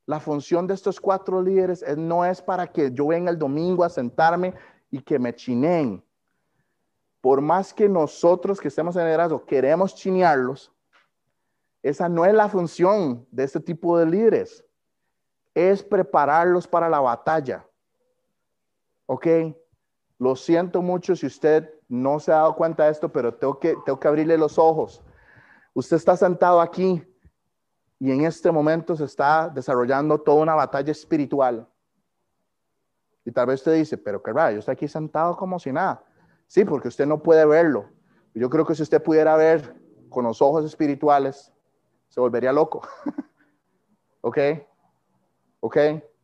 la 0.06 0.20
función 0.20 0.66
de 0.66 0.74
estos 0.74 1.00
cuatro 1.00 1.40
líderes 1.40 1.84
no 1.96 2.24
es 2.24 2.42
para 2.42 2.66
que 2.66 2.92
yo 2.92 3.06
venga 3.06 3.30
el 3.30 3.38
domingo 3.38 3.84
a 3.84 3.88
sentarme 3.88 4.54
y 4.90 5.00
que 5.00 5.18
me 5.18 5.34
chineen. 5.34 6.04
Por 7.20 7.40
más 7.40 7.72
que 7.72 7.88
nosotros 7.88 8.60
que 8.60 8.68
estemos 8.68 8.96
en 8.96 9.02
el 9.02 9.08
liderazgo 9.08 9.46
queremos 9.46 9.94
chinearlos, 9.94 10.70
esa 11.82 12.08
no 12.08 12.24
es 12.26 12.34
la 12.34 12.48
función 12.48 13.26
de 13.30 13.44
este 13.44 13.60
tipo 13.60 13.98
de 13.98 14.06
líderes. 14.06 14.64
Es 15.54 15.82
prepararlos 15.82 16.66
para 16.66 16.88
la 16.88 17.00
batalla. 17.00 17.66
¿Ok? 19.06 19.26
Lo 20.18 20.36
siento 20.36 20.82
mucho 20.82 21.16
si 21.16 21.26
usted 21.26 21.70
no 21.88 22.20
se 22.20 22.32
ha 22.32 22.36
dado 22.36 22.56
cuenta 22.56 22.84
de 22.84 22.92
esto, 22.92 23.10
pero 23.10 23.34
tengo 23.34 23.58
que, 23.58 23.76
tengo 23.84 23.98
que 23.98 24.08
abrirle 24.08 24.36
los 24.36 24.58
ojos. 24.58 25.02
Usted 25.74 25.96
está 25.96 26.16
sentado 26.16 26.60
aquí 26.60 27.04
y 28.04 28.12
en 28.12 28.26
este 28.26 28.52
momento 28.52 28.94
se 28.94 29.06
está 29.06 29.48
desarrollando 29.48 30.20
toda 30.20 30.42
una 30.42 30.54
batalla 30.54 30.92
espiritual. 30.92 31.66
Y 33.24 33.32
tal 33.32 33.46
vez 33.46 33.60
usted 33.60 33.76
dice, 33.76 33.96
pero 33.96 34.22
qué 34.22 34.30
raro, 34.30 34.52
yo 34.52 34.58
estoy 34.58 34.72
aquí 34.72 34.86
sentado 34.86 35.34
como 35.38 35.58
si 35.58 35.72
nada. 35.72 36.04
Sí, 36.46 36.66
porque 36.66 36.88
usted 36.88 37.06
no 37.06 37.22
puede 37.22 37.46
verlo. 37.46 37.88
Yo 38.34 38.50
creo 38.50 38.66
que 38.66 38.74
si 38.74 38.82
usted 38.82 39.02
pudiera 39.02 39.36
ver 39.36 39.74
con 40.10 40.26
los 40.26 40.42
ojos 40.42 40.66
espirituales, 40.66 41.50
se 42.10 42.20
volvería 42.20 42.52
loco. 42.52 42.86
¿Ok? 44.20 44.38
¿Ok? 45.60 45.78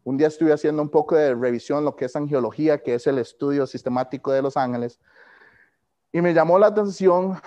Un 0.05 0.19
día 0.19 0.27
estuve 0.27 0.53
haciendo 0.53 0.83
un 0.83 0.91
poco 0.91 1.15
de 1.15 1.35
revisión 1.35 1.83
lo 1.87 1.97
que 1.97 2.05
es 2.05 2.15
angiología, 2.15 2.83
que 2.83 2.97
es 2.97 3.07
el 3.07 3.17
estudio 3.17 3.67
sistemático 3.67 4.33
de 4.33 4.43
los 4.43 4.59
ángeles, 4.59 5.01
y 6.13 6.21
me 6.21 6.35
llamó 6.35 6.59
la 6.59 6.67
atención 6.67 7.41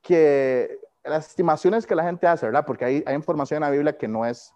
que 0.00 0.87
las 1.08 1.28
estimaciones 1.28 1.86
que 1.86 1.94
la 1.94 2.04
gente 2.04 2.26
hace, 2.26 2.46
¿verdad? 2.46 2.64
Porque 2.66 2.84
hay, 2.84 3.04
hay 3.06 3.14
información 3.14 3.58
en 3.58 3.68
la 3.68 3.70
Biblia 3.70 3.96
que 3.96 4.08
no 4.08 4.24
es 4.24 4.54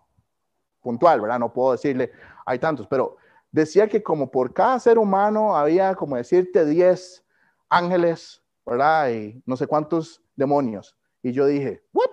puntual, 0.80 1.20
¿verdad? 1.20 1.38
No 1.38 1.52
puedo 1.52 1.72
decirle, 1.72 2.12
hay 2.44 2.58
tantos, 2.58 2.86
pero 2.86 3.16
decía 3.50 3.88
que 3.88 4.02
como 4.02 4.30
por 4.30 4.52
cada 4.52 4.78
ser 4.80 4.98
humano 4.98 5.56
había, 5.56 5.94
como 5.94 6.16
decirte, 6.16 6.64
10 6.64 7.24
ángeles, 7.68 8.42
¿verdad? 8.66 9.10
Y 9.10 9.42
no 9.46 9.56
sé 9.56 9.66
cuántos 9.66 10.22
demonios. 10.36 10.96
Y 11.22 11.32
yo 11.32 11.46
dije, 11.46 11.84
¿what? 11.92 12.10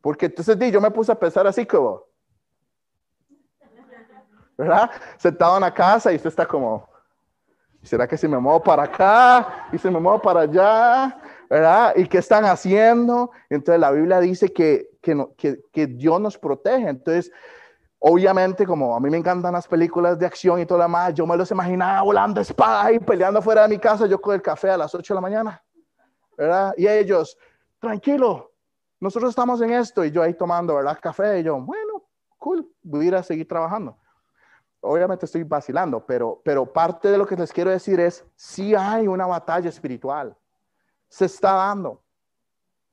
Porque 0.00 0.26
entonces 0.26 0.56
yo 0.72 0.80
me 0.80 0.90
puse 0.90 1.12
a 1.12 1.18
pensar 1.18 1.46
así 1.46 1.66
como, 1.66 2.04
¿verdad? 4.56 4.90
Sentado 5.18 5.56
en 5.56 5.62
la 5.62 5.74
casa 5.74 6.12
y 6.12 6.16
usted 6.16 6.28
está 6.28 6.46
como, 6.46 6.88
¿será 7.82 8.06
que 8.06 8.16
si 8.16 8.28
me 8.28 8.38
muevo 8.38 8.62
para 8.62 8.84
acá 8.84 9.68
y 9.72 9.78
si 9.78 9.88
me 9.90 9.98
muevo 9.98 10.20
para 10.20 10.40
allá? 10.40 11.18
¿Verdad? 11.50 11.94
¿Y 11.96 12.06
qué 12.06 12.18
están 12.18 12.44
haciendo? 12.44 13.32
Entonces 13.48 13.80
la 13.80 13.90
Biblia 13.90 14.20
dice 14.20 14.52
que, 14.52 14.88
que, 15.02 15.58
que, 15.72 15.86
Dios 15.88 16.20
nos 16.20 16.38
protege. 16.38 16.88
Entonces, 16.88 17.32
obviamente, 17.98 18.64
como 18.64 18.94
a 18.94 19.00
mí 19.00 19.10
me 19.10 19.16
encantan 19.16 19.52
las 19.52 19.66
películas 19.66 20.16
de 20.16 20.26
acción 20.26 20.60
y 20.60 20.64
todo 20.64 20.78
lo 20.78 20.84
demás, 20.84 21.12
yo 21.12 21.26
me 21.26 21.36
los 21.36 21.50
imaginaba 21.50 22.02
volando 22.02 22.40
espada 22.40 22.92
y 22.92 23.00
peleando 23.00 23.42
fuera 23.42 23.62
de 23.62 23.68
mi 23.68 23.78
casa, 23.78 24.06
yo 24.06 24.20
con 24.20 24.36
el 24.36 24.42
café 24.42 24.70
a 24.70 24.76
las 24.76 24.94
8 24.94 25.12
de 25.12 25.16
la 25.16 25.20
mañana. 25.20 25.64
¿Verdad? 26.38 26.72
Y 26.76 26.86
ellos, 26.86 27.36
tranquilo, 27.80 28.52
nosotros 29.00 29.30
estamos 29.30 29.60
en 29.60 29.72
esto 29.72 30.04
y 30.04 30.12
yo 30.12 30.22
ahí 30.22 30.34
tomando, 30.34 30.76
¿verdad? 30.76 30.98
Café 31.02 31.40
y 31.40 31.42
yo, 31.42 31.60
bueno, 31.60 32.04
cool, 32.38 32.66
voy 32.80 33.06
a 33.06 33.08
ir 33.08 33.14
a 33.16 33.22
seguir 33.24 33.48
trabajando 33.48 33.98
obviamente 34.82 35.26
estoy 35.26 35.42
vacilando, 35.42 36.04
pero, 36.04 36.40
pero 36.44 36.64
parte 36.64 37.08
de 37.08 37.18
lo 37.18 37.26
que 37.26 37.36
les 37.36 37.52
quiero 37.52 37.70
decir 37.70 38.00
es, 38.00 38.24
sí 38.34 38.74
hay 38.74 39.06
una 39.06 39.26
batalla 39.26 39.68
espiritual, 39.68 40.34
se 41.10 41.26
está 41.26 41.52
dando. 41.52 42.02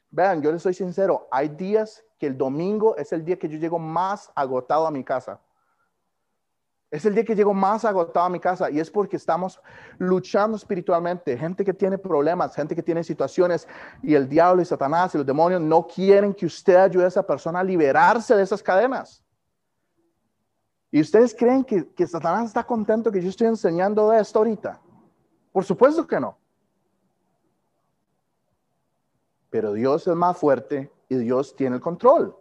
Vean, 0.09 0.41
yo 0.41 0.51
les 0.51 0.61
soy 0.61 0.73
sincero, 0.73 1.27
hay 1.31 1.47
días 1.49 2.03
que 2.19 2.27
el 2.27 2.37
domingo 2.37 2.97
es 2.97 3.13
el 3.13 3.23
día 3.23 3.37
que 3.37 3.47
yo 3.47 3.57
llego 3.57 3.77
más 3.77 4.31
agotado 4.35 4.87
a 4.87 4.91
mi 4.91 5.03
casa. 5.03 5.39
Es 6.89 7.05
el 7.05 7.13
día 7.13 7.25
que 7.25 7.35
llego 7.35 7.53
más 7.53 7.83
agotado 7.85 8.25
a 8.25 8.29
mi 8.29 8.39
casa 8.39 8.71
y 8.71 8.79
es 8.79 8.89
porque 8.89 9.17
estamos 9.17 9.61
luchando 9.97 10.55
espiritualmente. 10.55 11.37
Gente 11.37 11.63
que 11.63 11.73
tiene 11.73 11.97
problemas, 11.97 12.55
gente 12.55 12.75
que 12.75 12.81
tiene 12.81 13.03
situaciones 13.03 13.67
y 14.01 14.15
el 14.15 14.27
diablo 14.27 14.61
y 14.61 14.65
Satanás 14.65 15.13
y 15.13 15.17
los 15.17 15.27
demonios 15.27 15.61
no 15.61 15.85
quieren 15.85 16.33
que 16.33 16.45
usted 16.45 16.77
ayude 16.77 17.03
a 17.03 17.09
esa 17.09 17.27
persona 17.27 17.59
a 17.59 17.63
liberarse 17.63 18.35
de 18.35 18.43
esas 18.43 18.63
cadenas. 18.63 19.21
¿Y 20.89 21.01
ustedes 21.01 21.35
creen 21.35 21.65
que, 21.65 21.89
que 21.89 22.07
Satanás 22.07 22.45
está 22.45 22.63
contento 22.63 23.11
que 23.11 23.21
yo 23.21 23.29
estoy 23.29 23.47
enseñando 23.47 24.11
esto 24.13 24.39
ahorita? 24.39 24.81
Por 25.51 25.65
supuesto 25.65 26.07
que 26.07 26.19
no. 26.19 26.37
Pero 29.57 29.73
Dios 29.73 30.05
es 30.05 30.15
más 30.15 30.37
fuerte 30.37 30.91
y 31.09 31.15
Dios 31.15 31.55
tiene 31.55 31.77
el 31.77 31.81
control. 31.81 32.37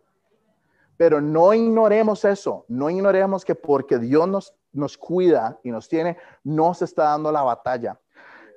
Pero 0.99 1.19
no 1.19 1.55
ignoremos 1.55 2.27
eso, 2.27 2.67
no 2.69 2.91
ignoremos 2.91 3.43
que 3.43 3.55
porque 3.55 3.99
Dios 3.99 4.29
nos, 4.29 4.55
nos 4.71 4.99
cuida 4.99 5.59
y 5.63 5.71
nos 5.71 5.89
tiene, 5.89 6.19
no 6.45 6.75
se 6.75 6.85
está 6.85 7.05
dando 7.05 7.33
la 7.33 7.43
batalla. 7.43 7.99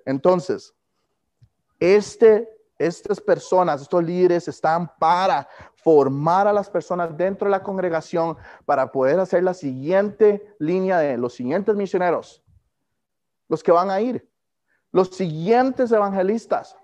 Entonces, 0.05 0.75
este 1.79 2.53
estas 2.77 3.21
personas, 3.21 3.81
estos 3.81 4.03
líderes 4.03 4.49
están 4.49 4.91
para 4.97 5.47
formar 5.75 6.45
a 6.45 6.51
las 6.51 6.69
personas 6.69 7.15
dentro 7.15 7.45
de 7.45 7.51
la 7.51 7.63
congregación 7.63 8.35
para 8.65 8.91
poder 8.91 9.21
hacer 9.21 9.41
la 9.41 9.53
siguiente 9.53 10.53
línea 10.59 10.97
de 10.97 11.17
los 11.17 11.33
siguientes 11.33 11.77
misioneros, 11.77 12.43
los 13.47 13.63
que 13.63 13.71
van 13.71 13.89
a 13.89 14.01
ir, 14.01 14.29
los 14.91 15.15
siguientes 15.15 15.93
evangelistas 15.93 16.75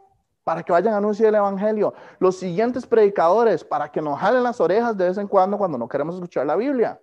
para 0.45 0.61
que 0.61 0.71
vayan 0.71 0.93
a 0.93 0.97
anunciar 0.97 1.29
el 1.29 1.35
evangelio, 1.35 1.93
los 2.19 2.37
siguientes 2.37 2.85
predicadores 2.85 3.63
para 3.63 3.91
que 3.91 3.99
nos 3.99 4.19
jalen 4.19 4.43
las 4.43 4.61
orejas 4.61 4.95
de 4.95 5.07
vez 5.07 5.17
en 5.17 5.27
cuando 5.27 5.57
cuando 5.57 5.75
no 5.75 5.87
queremos 5.87 6.15
escuchar 6.15 6.45
la 6.45 6.55
Biblia, 6.55 7.01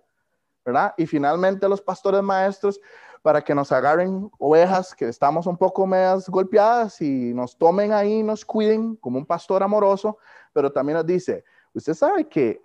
¿verdad? 0.65 0.93
Y 0.97 1.05
finalmente 1.05 1.67
los 1.67 1.81
pastores 1.81 2.23
maestros 2.23 2.79
para 3.21 3.41
que 3.41 3.53
nos 3.53 3.69
agarren 3.73 4.31
ovejas 4.39 4.95
que 4.95 5.09
estamos 5.09 5.45
un 5.45 5.57
poco 5.57 5.85
más 5.85 6.29
golpeadas 6.29 7.01
y 7.01 7.33
nos 7.33 7.57
tomen 7.57 7.91
ahí, 7.91 8.23
nos 8.23 8.45
cuiden 8.45 8.95
como 8.95 9.17
un 9.17 9.25
pastor 9.25 9.61
amoroso, 9.61 10.17
pero 10.53 10.71
también 10.71 10.95
nos 10.95 11.05
dice, 11.05 11.43
usted 11.73 11.95
sabe 11.95 12.29
que 12.29 12.61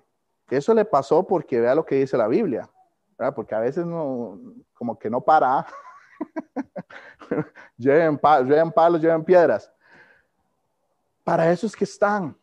eso 0.48 0.72
le 0.74 0.84
pasó 0.84 1.26
porque 1.26 1.60
vea 1.60 1.74
lo 1.74 1.84
que 1.84 1.96
dice 1.96 2.16
la 2.16 2.28
Biblia, 2.28 2.70
¿verdad? 3.18 3.34
porque 3.34 3.56
a 3.56 3.60
veces 3.60 3.84
no, 3.84 4.38
como 4.74 4.96
que 4.96 5.10
no 5.10 5.20
para, 5.20 5.66
lleven, 7.76 8.20
lleven 8.46 8.70
palos, 8.70 9.00
lleven 9.00 9.24
piedras. 9.24 9.72
Para 11.28 11.52
eso 11.52 11.66
es 11.66 11.76
que 11.76 11.84
están, 11.84 12.34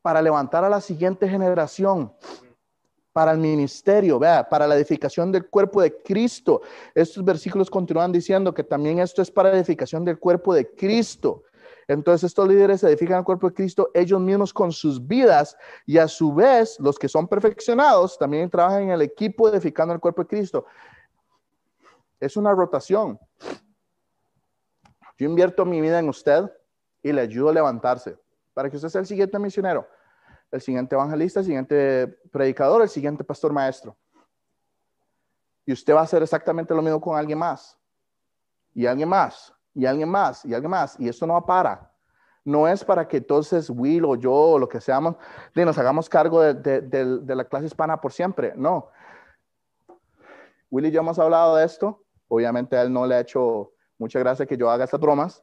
para 0.00 0.22
levantar 0.22 0.62
a 0.62 0.68
la 0.68 0.80
siguiente 0.80 1.28
generación 1.28 2.14
para 3.12 3.32
el 3.32 3.38
ministerio, 3.38 4.16
vea, 4.16 4.48
para 4.48 4.64
la 4.68 4.76
edificación 4.76 5.32
del 5.32 5.50
cuerpo 5.50 5.82
de 5.82 6.00
Cristo. 6.04 6.62
Estos 6.94 7.24
versículos 7.24 7.68
continúan 7.68 8.12
diciendo 8.12 8.54
que 8.54 8.62
también 8.62 9.00
esto 9.00 9.22
es 9.22 9.30
para 9.32 9.52
edificación 9.52 10.04
del 10.04 10.20
cuerpo 10.20 10.54
de 10.54 10.72
Cristo. 10.72 11.42
Entonces 11.88 12.28
estos 12.28 12.46
líderes 12.46 12.84
edifican 12.84 13.18
el 13.18 13.24
cuerpo 13.24 13.48
de 13.48 13.54
Cristo 13.54 13.90
ellos 13.92 14.20
mismos 14.20 14.54
con 14.54 14.70
sus 14.70 15.04
vidas 15.04 15.56
y 15.84 15.98
a 15.98 16.06
su 16.06 16.32
vez 16.32 16.78
los 16.78 17.00
que 17.00 17.08
son 17.08 17.26
perfeccionados 17.26 18.16
también 18.16 18.48
trabajan 18.48 18.82
en 18.84 18.90
el 18.90 19.02
equipo 19.02 19.48
edificando 19.48 19.92
el 19.94 19.98
cuerpo 19.98 20.22
de 20.22 20.28
Cristo. 20.28 20.64
Es 22.20 22.36
una 22.36 22.52
rotación. 22.52 23.18
Yo 25.18 25.26
invierto 25.26 25.64
mi 25.64 25.80
vida 25.80 25.98
en 25.98 26.08
usted 26.08 26.48
y 27.02 27.12
le 27.12 27.20
ayudo 27.20 27.50
a 27.50 27.52
levantarse 27.52 28.16
para 28.54 28.70
que 28.70 28.76
usted 28.76 28.88
sea 28.88 29.00
el 29.00 29.06
siguiente 29.06 29.38
misionero 29.38 29.86
el 30.52 30.60
siguiente 30.60 30.94
evangelista, 30.94 31.40
el 31.40 31.46
siguiente 31.46 32.06
predicador, 32.30 32.82
el 32.82 32.88
siguiente 32.88 33.24
pastor 33.24 33.52
maestro. 33.52 33.96
Y 35.64 35.72
usted 35.72 35.94
va 35.94 36.00
a 36.00 36.04
hacer 36.04 36.22
exactamente 36.22 36.74
lo 36.74 36.82
mismo 36.82 37.00
con 37.00 37.16
alguien 37.16 37.38
más. 37.38 37.78
Y 38.74 38.86
alguien 38.86 39.08
más, 39.08 39.52
y 39.74 39.86
alguien 39.86 40.08
más, 40.08 40.44
y 40.44 40.52
alguien 40.52 40.70
más. 40.70 41.00
Y 41.00 41.08
esto 41.08 41.26
no 41.26 41.44
para. 41.44 41.90
No 42.44 42.68
es 42.68 42.84
para 42.84 43.08
que 43.08 43.18
entonces 43.18 43.70
Will 43.70 44.04
o 44.04 44.14
yo 44.16 44.32
o 44.32 44.58
lo 44.58 44.68
que 44.68 44.80
seamos, 44.80 45.16
nos 45.54 45.78
hagamos 45.78 46.08
cargo 46.08 46.42
de, 46.42 47.24
la 47.26 47.44
clase 47.44 47.66
hispana 47.66 48.00
por 48.00 48.12
siempre. 48.12 48.52
No. 48.56 48.88
Will 50.70 50.86
y 50.86 50.90
yo 50.90 51.00
hemos 51.00 51.18
hablado 51.18 51.56
de 51.56 51.64
esto. 51.64 52.04
Obviamente 52.28 52.76
a 52.76 52.82
él 52.82 52.92
no 52.92 53.06
le 53.06 53.14
ha 53.14 53.20
hecho 53.20 53.72
mucha 53.98 54.18
gracia 54.18 54.44
que 54.44 54.56
yo 54.56 54.70
haga 54.70 54.84
estas 54.84 55.00
bromas. 55.00 55.42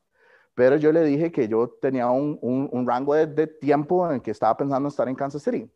Pero 0.55 0.75
yo 0.75 0.91
le 0.91 1.03
dije 1.03 1.31
que 1.31 1.47
yo 1.47 1.69
tenía 1.81 2.09
un, 2.09 2.85
rango 2.85 3.13
de, 3.13 3.47
tiempo 3.47 4.07
en 4.07 4.15
el 4.15 4.21
que 4.21 4.31
estaba 4.31 4.55
pensando 4.57 4.87
en 4.87 4.91
estar 4.91 5.07
en 5.07 5.15
Kansas 5.15 5.41
City. 5.41 5.71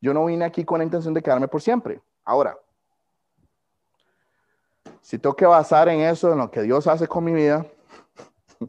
Yo 0.00 0.12
no 0.12 0.26
vine 0.26 0.44
aquí 0.44 0.64
con 0.64 0.78
la 0.78 0.84
intención 0.84 1.14
de 1.14 1.22
quedarme 1.22 1.48
por 1.48 1.62
siempre. 1.62 2.00
Ahora, 2.24 2.58
si 5.00 5.18
tengo 5.18 5.34
que 5.34 5.46
basar 5.46 5.88
en 5.88 6.00
eso, 6.00 6.32
en 6.32 6.38
lo 6.38 6.50
que 6.50 6.62
Dios 6.62 6.86
hace 6.86 7.06
con 7.06 7.24
mi 7.24 7.32
vida, 7.32 7.66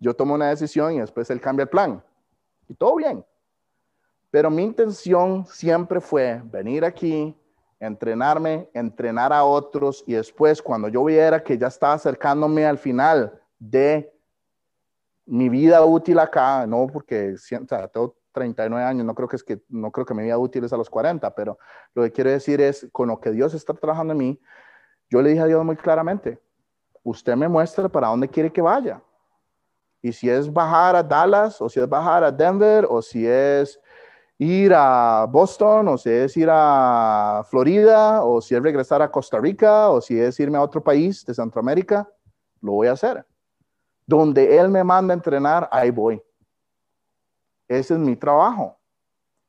yo 0.00 0.14
tomo 0.14 0.34
una 0.34 0.48
decisión 0.48 0.94
y 0.94 1.00
después 1.00 1.28
Él 1.30 1.40
cambia 1.40 1.64
el 1.64 1.68
plan. 1.68 2.02
Y 2.68 2.74
todo 2.74 2.96
bien. 2.96 3.24
Pero 4.30 4.50
mi 4.50 4.62
intención 4.62 5.44
siempre 5.46 6.00
fue 6.00 6.40
venir 6.44 6.86
aquí, 6.86 7.36
entrenarme, 7.78 8.70
entrenar 8.72 9.32
a 9.32 9.44
otros 9.44 10.04
y 10.06 10.14
después 10.14 10.62
cuando 10.62 10.88
yo 10.88 11.04
viera 11.04 11.42
que 11.42 11.58
ya 11.58 11.66
estaba 11.66 11.94
acercándome 11.94 12.64
al 12.64 12.78
final 12.78 13.41
de 13.62 14.12
mi 15.26 15.48
vida 15.48 15.84
útil 15.84 16.18
acá, 16.18 16.66
no 16.66 16.88
porque 16.88 17.34
o 17.34 17.38
sea, 17.38 17.86
tengo 17.88 18.16
39 18.32 18.84
años, 18.84 19.06
no 19.06 19.14
creo 19.14 19.28
que 19.28 19.36
es 19.36 19.44
que 19.44 19.62
no 19.68 19.92
creo 19.92 20.04
que 20.04 20.14
mi 20.14 20.24
vida 20.24 20.36
útil 20.36 20.64
es 20.64 20.72
a 20.72 20.76
los 20.76 20.90
40, 20.90 21.32
pero 21.34 21.58
lo 21.94 22.02
que 22.02 22.10
quiero 22.10 22.30
decir 22.30 22.60
es 22.60 22.88
con 22.90 23.08
lo 23.08 23.20
que 23.20 23.30
Dios 23.30 23.54
está 23.54 23.72
trabajando 23.72 24.12
en 24.12 24.18
mí, 24.18 24.40
yo 25.08 25.22
le 25.22 25.30
dije 25.30 25.42
a 25.42 25.46
Dios 25.46 25.64
muy 25.64 25.76
claramente, 25.76 26.40
usted 27.04 27.36
me 27.36 27.48
muestra 27.48 27.88
para 27.88 28.08
dónde 28.08 28.28
quiere 28.28 28.52
que 28.52 28.62
vaya. 28.62 29.00
Y 30.00 30.12
si 30.12 30.28
es 30.28 30.52
bajar 30.52 30.96
a 30.96 31.02
Dallas, 31.02 31.60
o 31.60 31.68
si 31.68 31.78
es 31.78 31.88
bajar 31.88 32.24
a 32.24 32.32
Denver, 32.32 32.86
o 32.90 33.00
si 33.00 33.24
es 33.24 33.78
ir 34.38 34.72
a 34.74 35.26
Boston, 35.30 35.86
o 35.86 35.98
si 35.98 36.10
es 36.10 36.36
ir 36.36 36.48
a 36.50 37.44
Florida, 37.48 38.24
o 38.24 38.40
si 38.40 38.56
es 38.56 38.62
regresar 38.62 39.02
a 39.02 39.10
Costa 39.10 39.38
Rica, 39.38 39.90
o 39.90 40.00
si 40.00 40.18
es 40.18 40.40
irme 40.40 40.58
a 40.58 40.62
otro 40.62 40.82
país 40.82 41.24
de 41.24 41.34
Centroamérica, 41.34 42.08
lo 42.60 42.72
voy 42.72 42.88
a 42.88 42.92
hacer. 42.92 43.24
Donde 44.06 44.58
Él 44.58 44.68
me 44.68 44.84
manda 44.84 45.14
a 45.14 45.16
entrenar, 45.16 45.68
ahí 45.72 45.90
voy. 45.90 46.22
Ese 47.68 47.94
es 47.94 48.00
mi 48.00 48.16
trabajo. 48.16 48.78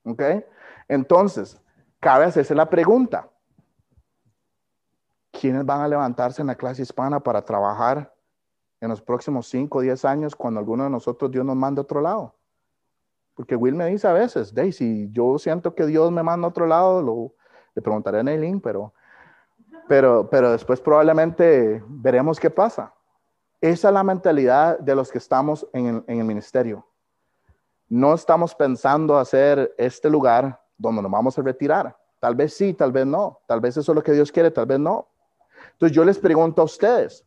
¿Ok? 0.05 0.21
Entonces, 0.87 1.59
cabe 1.99 2.25
hacerse 2.25 2.53
la 2.53 2.69
pregunta, 2.69 3.29
¿quiénes 5.31 5.65
van 5.65 5.81
a 5.81 5.87
levantarse 5.87 6.41
en 6.41 6.47
la 6.47 6.55
clase 6.55 6.81
hispana 6.81 7.19
para 7.19 7.43
trabajar 7.43 8.13
en 8.81 8.89
los 8.89 9.01
próximos 9.01 9.47
5 9.47 9.77
o 9.77 9.81
10 9.81 10.05
años 10.05 10.35
cuando 10.35 10.59
alguno 10.59 10.83
de 10.83 10.89
nosotros 10.89 11.31
Dios 11.31 11.45
nos 11.45 11.55
manda 11.55 11.79
a 11.81 11.83
otro 11.83 12.01
lado? 12.01 12.35
Porque 13.35 13.55
Will 13.55 13.75
me 13.75 13.87
dice 13.87 14.07
a 14.07 14.13
veces, 14.13 14.53
Daisy, 14.53 15.09
yo 15.11 15.37
siento 15.39 15.73
que 15.73 15.85
Dios 15.85 16.11
me 16.11 16.21
manda 16.21 16.45
a 16.45 16.49
otro 16.49 16.67
lado, 16.67 17.01
lo, 17.01 17.33
le 17.73 17.81
preguntaré 17.81 18.19
a 18.19 18.23
Neilin, 18.23 18.61
pero, 18.61 18.93
pero, 19.87 20.29
pero 20.29 20.51
después 20.51 20.79
probablemente 20.79 21.83
veremos 21.87 22.39
qué 22.39 22.49
pasa. 22.49 22.93
Esa 23.63 23.87
es 23.87 23.93
la 23.93 24.03
mentalidad 24.03 24.77
de 24.77 24.93
los 24.93 25.09
que 25.09 25.19
estamos 25.19 25.65
en 25.71 26.03
el, 26.05 26.25
ministerio. 26.25 26.85
No 27.87 28.13
estamos 28.13 28.53
pensando 28.53 29.17
hacer 29.17 29.73
este 29.77 30.09
lugar 30.09 30.61
donde 30.77 31.01
nos 31.01 31.09
vamos 31.09 31.39
a 31.39 31.41
retirar. 31.41 31.97
Tal 32.19 32.35
vez 32.35 32.53
sí, 32.53 32.73
tal 32.73 32.91
vez 32.91 33.05
no. 33.05 33.39
Tal 33.47 33.61
vez 33.61 33.77
eso 33.77 33.93
es 33.93 33.95
lo 33.95 34.03
que 34.03 34.11
Dios 34.11 34.33
quiere, 34.33 34.51
tal 34.51 34.65
vez 34.65 34.79
no. 34.79 35.07
Entonces 35.71 35.95
yo 35.95 36.03
les 36.03 36.19
pregunto 36.19 36.61
a 36.61 36.65
ustedes, 36.65 37.25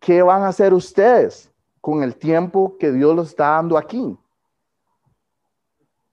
¿qué 0.00 0.20
van 0.20 0.42
a 0.42 0.48
hacer 0.48 0.74
ustedes 0.74 1.48
con 1.80 2.02
el 2.02 2.16
tiempo 2.16 2.76
que 2.76 2.90
Dios 2.90 3.14
les 3.14 3.28
está 3.28 3.50
dando 3.50 3.78
aquí? 3.78 4.18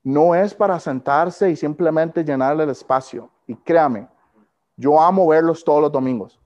No 0.04 0.36
es 0.36 0.54
para 0.54 0.80
sentarse 0.80 1.50
y 1.50 1.56
simplemente 1.56 2.24
llenarle 2.24 2.66
el 2.66 2.70
espacio. 2.70 3.32
Y 3.48 3.56
créame, 3.56 4.08
yo 4.78 5.02
amo 5.02 5.28
verlos 5.28 5.64
todos 5.64 5.82
los 5.82 5.92
domingos. 5.92 6.40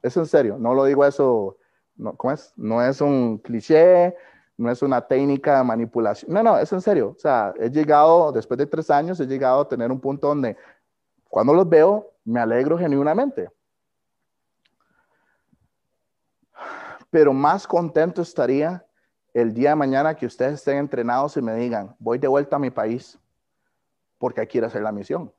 Es 0.00 0.16
en 0.16 0.24
serio, 0.24 0.56
no 0.58 0.72
lo 0.72 0.86
digo 0.86 1.04
eso, 1.04 1.58
no, 1.96 2.14
¿cómo 2.14 2.32
es? 2.32 2.52
No 2.56 2.82
es 2.82 3.00
un 3.00 3.38
cliché, 3.38 4.14
no 4.56 4.70
es 4.70 4.82
una 4.82 5.00
técnica 5.00 5.58
de 5.58 5.64
manipulación. 5.64 6.32
No, 6.32 6.42
no, 6.42 6.58
es 6.58 6.72
en 6.72 6.80
serio. 6.80 7.14
O 7.16 7.18
sea, 7.18 7.52
he 7.58 7.70
llegado, 7.70 8.32
después 8.32 8.58
de 8.58 8.66
tres 8.66 8.90
años, 8.90 9.20
he 9.20 9.26
llegado 9.26 9.60
a 9.60 9.68
tener 9.68 9.90
un 9.90 10.00
punto 10.00 10.28
donde 10.28 10.56
cuando 11.28 11.52
los 11.52 11.68
veo, 11.68 12.12
me 12.24 12.40
alegro 12.40 12.78
genuinamente. 12.78 13.50
Pero 17.10 17.32
más 17.32 17.66
contento 17.66 18.22
estaría 18.22 18.84
el 19.32 19.52
día 19.52 19.70
de 19.70 19.76
mañana 19.76 20.14
que 20.14 20.26
ustedes 20.26 20.54
estén 20.54 20.78
entrenados 20.78 21.36
y 21.36 21.42
me 21.42 21.54
digan, 21.54 21.94
voy 21.98 22.18
de 22.18 22.28
vuelta 22.28 22.56
a 22.56 22.58
mi 22.58 22.70
país 22.70 23.18
porque 24.18 24.46
quiero 24.46 24.66
hacer 24.66 24.82
la 24.82 24.92
misión. 24.92 25.32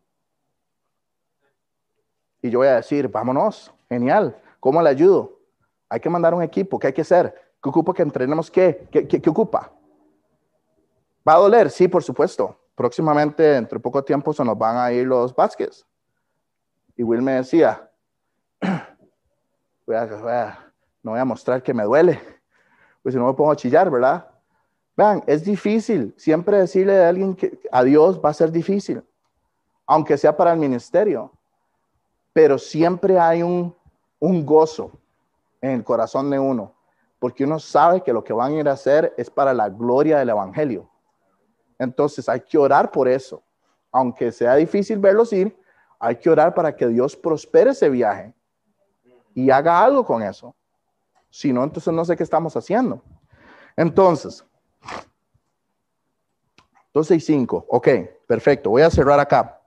Y 2.42 2.50
yo 2.50 2.60
voy 2.60 2.68
a 2.68 2.76
decir, 2.76 3.08
vámonos, 3.08 3.74
genial, 3.90 4.40
¿cómo 4.60 4.82
le 4.82 4.90
ayudo? 4.90 5.37
Hay 5.90 6.00
que 6.00 6.10
mandar 6.10 6.34
un 6.34 6.44
equipo, 6.44 6.78
¿qué 6.78 6.88
hay 6.88 6.94
que 6.94 7.02
hacer? 7.02 7.34
¿Qué 7.62 7.70
ocupa 7.70 7.94
que 7.94 8.02
entrenemos 8.02 8.52
qué? 8.52 8.88
¿Qué, 8.92 9.08
qué, 9.08 9.30
ocupa? 9.30 9.72
¿Va 11.28 11.34
a 11.34 11.38
doler? 11.38 11.70
Sí, 11.70 11.88
por 11.88 12.04
supuesto. 12.04 12.60
Próximamente, 12.76 13.42
dentro 13.42 13.80
de 13.80 13.84
poco 13.84 14.04
tiempo, 14.04 14.34
se 14.34 14.44
nos 14.44 14.58
van 14.58 14.78
a 14.78 14.92
ir 14.92 15.08
los 15.08 15.36
Vázquez. 15.36 15.86
Y 16.96 17.04
Will 17.04 17.22
me 17.22 17.34
decía, 17.34 17.90
a, 18.62 20.60
no 21.04 21.12
voy 21.12 21.20
a 21.20 21.26
mostrar 21.26 21.64
que 21.64 21.74
me 21.74 21.84
duele, 21.84 22.20
pues 23.02 23.14
si 23.14 23.20
no 23.20 23.26
me 23.26 23.34
pongo 23.34 23.52
a 23.52 23.56
chillar, 23.56 23.90
¿verdad? 23.90 24.28
Vean, 24.96 25.24
es 25.28 25.44
difícil. 25.44 26.14
Siempre 26.18 26.58
decirle 26.58 27.04
a 27.04 27.10
alguien 27.10 27.36
que 27.36 27.60
a 27.72 27.84
Dios 27.84 28.20
va 28.24 28.30
a 28.30 28.34
ser 28.34 28.52
difícil, 28.52 29.04
aunque 29.86 30.18
sea 30.18 30.36
para 30.36 30.54
el 30.54 30.60
ministerio. 30.60 31.32
Pero 32.34 32.58
siempre 32.58 33.18
hay 33.20 33.42
un, 33.42 33.76
un 34.20 34.46
gozo 34.46 34.92
en 35.68 35.78
el 35.78 35.84
corazón 35.84 36.30
de 36.30 36.40
uno, 36.40 36.76
porque 37.20 37.44
uno 37.44 37.60
sabe 37.60 38.02
que 38.02 38.14
lo 38.14 38.24
que 38.24 38.34
van 38.34 38.54
a 38.54 38.60
ir 38.60 38.70
a 38.70 38.74
hacer 38.74 39.14
es 39.18 39.30
para 39.30 39.54
la 39.54 39.70
gloria 39.70 40.20
del 40.20 40.30
Evangelio. 40.30 40.90
Entonces 41.80 42.28
hay 42.28 42.42
que 42.42 42.58
orar 42.58 42.92
por 42.92 43.08
eso. 43.08 43.44
Aunque 43.92 44.32
sea 44.32 44.56
difícil 44.56 45.00
verlos 45.00 45.32
ir, 45.34 45.58
hay 46.00 46.16
que 46.18 46.30
orar 46.30 46.54
para 46.54 46.76
que 46.76 46.88
Dios 46.88 47.16
prospere 47.16 47.72
ese 47.72 47.90
viaje 47.90 48.34
y 49.34 49.50
haga 49.50 49.84
algo 49.84 50.06
con 50.06 50.22
eso. 50.22 50.56
Si 51.30 51.54
no, 51.54 51.64
entonces 51.64 51.94
no 51.94 52.04
sé 52.06 52.16
qué 52.16 52.24
estamos 52.24 52.56
haciendo. 52.56 53.02
Entonces, 53.76 54.44
12 56.94 57.16
y 57.16 57.20
5. 57.20 57.66
Ok, 57.70 57.88
perfecto. 58.26 58.72
Voy 58.72 58.82
a 58.82 58.90
cerrar 58.90 59.20
acá. 59.20 59.62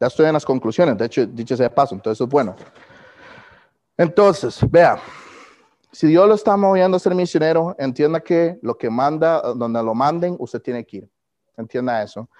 Ya 0.00 0.08
estoy 0.08 0.26
en 0.26 0.32
las 0.32 0.44
conclusiones. 0.44 0.98
De 0.98 1.04
hecho, 1.06 1.24
dicho 1.26 1.56
sea 1.56 1.68
de 1.68 1.74
paso, 1.74 1.94
entonces 1.94 2.20
es 2.20 2.28
bueno. 2.28 2.56
Entonces, 3.96 4.58
vea, 4.68 4.98
si 5.92 6.06
Dios 6.06 6.26
lo 6.26 6.34
está 6.34 6.56
moviendo 6.56 6.96
a 6.96 7.00
ser 7.00 7.14
misionero, 7.14 7.76
entienda 7.78 8.20
que 8.20 8.58
lo 8.62 8.78
que 8.78 8.88
manda, 8.88 9.42
donde 9.54 9.82
lo 9.82 9.94
manden, 9.94 10.36
usted 10.38 10.62
tiene 10.62 10.86
que 10.86 10.96
ir. 10.98 11.10
Entienda 11.58 12.02
eso. 12.02 12.30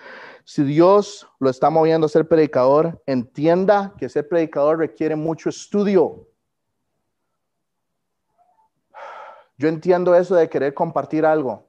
Si 0.44 0.64
Dios 0.64 1.28
lo 1.38 1.50
está 1.50 1.68
moviendo 1.68 2.06
a 2.06 2.08
ser 2.08 2.26
predicador, 2.26 3.02
entienda 3.04 3.94
que 3.98 4.08
ser 4.08 4.26
predicador 4.26 4.78
requiere 4.78 5.16
mucho 5.16 5.50
estudio. 5.50 6.26
Yo 9.58 9.68
entiendo 9.68 10.14
eso 10.14 10.34
de 10.34 10.48
querer 10.48 10.72
compartir 10.72 11.26
algo, 11.26 11.68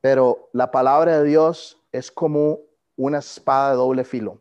pero 0.00 0.50
la 0.52 0.72
palabra 0.72 1.20
de 1.20 1.24
Dios 1.24 1.80
es 1.92 2.10
como 2.10 2.58
una 2.96 3.18
espada 3.18 3.70
de 3.70 3.76
doble 3.76 4.04
filo. 4.04 4.40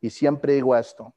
Y 0.00 0.10
siempre 0.10 0.54
digo 0.54 0.76
esto. 0.76 1.12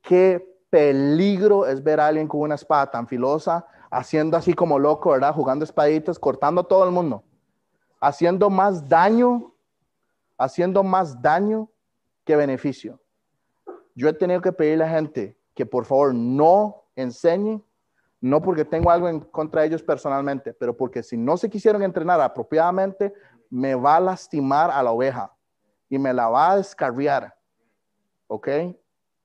Qué 0.00 0.53
peligro 0.74 1.68
es 1.68 1.84
ver 1.84 2.00
a 2.00 2.08
alguien 2.08 2.26
con 2.26 2.40
una 2.40 2.56
espada 2.56 2.90
tan 2.90 3.06
filosa, 3.06 3.64
haciendo 3.92 4.36
así 4.36 4.54
como 4.54 4.76
loco, 4.76 5.12
¿verdad? 5.12 5.32
Jugando 5.32 5.64
espaditas, 5.64 6.18
cortando 6.18 6.62
a 6.62 6.64
todo 6.66 6.84
el 6.84 6.90
mundo, 6.90 7.22
haciendo 8.00 8.50
más 8.50 8.88
daño, 8.88 9.54
haciendo 10.36 10.82
más 10.82 11.22
daño 11.22 11.70
que 12.24 12.34
beneficio. 12.34 13.00
Yo 13.94 14.08
he 14.08 14.12
tenido 14.14 14.40
que 14.40 14.50
pedirle 14.50 14.82
a 14.82 14.88
la 14.88 14.94
gente 14.94 15.38
que 15.54 15.64
por 15.64 15.84
favor 15.84 16.12
no 16.12 16.82
enseñe 16.96 17.62
no 18.20 18.42
porque 18.42 18.64
tengo 18.64 18.90
algo 18.90 19.08
en 19.08 19.20
contra 19.20 19.60
de 19.60 19.68
ellos 19.68 19.82
personalmente, 19.84 20.52
pero 20.54 20.76
porque 20.76 21.04
si 21.04 21.16
no 21.16 21.36
se 21.36 21.48
quisieron 21.48 21.84
entrenar 21.84 22.20
apropiadamente, 22.20 23.14
me 23.48 23.76
va 23.76 23.94
a 23.94 24.00
lastimar 24.00 24.72
a 24.72 24.82
la 24.82 24.90
oveja 24.90 25.32
y 25.88 26.00
me 26.00 26.12
la 26.12 26.28
va 26.28 26.50
a 26.50 26.56
descarriar. 26.56 27.32
¿Ok? 28.26 28.48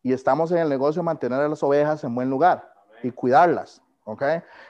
Y 0.02 0.14
estamos 0.14 0.52
en 0.52 0.60
el 0.60 0.70
negocio 0.70 1.02
de 1.02 1.06
mantener 1.06 1.42
a 1.42 1.48
las 1.48 1.62
ovejas 1.64 2.04
en 2.04 2.16
buen 2.16 2.30
lugar 2.30 2.74
y 3.04 3.12
cuidarlas. 3.12 3.82
¿Ok? 4.06 4.24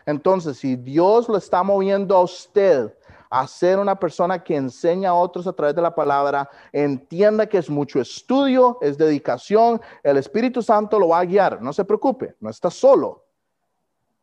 Entonces, 0.06 0.58
si 0.58 0.76
Dios 0.76 1.30
lo 1.30 1.38
está 1.38 1.64
moviendo 1.64 2.16
a 2.16 2.22
usted 2.22 2.94
a 3.30 3.48
ser 3.48 3.78
una 3.78 3.98
persona 3.98 4.44
que 4.44 4.56
enseña 4.56 5.12
a 5.12 5.14
otros 5.14 5.46
a 5.46 5.54
través 5.54 5.76
de 5.76 5.82
la 5.82 5.94
palabra, 5.94 6.50
entienda 6.74 7.46
que 7.46 7.60
es 7.60 7.70
mucho 7.70 8.02
estudio, 8.02 8.78
es 8.82 8.98
dedicación, 8.98 9.80
el 10.04 10.18
Espíritu 10.18 10.62
Santo 10.64 11.00
lo 11.00 11.10
va 11.10 11.20
a 11.20 11.26
guiar, 11.26 11.62
no 11.62 11.72
se 11.72 11.86
preocupe, 11.86 12.36
no 12.40 12.50
está 12.50 12.72
solo. 12.72 13.26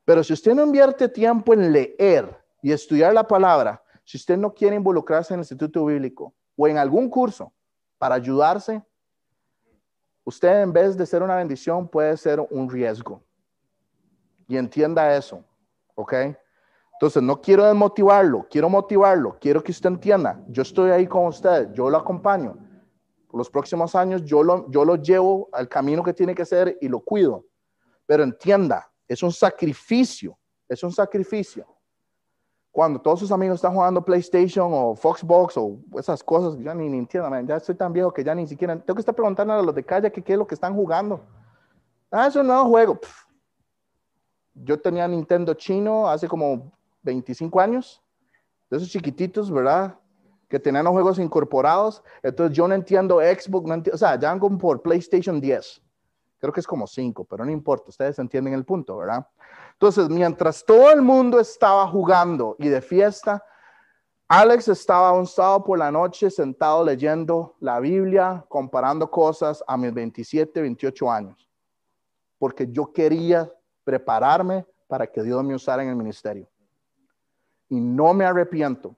Pero 0.05 0.25
si 0.25 0.33
usted 0.33 0.55
no 0.55 0.65
invierte 0.65 1.09
tiempo 1.09 1.55
en 1.55 1.73
leer 1.73 2.37
y 2.61 2.73
estudiar 2.73 3.15
la 3.15 3.27
palabra, 3.27 3.83
si 4.05 4.17
usted 4.17 4.37
no 4.37 4.53
quiere 4.53 4.77
involucrarse 4.77 5.35
en 5.35 5.41
el 5.41 5.45
Instituto 5.45 5.85
Bíblico 5.85 6.35
o 6.57 6.67
en 6.69 6.79
algún 6.79 7.09
curso 7.09 7.53
para 7.99 8.17
ayudarse, 8.17 8.83
usted 10.27 10.63
en 10.63 10.73
vez 10.73 10.97
de 10.97 11.07
ser 11.07 11.23
una 11.23 11.37
bendición 11.37 11.89
puede 11.89 12.17
ser 12.17 12.41
un 12.51 12.69
riesgo. 12.69 13.23
Y 14.49 14.57
entienda 14.57 15.17
eso, 15.17 15.45
¿ok? 15.95 16.15
Entonces, 16.93 17.23
no 17.23 17.41
quiero 17.41 17.65
desmotivarlo, 17.65 18.47
quiero 18.51 18.69
motivarlo, 18.69 19.39
quiero 19.41 19.63
que 19.63 19.71
usted 19.71 19.89
entienda, 19.89 20.43
yo 20.49 20.63
estoy 20.63 20.91
ahí 20.91 21.07
con 21.07 21.27
usted, 21.27 21.73
yo 21.73 21.89
lo 21.89 21.99
acompaño. 21.99 22.57
Los 23.33 23.51
próximos 23.51 23.95
años 23.95 24.25
yo 24.25 24.43
lo, 24.43 24.69
yo 24.71 24.85
lo 24.85 24.97
llevo 24.97 25.49
al 25.53 25.69
camino 25.69 26.03
que 26.03 26.15
tiene 26.15 26.35
que 26.35 26.45
ser 26.45 26.77
y 26.81 26.89
lo 26.89 27.01
cuido. 27.01 27.45
Pero 28.07 28.23
entienda, 28.23 28.91
es 29.07 29.23
un 29.23 29.31
sacrificio, 29.31 30.39
es 30.69 30.83
un 30.83 30.91
sacrificio. 30.91 31.67
Cuando 32.77 33.01
todos 33.01 33.21
sus 33.21 33.33
amigos 33.33 33.55
están 33.55 33.73
jugando 33.73 34.05
PlayStation 34.05 34.71
o 34.71 34.95
Foxbox 34.95 35.57
o 35.57 35.79
esas 35.99 36.23
cosas, 36.23 36.63
ya 36.63 36.75
ni, 36.75 36.91
ni 36.91 36.99
entiendo, 36.99 37.31
ya 37.41 37.57
estoy 37.57 37.75
tan 37.75 37.91
viejo 37.91 38.13
que 38.13 38.23
ya 38.23 38.35
ni 38.35 38.47
siquiera, 38.47 38.79
tengo 38.79 38.95
que 38.95 39.01
estar 39.01 39.15
preguntando 39.15 39.55
a 39.55 39.63
los 39.63 39.75
de 39.75 39.83
calle 39.83 40.13
qué 40.13 40.33
es 40.35 40.39
lo 40.39 40.47
que 40.47 40.55
están 40.55 40.75
jugando. 40.75 41.23
Ah, 42.11 42.27
es 42.27 42.37
un 42.37 42.47
nuevo 42.47 42.67
juego. 42.67 43.01
Yo 44.53 44.79
tenía 44.79 45.09
Nintendo 45.09 45.55
chino 45.55 46.07
hace 46.07 46.29
como 46.29 46.71
25 47.01 47.59
años, 47.61 48.03
de 48.69 48.77
esos 48.77 48.91
chiquititos, 48.91 49.51
¿verdad? 49.51 49.99
Que 50.47 50.61
tenían 50.61 50.85
los 50.85 50.93
juegos 50.93 51.19
incorporados. 51.19 52.05
Entonces 52.23 52.55
yo 52.55 52.69
no 52.69 52.75
entiendo 52.75 53.21
Xbox, 53.21 53.67
no 53.67 53.73
entiendo, 53.73 53.95
o 53.95 53.99
sea, 53.99 54.21
ya 54.21 54.39
como 54.39 54.59
por 54.59 54.83
PlayStation 54.83 55.41
10. 55.41 55.83
Creo 56.39 56.53
que 56.53 56.61
es 56.61 56.67
como 56.67 56.87
cinco, 56.87 57.25
pero 57.25 57.43
no 57.43 57.51
importa, 57.51 57.89
ustedes 57.89 58.19
entienden 58.19 58.53
el 58.53 58.67
punto, 58.67 58.99
¿verdad? 58.99 59.27
Entonces, 59.79 60.09
mientras 60.09 60.65
todo 60.65 60.91
el 60.91 61.03
mundo 61.03 61.39
estaba 61.39 61.87
jugando 61.87 62.57
y 62.59 62.69
de 62.69 62.81
fiesta, 62.81 63.45
Alex 64.27 64.69
estaba 64.69 65.13
un 65.13 65.27
sábado 65.27 65.63
por 65.65 65.79
la 65.79 65.93
noche 65.93 66.31
sentado 66.31 66.83
leyendo 66.83 67.57
la 67.61 67.79
Biblia, 67.79 68.43
comparando 68.49 69.11
cosas 69.11 69.63
a 69.69 69.77
mis 69.77 69.93
27, 69.93 70.63
28 70.63 71.11
años, 71.13 71.49
porque 72.39 72.67
yo 72.71 72.91
quería 72.91 73.53
prepararme 73.85 74.67
para 74.89 75.07
que 75.07 75.23
Dios 75.23 75.45
me 75.45 75.55
usara 75.55 75.83
en 75.83 75.91
el 75.91 75.97
ministerio. 75.97 76.49
Y 77.69 77.79
no 77.79 78.15
me 78.15 78.25
arrepiento, 78.25 78.97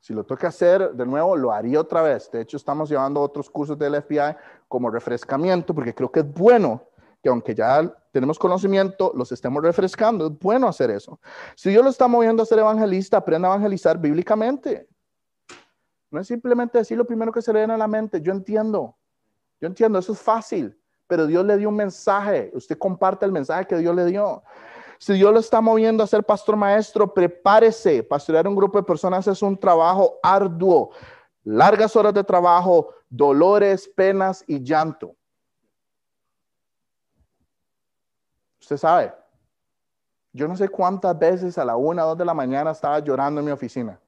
Si 0.00 0.14
lo 0.14 0.24
que 0.24 0.46
hacer 0.46 0.92
de 0.94 1.04
nuevo, 1.04 1.36
lo 1.36 1.52
haría 1.52 1.80
otra 1.80 2.00
vez. 2.00 2.30
De 2.30 2.40
hecho, 2.40 2.56
estamos 2.56 2.88
llevando 2.88 3.20
otros 3.20 3.50
cursos 3.50 3.76
del 3.76 4.00
FBI 4.00 4.34
como 4.68 4.90
refrescamiento, 4.90 5.74
porque 5.74 5.94
creo 5.94 6.10
que 6.10 6.20
es 6.20 6.32
bueno 6.32 6.87
que 7.22 7.28
aunque 7.28 7.54
ya 7.54 7.92
tenemos 8.12 8.38
conocimiento, 8.38 9.12
los 9.14 9.32
estemos 9.32 9.62
refrescando. 9.62 10.26
Es 10.26 10.38
bueno 10.38 10.68
hacer 10.68 10.90
eso. 10.90 11.20
Si 11.56 11.70
Dios 11.70 11.82
lo 11.82 11.90
está 11.90 12.08
moviendo 12.08 12.42
a 12.42 12.46
ser 12.46 12.58
evangelista, 12.58 13.16
aprenda 13.16 13.48
a 13.48 13.52
evangelizar 13.52 13.98
bíblicamente. 13.98 14.88
No 16.10 16.20
es 16.20 16.26
simplemente 16.26 16.78
decir 16.78 16.96
lo 16.96 17.04
primero 17.04 17.32
que 17.32 17.42
se 17.42 17.52
le 17.52 17.60
viene 17.60 17.74
a 17.74 17.78
la 17.78 17.88
mente. 17.88 18.20
Yo 18.20 18.32
entiendo. 18.32 18.96
Yo 19.60 19.66
entiendo, 19.66 19.98
eso 19.98 20.12
es 20.12 20.20
fácil. 20.20 20.78
Pero 21.06 21.26
Dios 21.26 21.44
le 21.44 21.56
dio 21.56 21.68
un 21.68 21.76
mensaje. 21.76 22.50
Usted 22.54 22.78
comparte 22.78 23.26
el 23.26 23.32
mensaje 23.32 23.66
que 23.66 23.76
Dios 23.76 23.94
le 23.94 24.04
dio. 24.06 24.42
Si 24.98 25.12
Dios 25.12 25.32
lo 25.32 25.40
está 25.40 25.60
moviendo 25.60 26.02
a 26.02 26.06
ser 26.06 26.24
pastor 26.24 26.56
maestro, 26.56 27.12
prepárese. 27.12 28.02
Pastorear 28.02 28.48
un 28.48 28.56
grupo 28.56 28.78
de 28.78 28.84
personas 28.84 29.26
es 29.26 29.42
un 29.42 29.56
trabajo 29.56 30.18
arduo. 30.22 30.90
Largas 31.44 31.94
horas 31.96 32.14
de 32.14 32.24
trabajo, 32.24 32.90
dolores, 33.08 33.88
penas 33.88 34.44
y 34.46 34.62
llanto. 34.62 35.14
Usted 38.68 38.76
sabe, 38.76 39.14
yo 40.30 40.46
no 40.46 40.54
sé 40.54 40.68
cuántas 40.68 41.18
veces 41.18 41.56
a 41.56 41.64
la 41.64 41.76
una 41.76 42.04
o 42.04 42.08
dos 42.08 42.18
de 42.18 42.24
la 42.26 42.34
mañana 42.34 42.72
estaba 42.72 42.98
llorando 42.98 43.40
en 43.40 43.46
mi 43.46 43.50
oficina. 43.50 43.98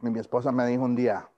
Mi 0.00 0.18
esposa 0.18 0.50
me 0.50 0.66
dijo 0.66 0.82
un 0.82 0.96
día, 0.96 1.28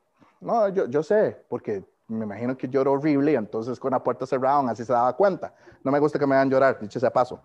no, 0.40 0.68
yo, 0.68 0.86
yo 0.86 1.02
sé, 1.02 1.44
porque 1.48 1.84
me 2.06 2.24
imagino 2.24 2.56
que 2.56 2.68
lloro 2.68 2.92
horrible 2.92 3.34
entonces 3.34 3.80
con 3.80 3.90
la 3.90 4.00
puerta 4.00 4.24
cerrada 4.24 4.70
así 4.70 4.84
se 4.84 4.92
daba 4.92 5.16
cuenta. 5.16 5.52
No 5.82 5.90
me 5.90 5.98
gusta 5.98 6.16
que 6.16 6.28
me 6.28 6.36
hagan 6.36 6.48
llorar, 6.48 6.78
dicho 6.80 7.00
sea 7.00 7.10
paso. 7.12 7.42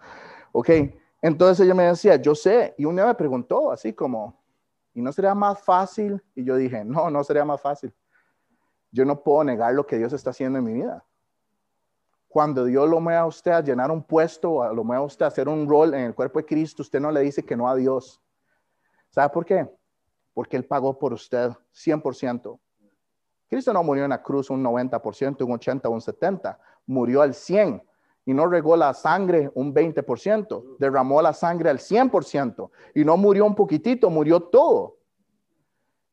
Ok, 0.51 0.69
entonces 1.19 1.65
ella 1.65 1.73
me 1.73 1.85
decía, 1.85 2.17
yo 2.17 2.35
sé, 2.35 2.75
y 2.77 2.85
un 2.85 2.95
día 2.95 3.07
me 3.07 3.15
preguntó 3.15 3.71
así 3.71 3.93
como, 3.93 4.39
¿y 4.93 5.01
no 5.01 5.11
sería 5.11 5.33
más 5.33 5.59
fácil? 5.59 6.23
Y 6.35 6.43
yo 6.43 6.55
dije, 6.55 6.85
no, 6.85 7.09
no 7.09 7.23
sería 7.23 7.45
más 7.45 7.59
fácil. 7.59 7.91
Yo 8.91 9.03
no 9.05 9.23
puedo 9.23 9.43
negar 9.43 9.73
lo 9.73 9.87
que 9.87 9.97
Dios 9.97 10.13
está 10.13 10.29
haciendo 10.29 10.59
en 10.59 10.65
mi 10.65 10.73
vida 10.73 11.03
cuando 12.33 12.65
Dios 12.65 12.89
lo 12.89 12.99
mueve 12.99 13.19
a 13.19 13.27
usted 13.27 13.51
a 13.51 13.61
llenar 13.61 13.91
un 13.91 14.01
puesto, 14.01 14.73
lo 14.73 14.83
mueve 14.83 15.03
a 15.03 15.05
usted 15.05 15.23
a 15.23 15.27
hacer 15.27 15.47
un 15.47 15.69
rol 15.69 15.93
en 15.93 16.05
el 16.05 16.15
cuerpo 16.15 16.39
de 16.39 16.45
Cristo, 16.45 16.81
usted 16.81 16.99
no 16.99 17.11
le 17.11 17.21
dice 17.21 17.45
que 17.45 17.55
no 17.55 17.69
a 17.69 17.75
Dios. 17.75 18.19
¿Sabe 19.11 19.29
por 19.29 19.45
qué? 19.45 19.69
Porque 20.33 20.57
Él 20.57 20.65
pagó 20.65 20.97
por 20.97 21.13
usted 21.13 21.51
100%. 21.75 22.59
Cristo 23.47 23.71
no 23.71 23.83
murió 23.83 24.05
en 24.05 24.09
la 24.09 24.23
cruz 24.23 24.49
un 24.49 24.63
90%, 24.63 25.45
un 25.45 25.51
80, 25.51 25.87
un 25.89 26.01
70, 26.01 26.59
murió 26.87 27.21
al 27.21 27.35
100 27.35 27.83
y 28.25 28.33
no 28.33 28.47
regó 28.47 28.75
la 28.75 28.95
sangre 28.95 29.51
un 29.53 29.71
20%, 29.71 30.77
derramó 30.79 31.21
la 31.21 31.33
sangre 31.33 31.69
al 31.69 31.77
100% 31.77 32.71
y 32.95 33.05
no 33.05 33.15
murió 33.15 33.45
un 33.45 33.53
poquitito, 33.53 34.09
murió 34.09 34.39
todo. 34.39 34.97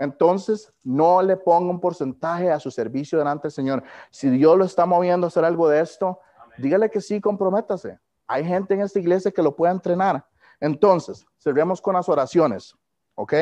Entonces, 0.01 0.72
no 0.82 1.20
le 1.20 1.36
ponga 1.36 1.70
un 1.70 1.78
porcentaje 1.78 2.51
a 2.51 2.59
su 2.59 2.70
servicio 2.70 3.18
delante 3.18 3.42
del 3.42 3.53
Señor. 3.53 3.84
Si 4.11 4.30
Dios 4.30 4.57
lo 4.57 4.64
está 4.64 4.86
moviendo 4.86 5.26
a 5.26 5.28
hacer 5.28 5.44
algo 5.44 5.68
de 5.68 5.80
esto, 5.80 6.18
dígale 6.57 6.90
que 6.90 7.03
sí, 7.03 7.20
comprométase. 7.20 7.98
Hay 8.26 8.42
gente 8.46 8.72
en 8.72 8.80
esta 8.80 8.98
iglesia 8.98 9.30
que 9.30 9.42
lo 9.42 9.55
puede 9.55 9.72
entrenar. 9.72 10.24
Entonces, 10.59 11.26
cerremos 11.38 11.82
con 11.82 11.96
las 11.96 12.09
oraciones, 12.09 12.74
¿ok? 13.14 13.34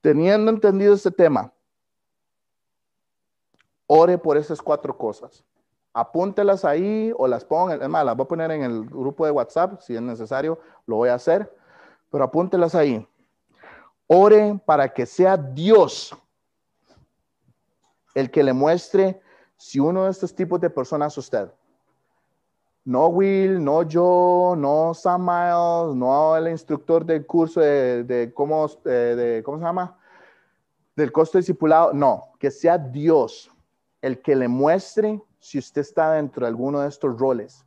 Teniendo 0.00 0.52
entendido 0.52 0.94
este 0.94 1.10
tema, 1.10 1.52
ore 3.88 4.18
por 4.18 4.36
esas 4.36 4.62
cuatro 4.62 4.96
cosas. 4.96 5.44
Apúntelas 5.92 6.64
ahí 6.64 7.12
o 7.18 7.26
las 7.26 7.44
ponga, 7.44 7.74
es 7.74 7.88
más, 7.88 8.04
las 8.04 8.16
voy 8.16 8.24
a 8.24 8.28
poner 8.28 8.52
en 8.52 8.62
el 8.62 8.86
grupo 8.88 9.26
de 9.26 9.32
WhatsApp, 9.32 9.80
si 9.80 9.96
es 9.96 10.00
necesario, 10.00 10.60
lo 10.86 10.94
voy 10.94 11.08
a 11.08 11.14
hacer, 11.14 11.52
pero 12.08 12.22
apúntelas 12.22 12.76
ahí. 12.76 13.04
Ore 14.06 14.60
para 14.64 14.92
que 14.92 15.06
sea 15.06 15.36
Dios 15.36 16.14
el 18.14 18.30
que 18.30 18.42
le 18.42 18.52
muestre 18.52 19.20
si 19.56 19.78
uno 19.78 20.04
de 20.04 20.10
estos 20.10 20.34
tipos 20.34 20.60
de 20.60 20.70
personas 20.70 21.16
usted. 21.16 21.50
No 22.84 23.06
Will, 23.06 23.62
no 23.62 23.84
yo, 23.84 24.54
no 24.56 24.92
Sam 24.92 25.26
no 25.26 26.36
el 26.36 26.48
instructor 26.48 27.06
del 27.06 27.24
curso 27.24 27.60
de, 27.60 28.32
cómo, 28.34 28.66
eh, 28.84 28.88
de, 28.88 29.42
¿cómo 29.44 29.58
se 29.58 29.64
llama? 29.64 29.96
Del 30.96 31.12
costo 31.12 31.38
discipulado. 31.38 31.92
No, 31.92 32.32
que 32.40 32.50
sea 32.50 32.76
Dios 32.76 33.50
el 34.00 34.20
que 34.20 34.34
le 34.34 34.48
muestre 34.48 35.22
si 35.38 35.58
usted 35.58 35.82
está 35.82 36.12
dentro 36.12 36.44
de 36.44 36.48
alguno 36.48 36.80
de 36.80 36.88
estos 36.88 37.16
roles. 37.18 37.64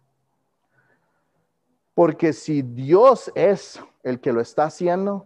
Porque 1.94 2.34
si 2.34 2.62
Dios 2.62 3.32
es 3.36 3.82
el 4.04 4.20
que 4.20 4.34
lo 4.34 4.42
está 4.42 4.66
haciendo, 4.66 5.26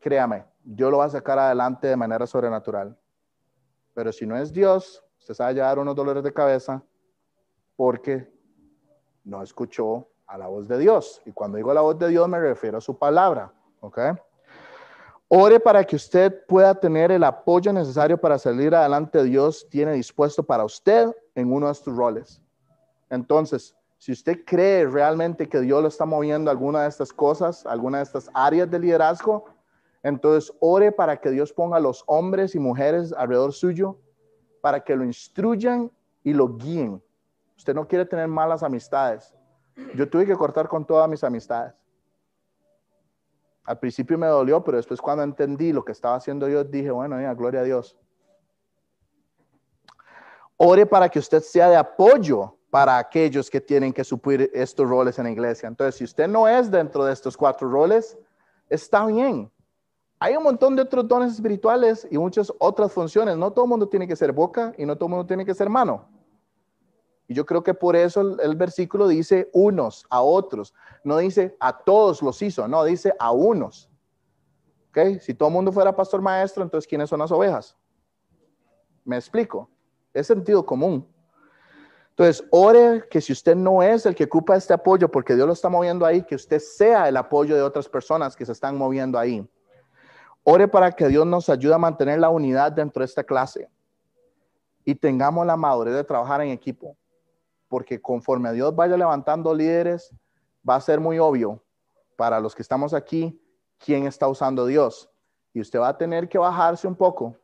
créame, 0.00 0.44
Dios 0.64 0.90
lo 0.90 0.98
va 0.98 1.04
a 1.04 1.10
sacar 1.10 1.38
adelante 1.38 1.86
de 1.86 1.96
manera 1.96 2.26
sobrenatural. 2.26 2.96
Pero 3.94 4.12
si 4.12 4.26
no 4.26 4.36
es 4.36 4.52
Dios, 4.52 5.04
usted 5.18 5.34
se 5.34 5.42
va 5.42 5.50
a 5.50 5.52
llevar 5.52 5.78
unos 5.78 5.94
dolores 5.94 6.24
de 6.24 6.32
cabeza 6.32 6.82
porque 7.76 8.32
no 9.24 9.42
escuchó 9.42 10.08
a 10.26 10.38
la 10.38 10.46
voz 10.46 10.66
de 10.68 10.78
Dios. 10.78 11.20
Y 11.24 11.32
cuando 11.32 11.56
digo 11.56 11.72
la 11.74 11.80
voz 11.80 11.98
de 11.98 12.08
Dios 12.08 12.28
me 12.28 12.40
refiero 12.40 12.78
a 12.78 12.80
su 12.80 12.98
palabra. 12.98 13.52
¿Ok? 13.80 13.98
Ore 15.28 15.60
para 15.60 15.84
que 15.84 15.96
usted 15.96 16.44
pueda 16.46 16.74
tener 16.74 17.12
el 17.12 17.22
apoyo 17.22 17.72
necesario 17.72 18.20
para 18.20 18.38
salir 18.38 18.74
adelante. 18.74 19.22
Dios 19.22 19.68
tiene 19.70 19.92
dispuesto 19.92 20.42
para 20.42 20.64
usted 20.64 21.08
en 21.34 21.52
uno 21.52 21.66
de 21.66 21.72
estos 21.72 21.96
roles. 21.96 22.42
Entonces, 23.08 23.76
si 23.96 24.12
usted 24.12 24.44
cree 24.44 24.86
realmente 24.86 25.48
que 25.48 25.60
Dios 25.60 25.82
lo 25.82 25.88
está 25.88 26.04
moviendo 26.04 26.50
alguna 26.50 26.82
de 26.82 26.88
estas 26.88 27.12
cosas, 27.12 27.66
alguna 27.66 27.98
de 27.98 28.04
estas 28.04 28.30
áreas 28.34 28.70
de 28.70 28.78
liderazgo, 28.78 29.44
entonces, 30.02 30.52
ore 30.60 30.92
para 30.92 31.20
que 31.20 31.30
Dios 31.30 31.52
ponga 31.52 31.76
a 31.76 31.80
los 31.80 32.04
hombres 32.06 32.54
y 32.54 32.58
mujeres 32.58 33.12
alrededor 33.12 33.52
suyo 33.52 33.98
para 34.60 34.80
que 34.80 34.96
lo 34.96 35.04
instruyan 35.04 35.90
y 36.22 36.32
lo 36.32 36.56
guíen. 36.56 37.02
Usted 37.56 37.74
no 37.74 37.86
quiere 37.86 38.06
tener 38.06 38.26
malas 38.28 38.62
amistades. 38.62 39.34
Yo 39.94 40.08
tuve 40.08 40.26
que 40.26 40.36
cortar 40.36 40.68
con 40.68 40.86
todas 40.86 41.08
mis 41.08 41.22
amistades. 41.22 41.74
Al 43.64 43.78
principio 43.78 44.16
me 44.16 44.26
dolió, 44.26 44.64
pero 44.64 44.78
después 44.78 45.00
cuando 45.00 45.22
entendí 45.22 45.72
lo 45.72 45.84
que 45.84 45.92
estaba 45.92 46.16
haciendo 46.16 46.46
Dios, 46.46 46.70
dije, 46.70 46.90
bueno, 46.90 47.20
ya, 47.20 47.34
gloria 47.34 47.60
a 47.60 47.64
Dios. 47.64 47.96
Ore 50.56 50.86
para 50.86 51.08
que 51.08 51.18
usted 51.18 51.40
sea 51.40 51.68
de 51.68 51.76
apoyo 51.76 52.56
para 52.70 52.98
aquellos 52.98 53.50
que 53.50 53.60
tienen 53.60 53.92
que 53.92 54.04
suplir 54.04 54.50
estos 54.54 54.88
roles 54.88 55.18
en 55.18 55.24
la 55.24 55.30
iglesia. 55.30 55.66
Entonces, 55.66 55.96
si 55.96 56.04
usted 56.04 56.28
no 56.28 56.48
es 56.48 56.70
dentro 56.70 57.04
de 57.04 57.12
estos 57.12 57.36
cuatro 57.36 57.68
roles, 57.68 58.18
está 58.68 59.04
bien. 59.06 59.50
Hay 60.22 60.36
un 60.36 60.42
montón 60.42 60.76
de 60.76 60.82
otros 60.82 61.08
dones 61.08 61.32
espirituales 61.32 62.06
y 62.10 62.18
muchas 62.18 62.52
otras 62.58 62.92
funciones. 62.92 63.38
No 63.38 63.50
todo 63.52 63.64
el 63.64 63.70
mundo 63.70 63.88
tiene 63.88 64.06
que 64.06 64.14
ser 64.14 64.32
boca 64.32 64.74
y 64.76 64.84
no 64.84 64.94
todo 64.94 65.06
el 65.06 65.10
mundo 65.12 65.26
tiene 65.26 65.46
que 65.46 65.54
ser 65.54 65.70
mano. 65.70 66.06
Y 67.26 67.32
yo 67.32 67.46
creo 67.46 67.62
que 67.62 67.72
por 67.72 67.96
eso 67.96 68.38
el, 68.38 68.54
versículo 68.54 69.08
dice 69.08 69.48
unos 69.54 70.04
a 70.10 70.20
otros. 70.20 70.74
No 71.04 71.16
dice 71.16 71.56
a 71.58 71.78
todos 71.78 72.20
los 72.20 72.42
hizo, 72.42 72.68
no, 72.68 72.84
dice 72.84 73.14
a 73.18 73.32
unos. 73.32 73.88
¿Ok? 74.90 75.20
Si 75.20 75.32
todo 75.32 75.48
el 75.48 75.54
mundo 75.54 75.72
fuera 75.72 75.96
pastor 75.96 76.20
maestro, 76.20 76.62
entonces 76.62 76.86
¿quiénes 76.86 77.08
son 77.08 77.20
las 77.20 77.32
ovejas? 77.32 77.78
Me 79.06 79.16
explico. 79.16 79.70
Es 80.12 80.26
sentido 80.26 80.66
común. 80.66 81.08
Entonces, 82.10 82.46
ore 82.50 83.04
que 83.08 83.22
si 83.22 83.32
usted 83.32 83.56
no 83.56 83.82
es 83.82 84.04
el 84.04 84.14
que 84.14 84.24
ocupa 84.24 84.54
este 84.54 84.74
apoyo, 84.74 85.10
porque 85.10 85.34
Dios 85.34 85.46
lo 85.46 85.54
está 85.54 85.70
moviendo 85.70 86.04
ahí, 86.04 86.22
que 86.22 86.34
usted 86.34 86.58
sea 86.58 87.08
el 87.08 87.16
apoyo 87.16 87.56
de 87.56 87.62
otras 87.62 87.88
personas 87.88 88.36
que 88.36 88.44
se 88.44 88.52
están 88.52 88.76
moviendo 88.76 89.18
ahí. 89.18 89.48
Ore 90.42 90.68
para 90.68 90.90
que 90.92 91.08
Dios 91.08 91.26
nos 91.26 91.48
ayude 91.48 91.74
a 91.74 91.78
mantener 91.78 92.18
la 92.18 92.30
unidad 92.30 92.72
dentro 92.72 93.00
de 93.00 93.06
esta 93.06 93.22
clase 93.22 93.68
y 94.84 94.94
tengamos 94.94 95.46
la 95.46 95.56
madurez 95.56 95.94
de 95.94 96.04
trabajar 96.04 96.40
en 96.40 96.50
equipo, 96.50 96.96
porque 97.68 98.00
conforme 98.00 98.52
Dios 98.52 98.74
vaya 98.74 98.96
levantando 98.96 99.54
líderes, 99.54 100.14
va 100.68 100.76
a 100.76 100.80
ser 100.80 100.98
muy 100.98 101.18
obvio 101.18 101.62
para 102.16 102.40
los 102.40 102.54
que 102.54 102.62
estamos 102.62 102.94
aquí 102.94 103.40
quién 103.78 104.06
está 104.06 104.28
usando 104.28 104.66
Dios. 104.66 105.10
Y 105.52 105.60
usted 105.60 105.80
va 105.80 105.88
a 105.88 105.98
tener 105.98 106.28
que 106.28 106.38
bajarse 106.38 106.86
un 106.86 106.94
poco, 106.94 107.36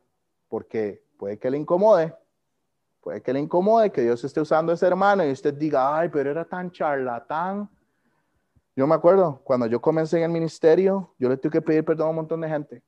porque 0.47 1.03
puede 1.17 1.37
que 1.37 1.49
le 1.51 1.57
incomode, 1.57 2.15
puede 3.01 3.21
que 3.21 3.33
le 3.33 3.39
incomode 3.39 3.91
que 3.91 4.01
Dios 4.01 4.23
esté 4.23 4.41
usando 4.41 4.71
a 4.71 4.75
ese 4.75 4.87
hermano 4.87 5.25
y 5.25 5.31
usted 5.31 5.53
diga, 5.53 5.97
ay, 5.97 6.09
pero 6.09 6.31
era 6.31 6.45
tan 6.45 6.71
charlatán. 6.71 7.69
Yo 8.75 8.85
me 8.85 8.95
acuerdo, 8.95 9.41
cuando 9.43 9.65
yo 9.65 9.81
comencé 9.81 10.17
en 10.17 10.23
el 10.23 10.29
ministerio, 10.29 11.13
yo 11.17 11.29
le 11.29 11.37
tuve 11.37 11.53
que 11.53 11.61
pedir 11.61 11.83
perdón 11.83 12.07
a 12.07 12.09
un 12.11 12.15
montón 12.17 12.41
de 12.41 12.49
gente. 12.49 12.83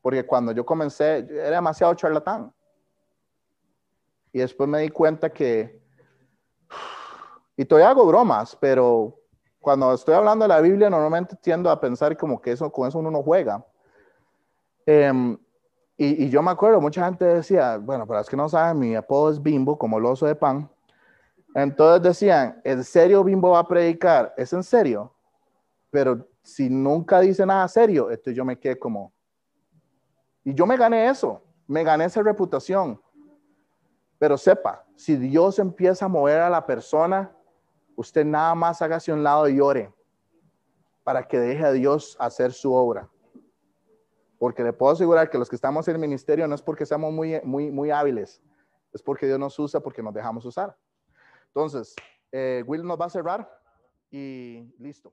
Porque 0.00 0.24
cuando 0.24 0.52
yo 0.52 0.64
comencé, 0.64 1.18
era 1.30 1.56
demasiado 1.56 1.94
charlatán. 1.94 2.52
Y 4.32 4.40
después 4.40 4.68
me 4.68 4.80
di 4.80 4.88
cuenta 4.88 5.30
que, 5.30 5.82
y 7.56 7.64
todavía 7.64 7.90
hago 7.90 8.06
bromas, 8.06 8.56
pero 8.56 9.18
cuando 9.58 9.92
estoy 9.92 10.14
hablando 10.14 10.44
de 10.44 10.48
la 10.48 10.60
Biblia, 10.60 10.88
normalmente 10.90 11.36
tiendo 11.36 11.70
a 11.70 11.80
pensar 11.80 12.16
como 12.16 12.40
que 12.40 12.52
eso, 12.52 12.70
con 12.70 12.88
eso 12.88 12.98
uno 12.98 13.10
no 13.10 13.22
juega. 13.22 13.64
Em, 14.86 15.36
y, 15.96 16.24
y, 16.24 16.30
yo 16.30 16.42
me 16.42 16.50
acuerdo, 16.50 16.80
mucha 16.80 17.04
gente 17.04 17.24
decía, 17.24 17.76
bueno, 17.76 18.06
para 18.06 18.20
los 18.20 18.30
que 18.30 18.36
no 18.36 18.48
saben, 18.48 18.78
mi 18.78 18.94
apodo 18.94 19.32
es 19.32 19.42
Bimbo, 19.42 19.76
como 19.76 19.98
el 19.98 20.04
oso 20.04 20.26
de 20.26 20.36
pan. 20.36 20.70
Entonces 21.54 22.02
decían, 22.02 22.60
¿en 22.62 22.84
serio 22.84 23.24
Bimbo 23.24 23.50
va 23.50 23.60
a 23.60 23.68
predicar? 23.68 24.32
¿Es 24.36 24.52
en 24.52 24.62
serio? 24.62 25.12
Pero 25.90 26.26
si 26.42 26.70
nunca 26.70 27.20
dice 27.20 27.44
nada 27.44 27.66
serio, 27.68 28.10
entonces 28.10 28.36
yo 28.36 28.44
me 28.44 28.58
quedé 28.58 28.78
como, 28.78 29.12
y 30.48 30.54
yo 30.54 30.64
me 30.64 30.78
gané 30.78 31.10
eso, 31.10 31.42
me 31.66 31.84
gané 31.84 32.06
esa 32.06 32.22
reputación. 32.22 32.98
Pero 34.18 34.38
sepa, 34.38 34.82
si 34.96 35.14
Dios 35.14 35.58
empieza 35.58 36.06
a 36.06 36.08
mover 36.08 36.40
a 36.40 36.48
la 36.48 36.64
persona, 36.64 37.30
usted 37.96 38.24
nada 38.24 38.54
más 38.54 38.80
hágase 38.80 39.10
a 39.10 39.14
un 39.14 39.22
lado 39.22 39.46
y 39.46 39.60
ore 39.60 39.92
para 41.04 41.28
que 41.28 41.38
deje 41.38 41.62
a 41.66 41.72
Dios 41.72 42.16
hacer 42.18 42.54
su 42.54 42.72
obra. 42.72 43.10
Porque 44.38 44.64
le 44.64 44.72
puedo 44.72 44.92
asegurar 44.92 45.28
que 45.28 45.36
los 45.36 45.50
que 45.50 45.56
estamos 45.56 45.86
en 45.86 45.96
el 45.96 46.00
ministerio 46.00 46.48
no 46.48 46.54
es 46.54 46.62
porque 46.62 46.86
seamos 46.86 47.12
muy, 47.12 47.38
muy, 47.44 47.70
muy 47.70 47.90
hábiles, 47.90 48.40
es 48.94 49.02
porque 49.02 49.26
Dios 49.26 49.38
nos 49.38 49.58
usa, 49.58 49.80
porque 49.80 50.02
nos 50.02 50.14
dejamos 50.14 50.46
usar. 50.46 50.74
Entonces, 51.48 51.94
eh, 52.32 52.64
Will 52.66 52.86
nos 52.86 52.98
va 52.98 53.04
a 53.04 53.10
cerrar 53.10 53.60
y 54.10 54.74
listo. 54.78 55.12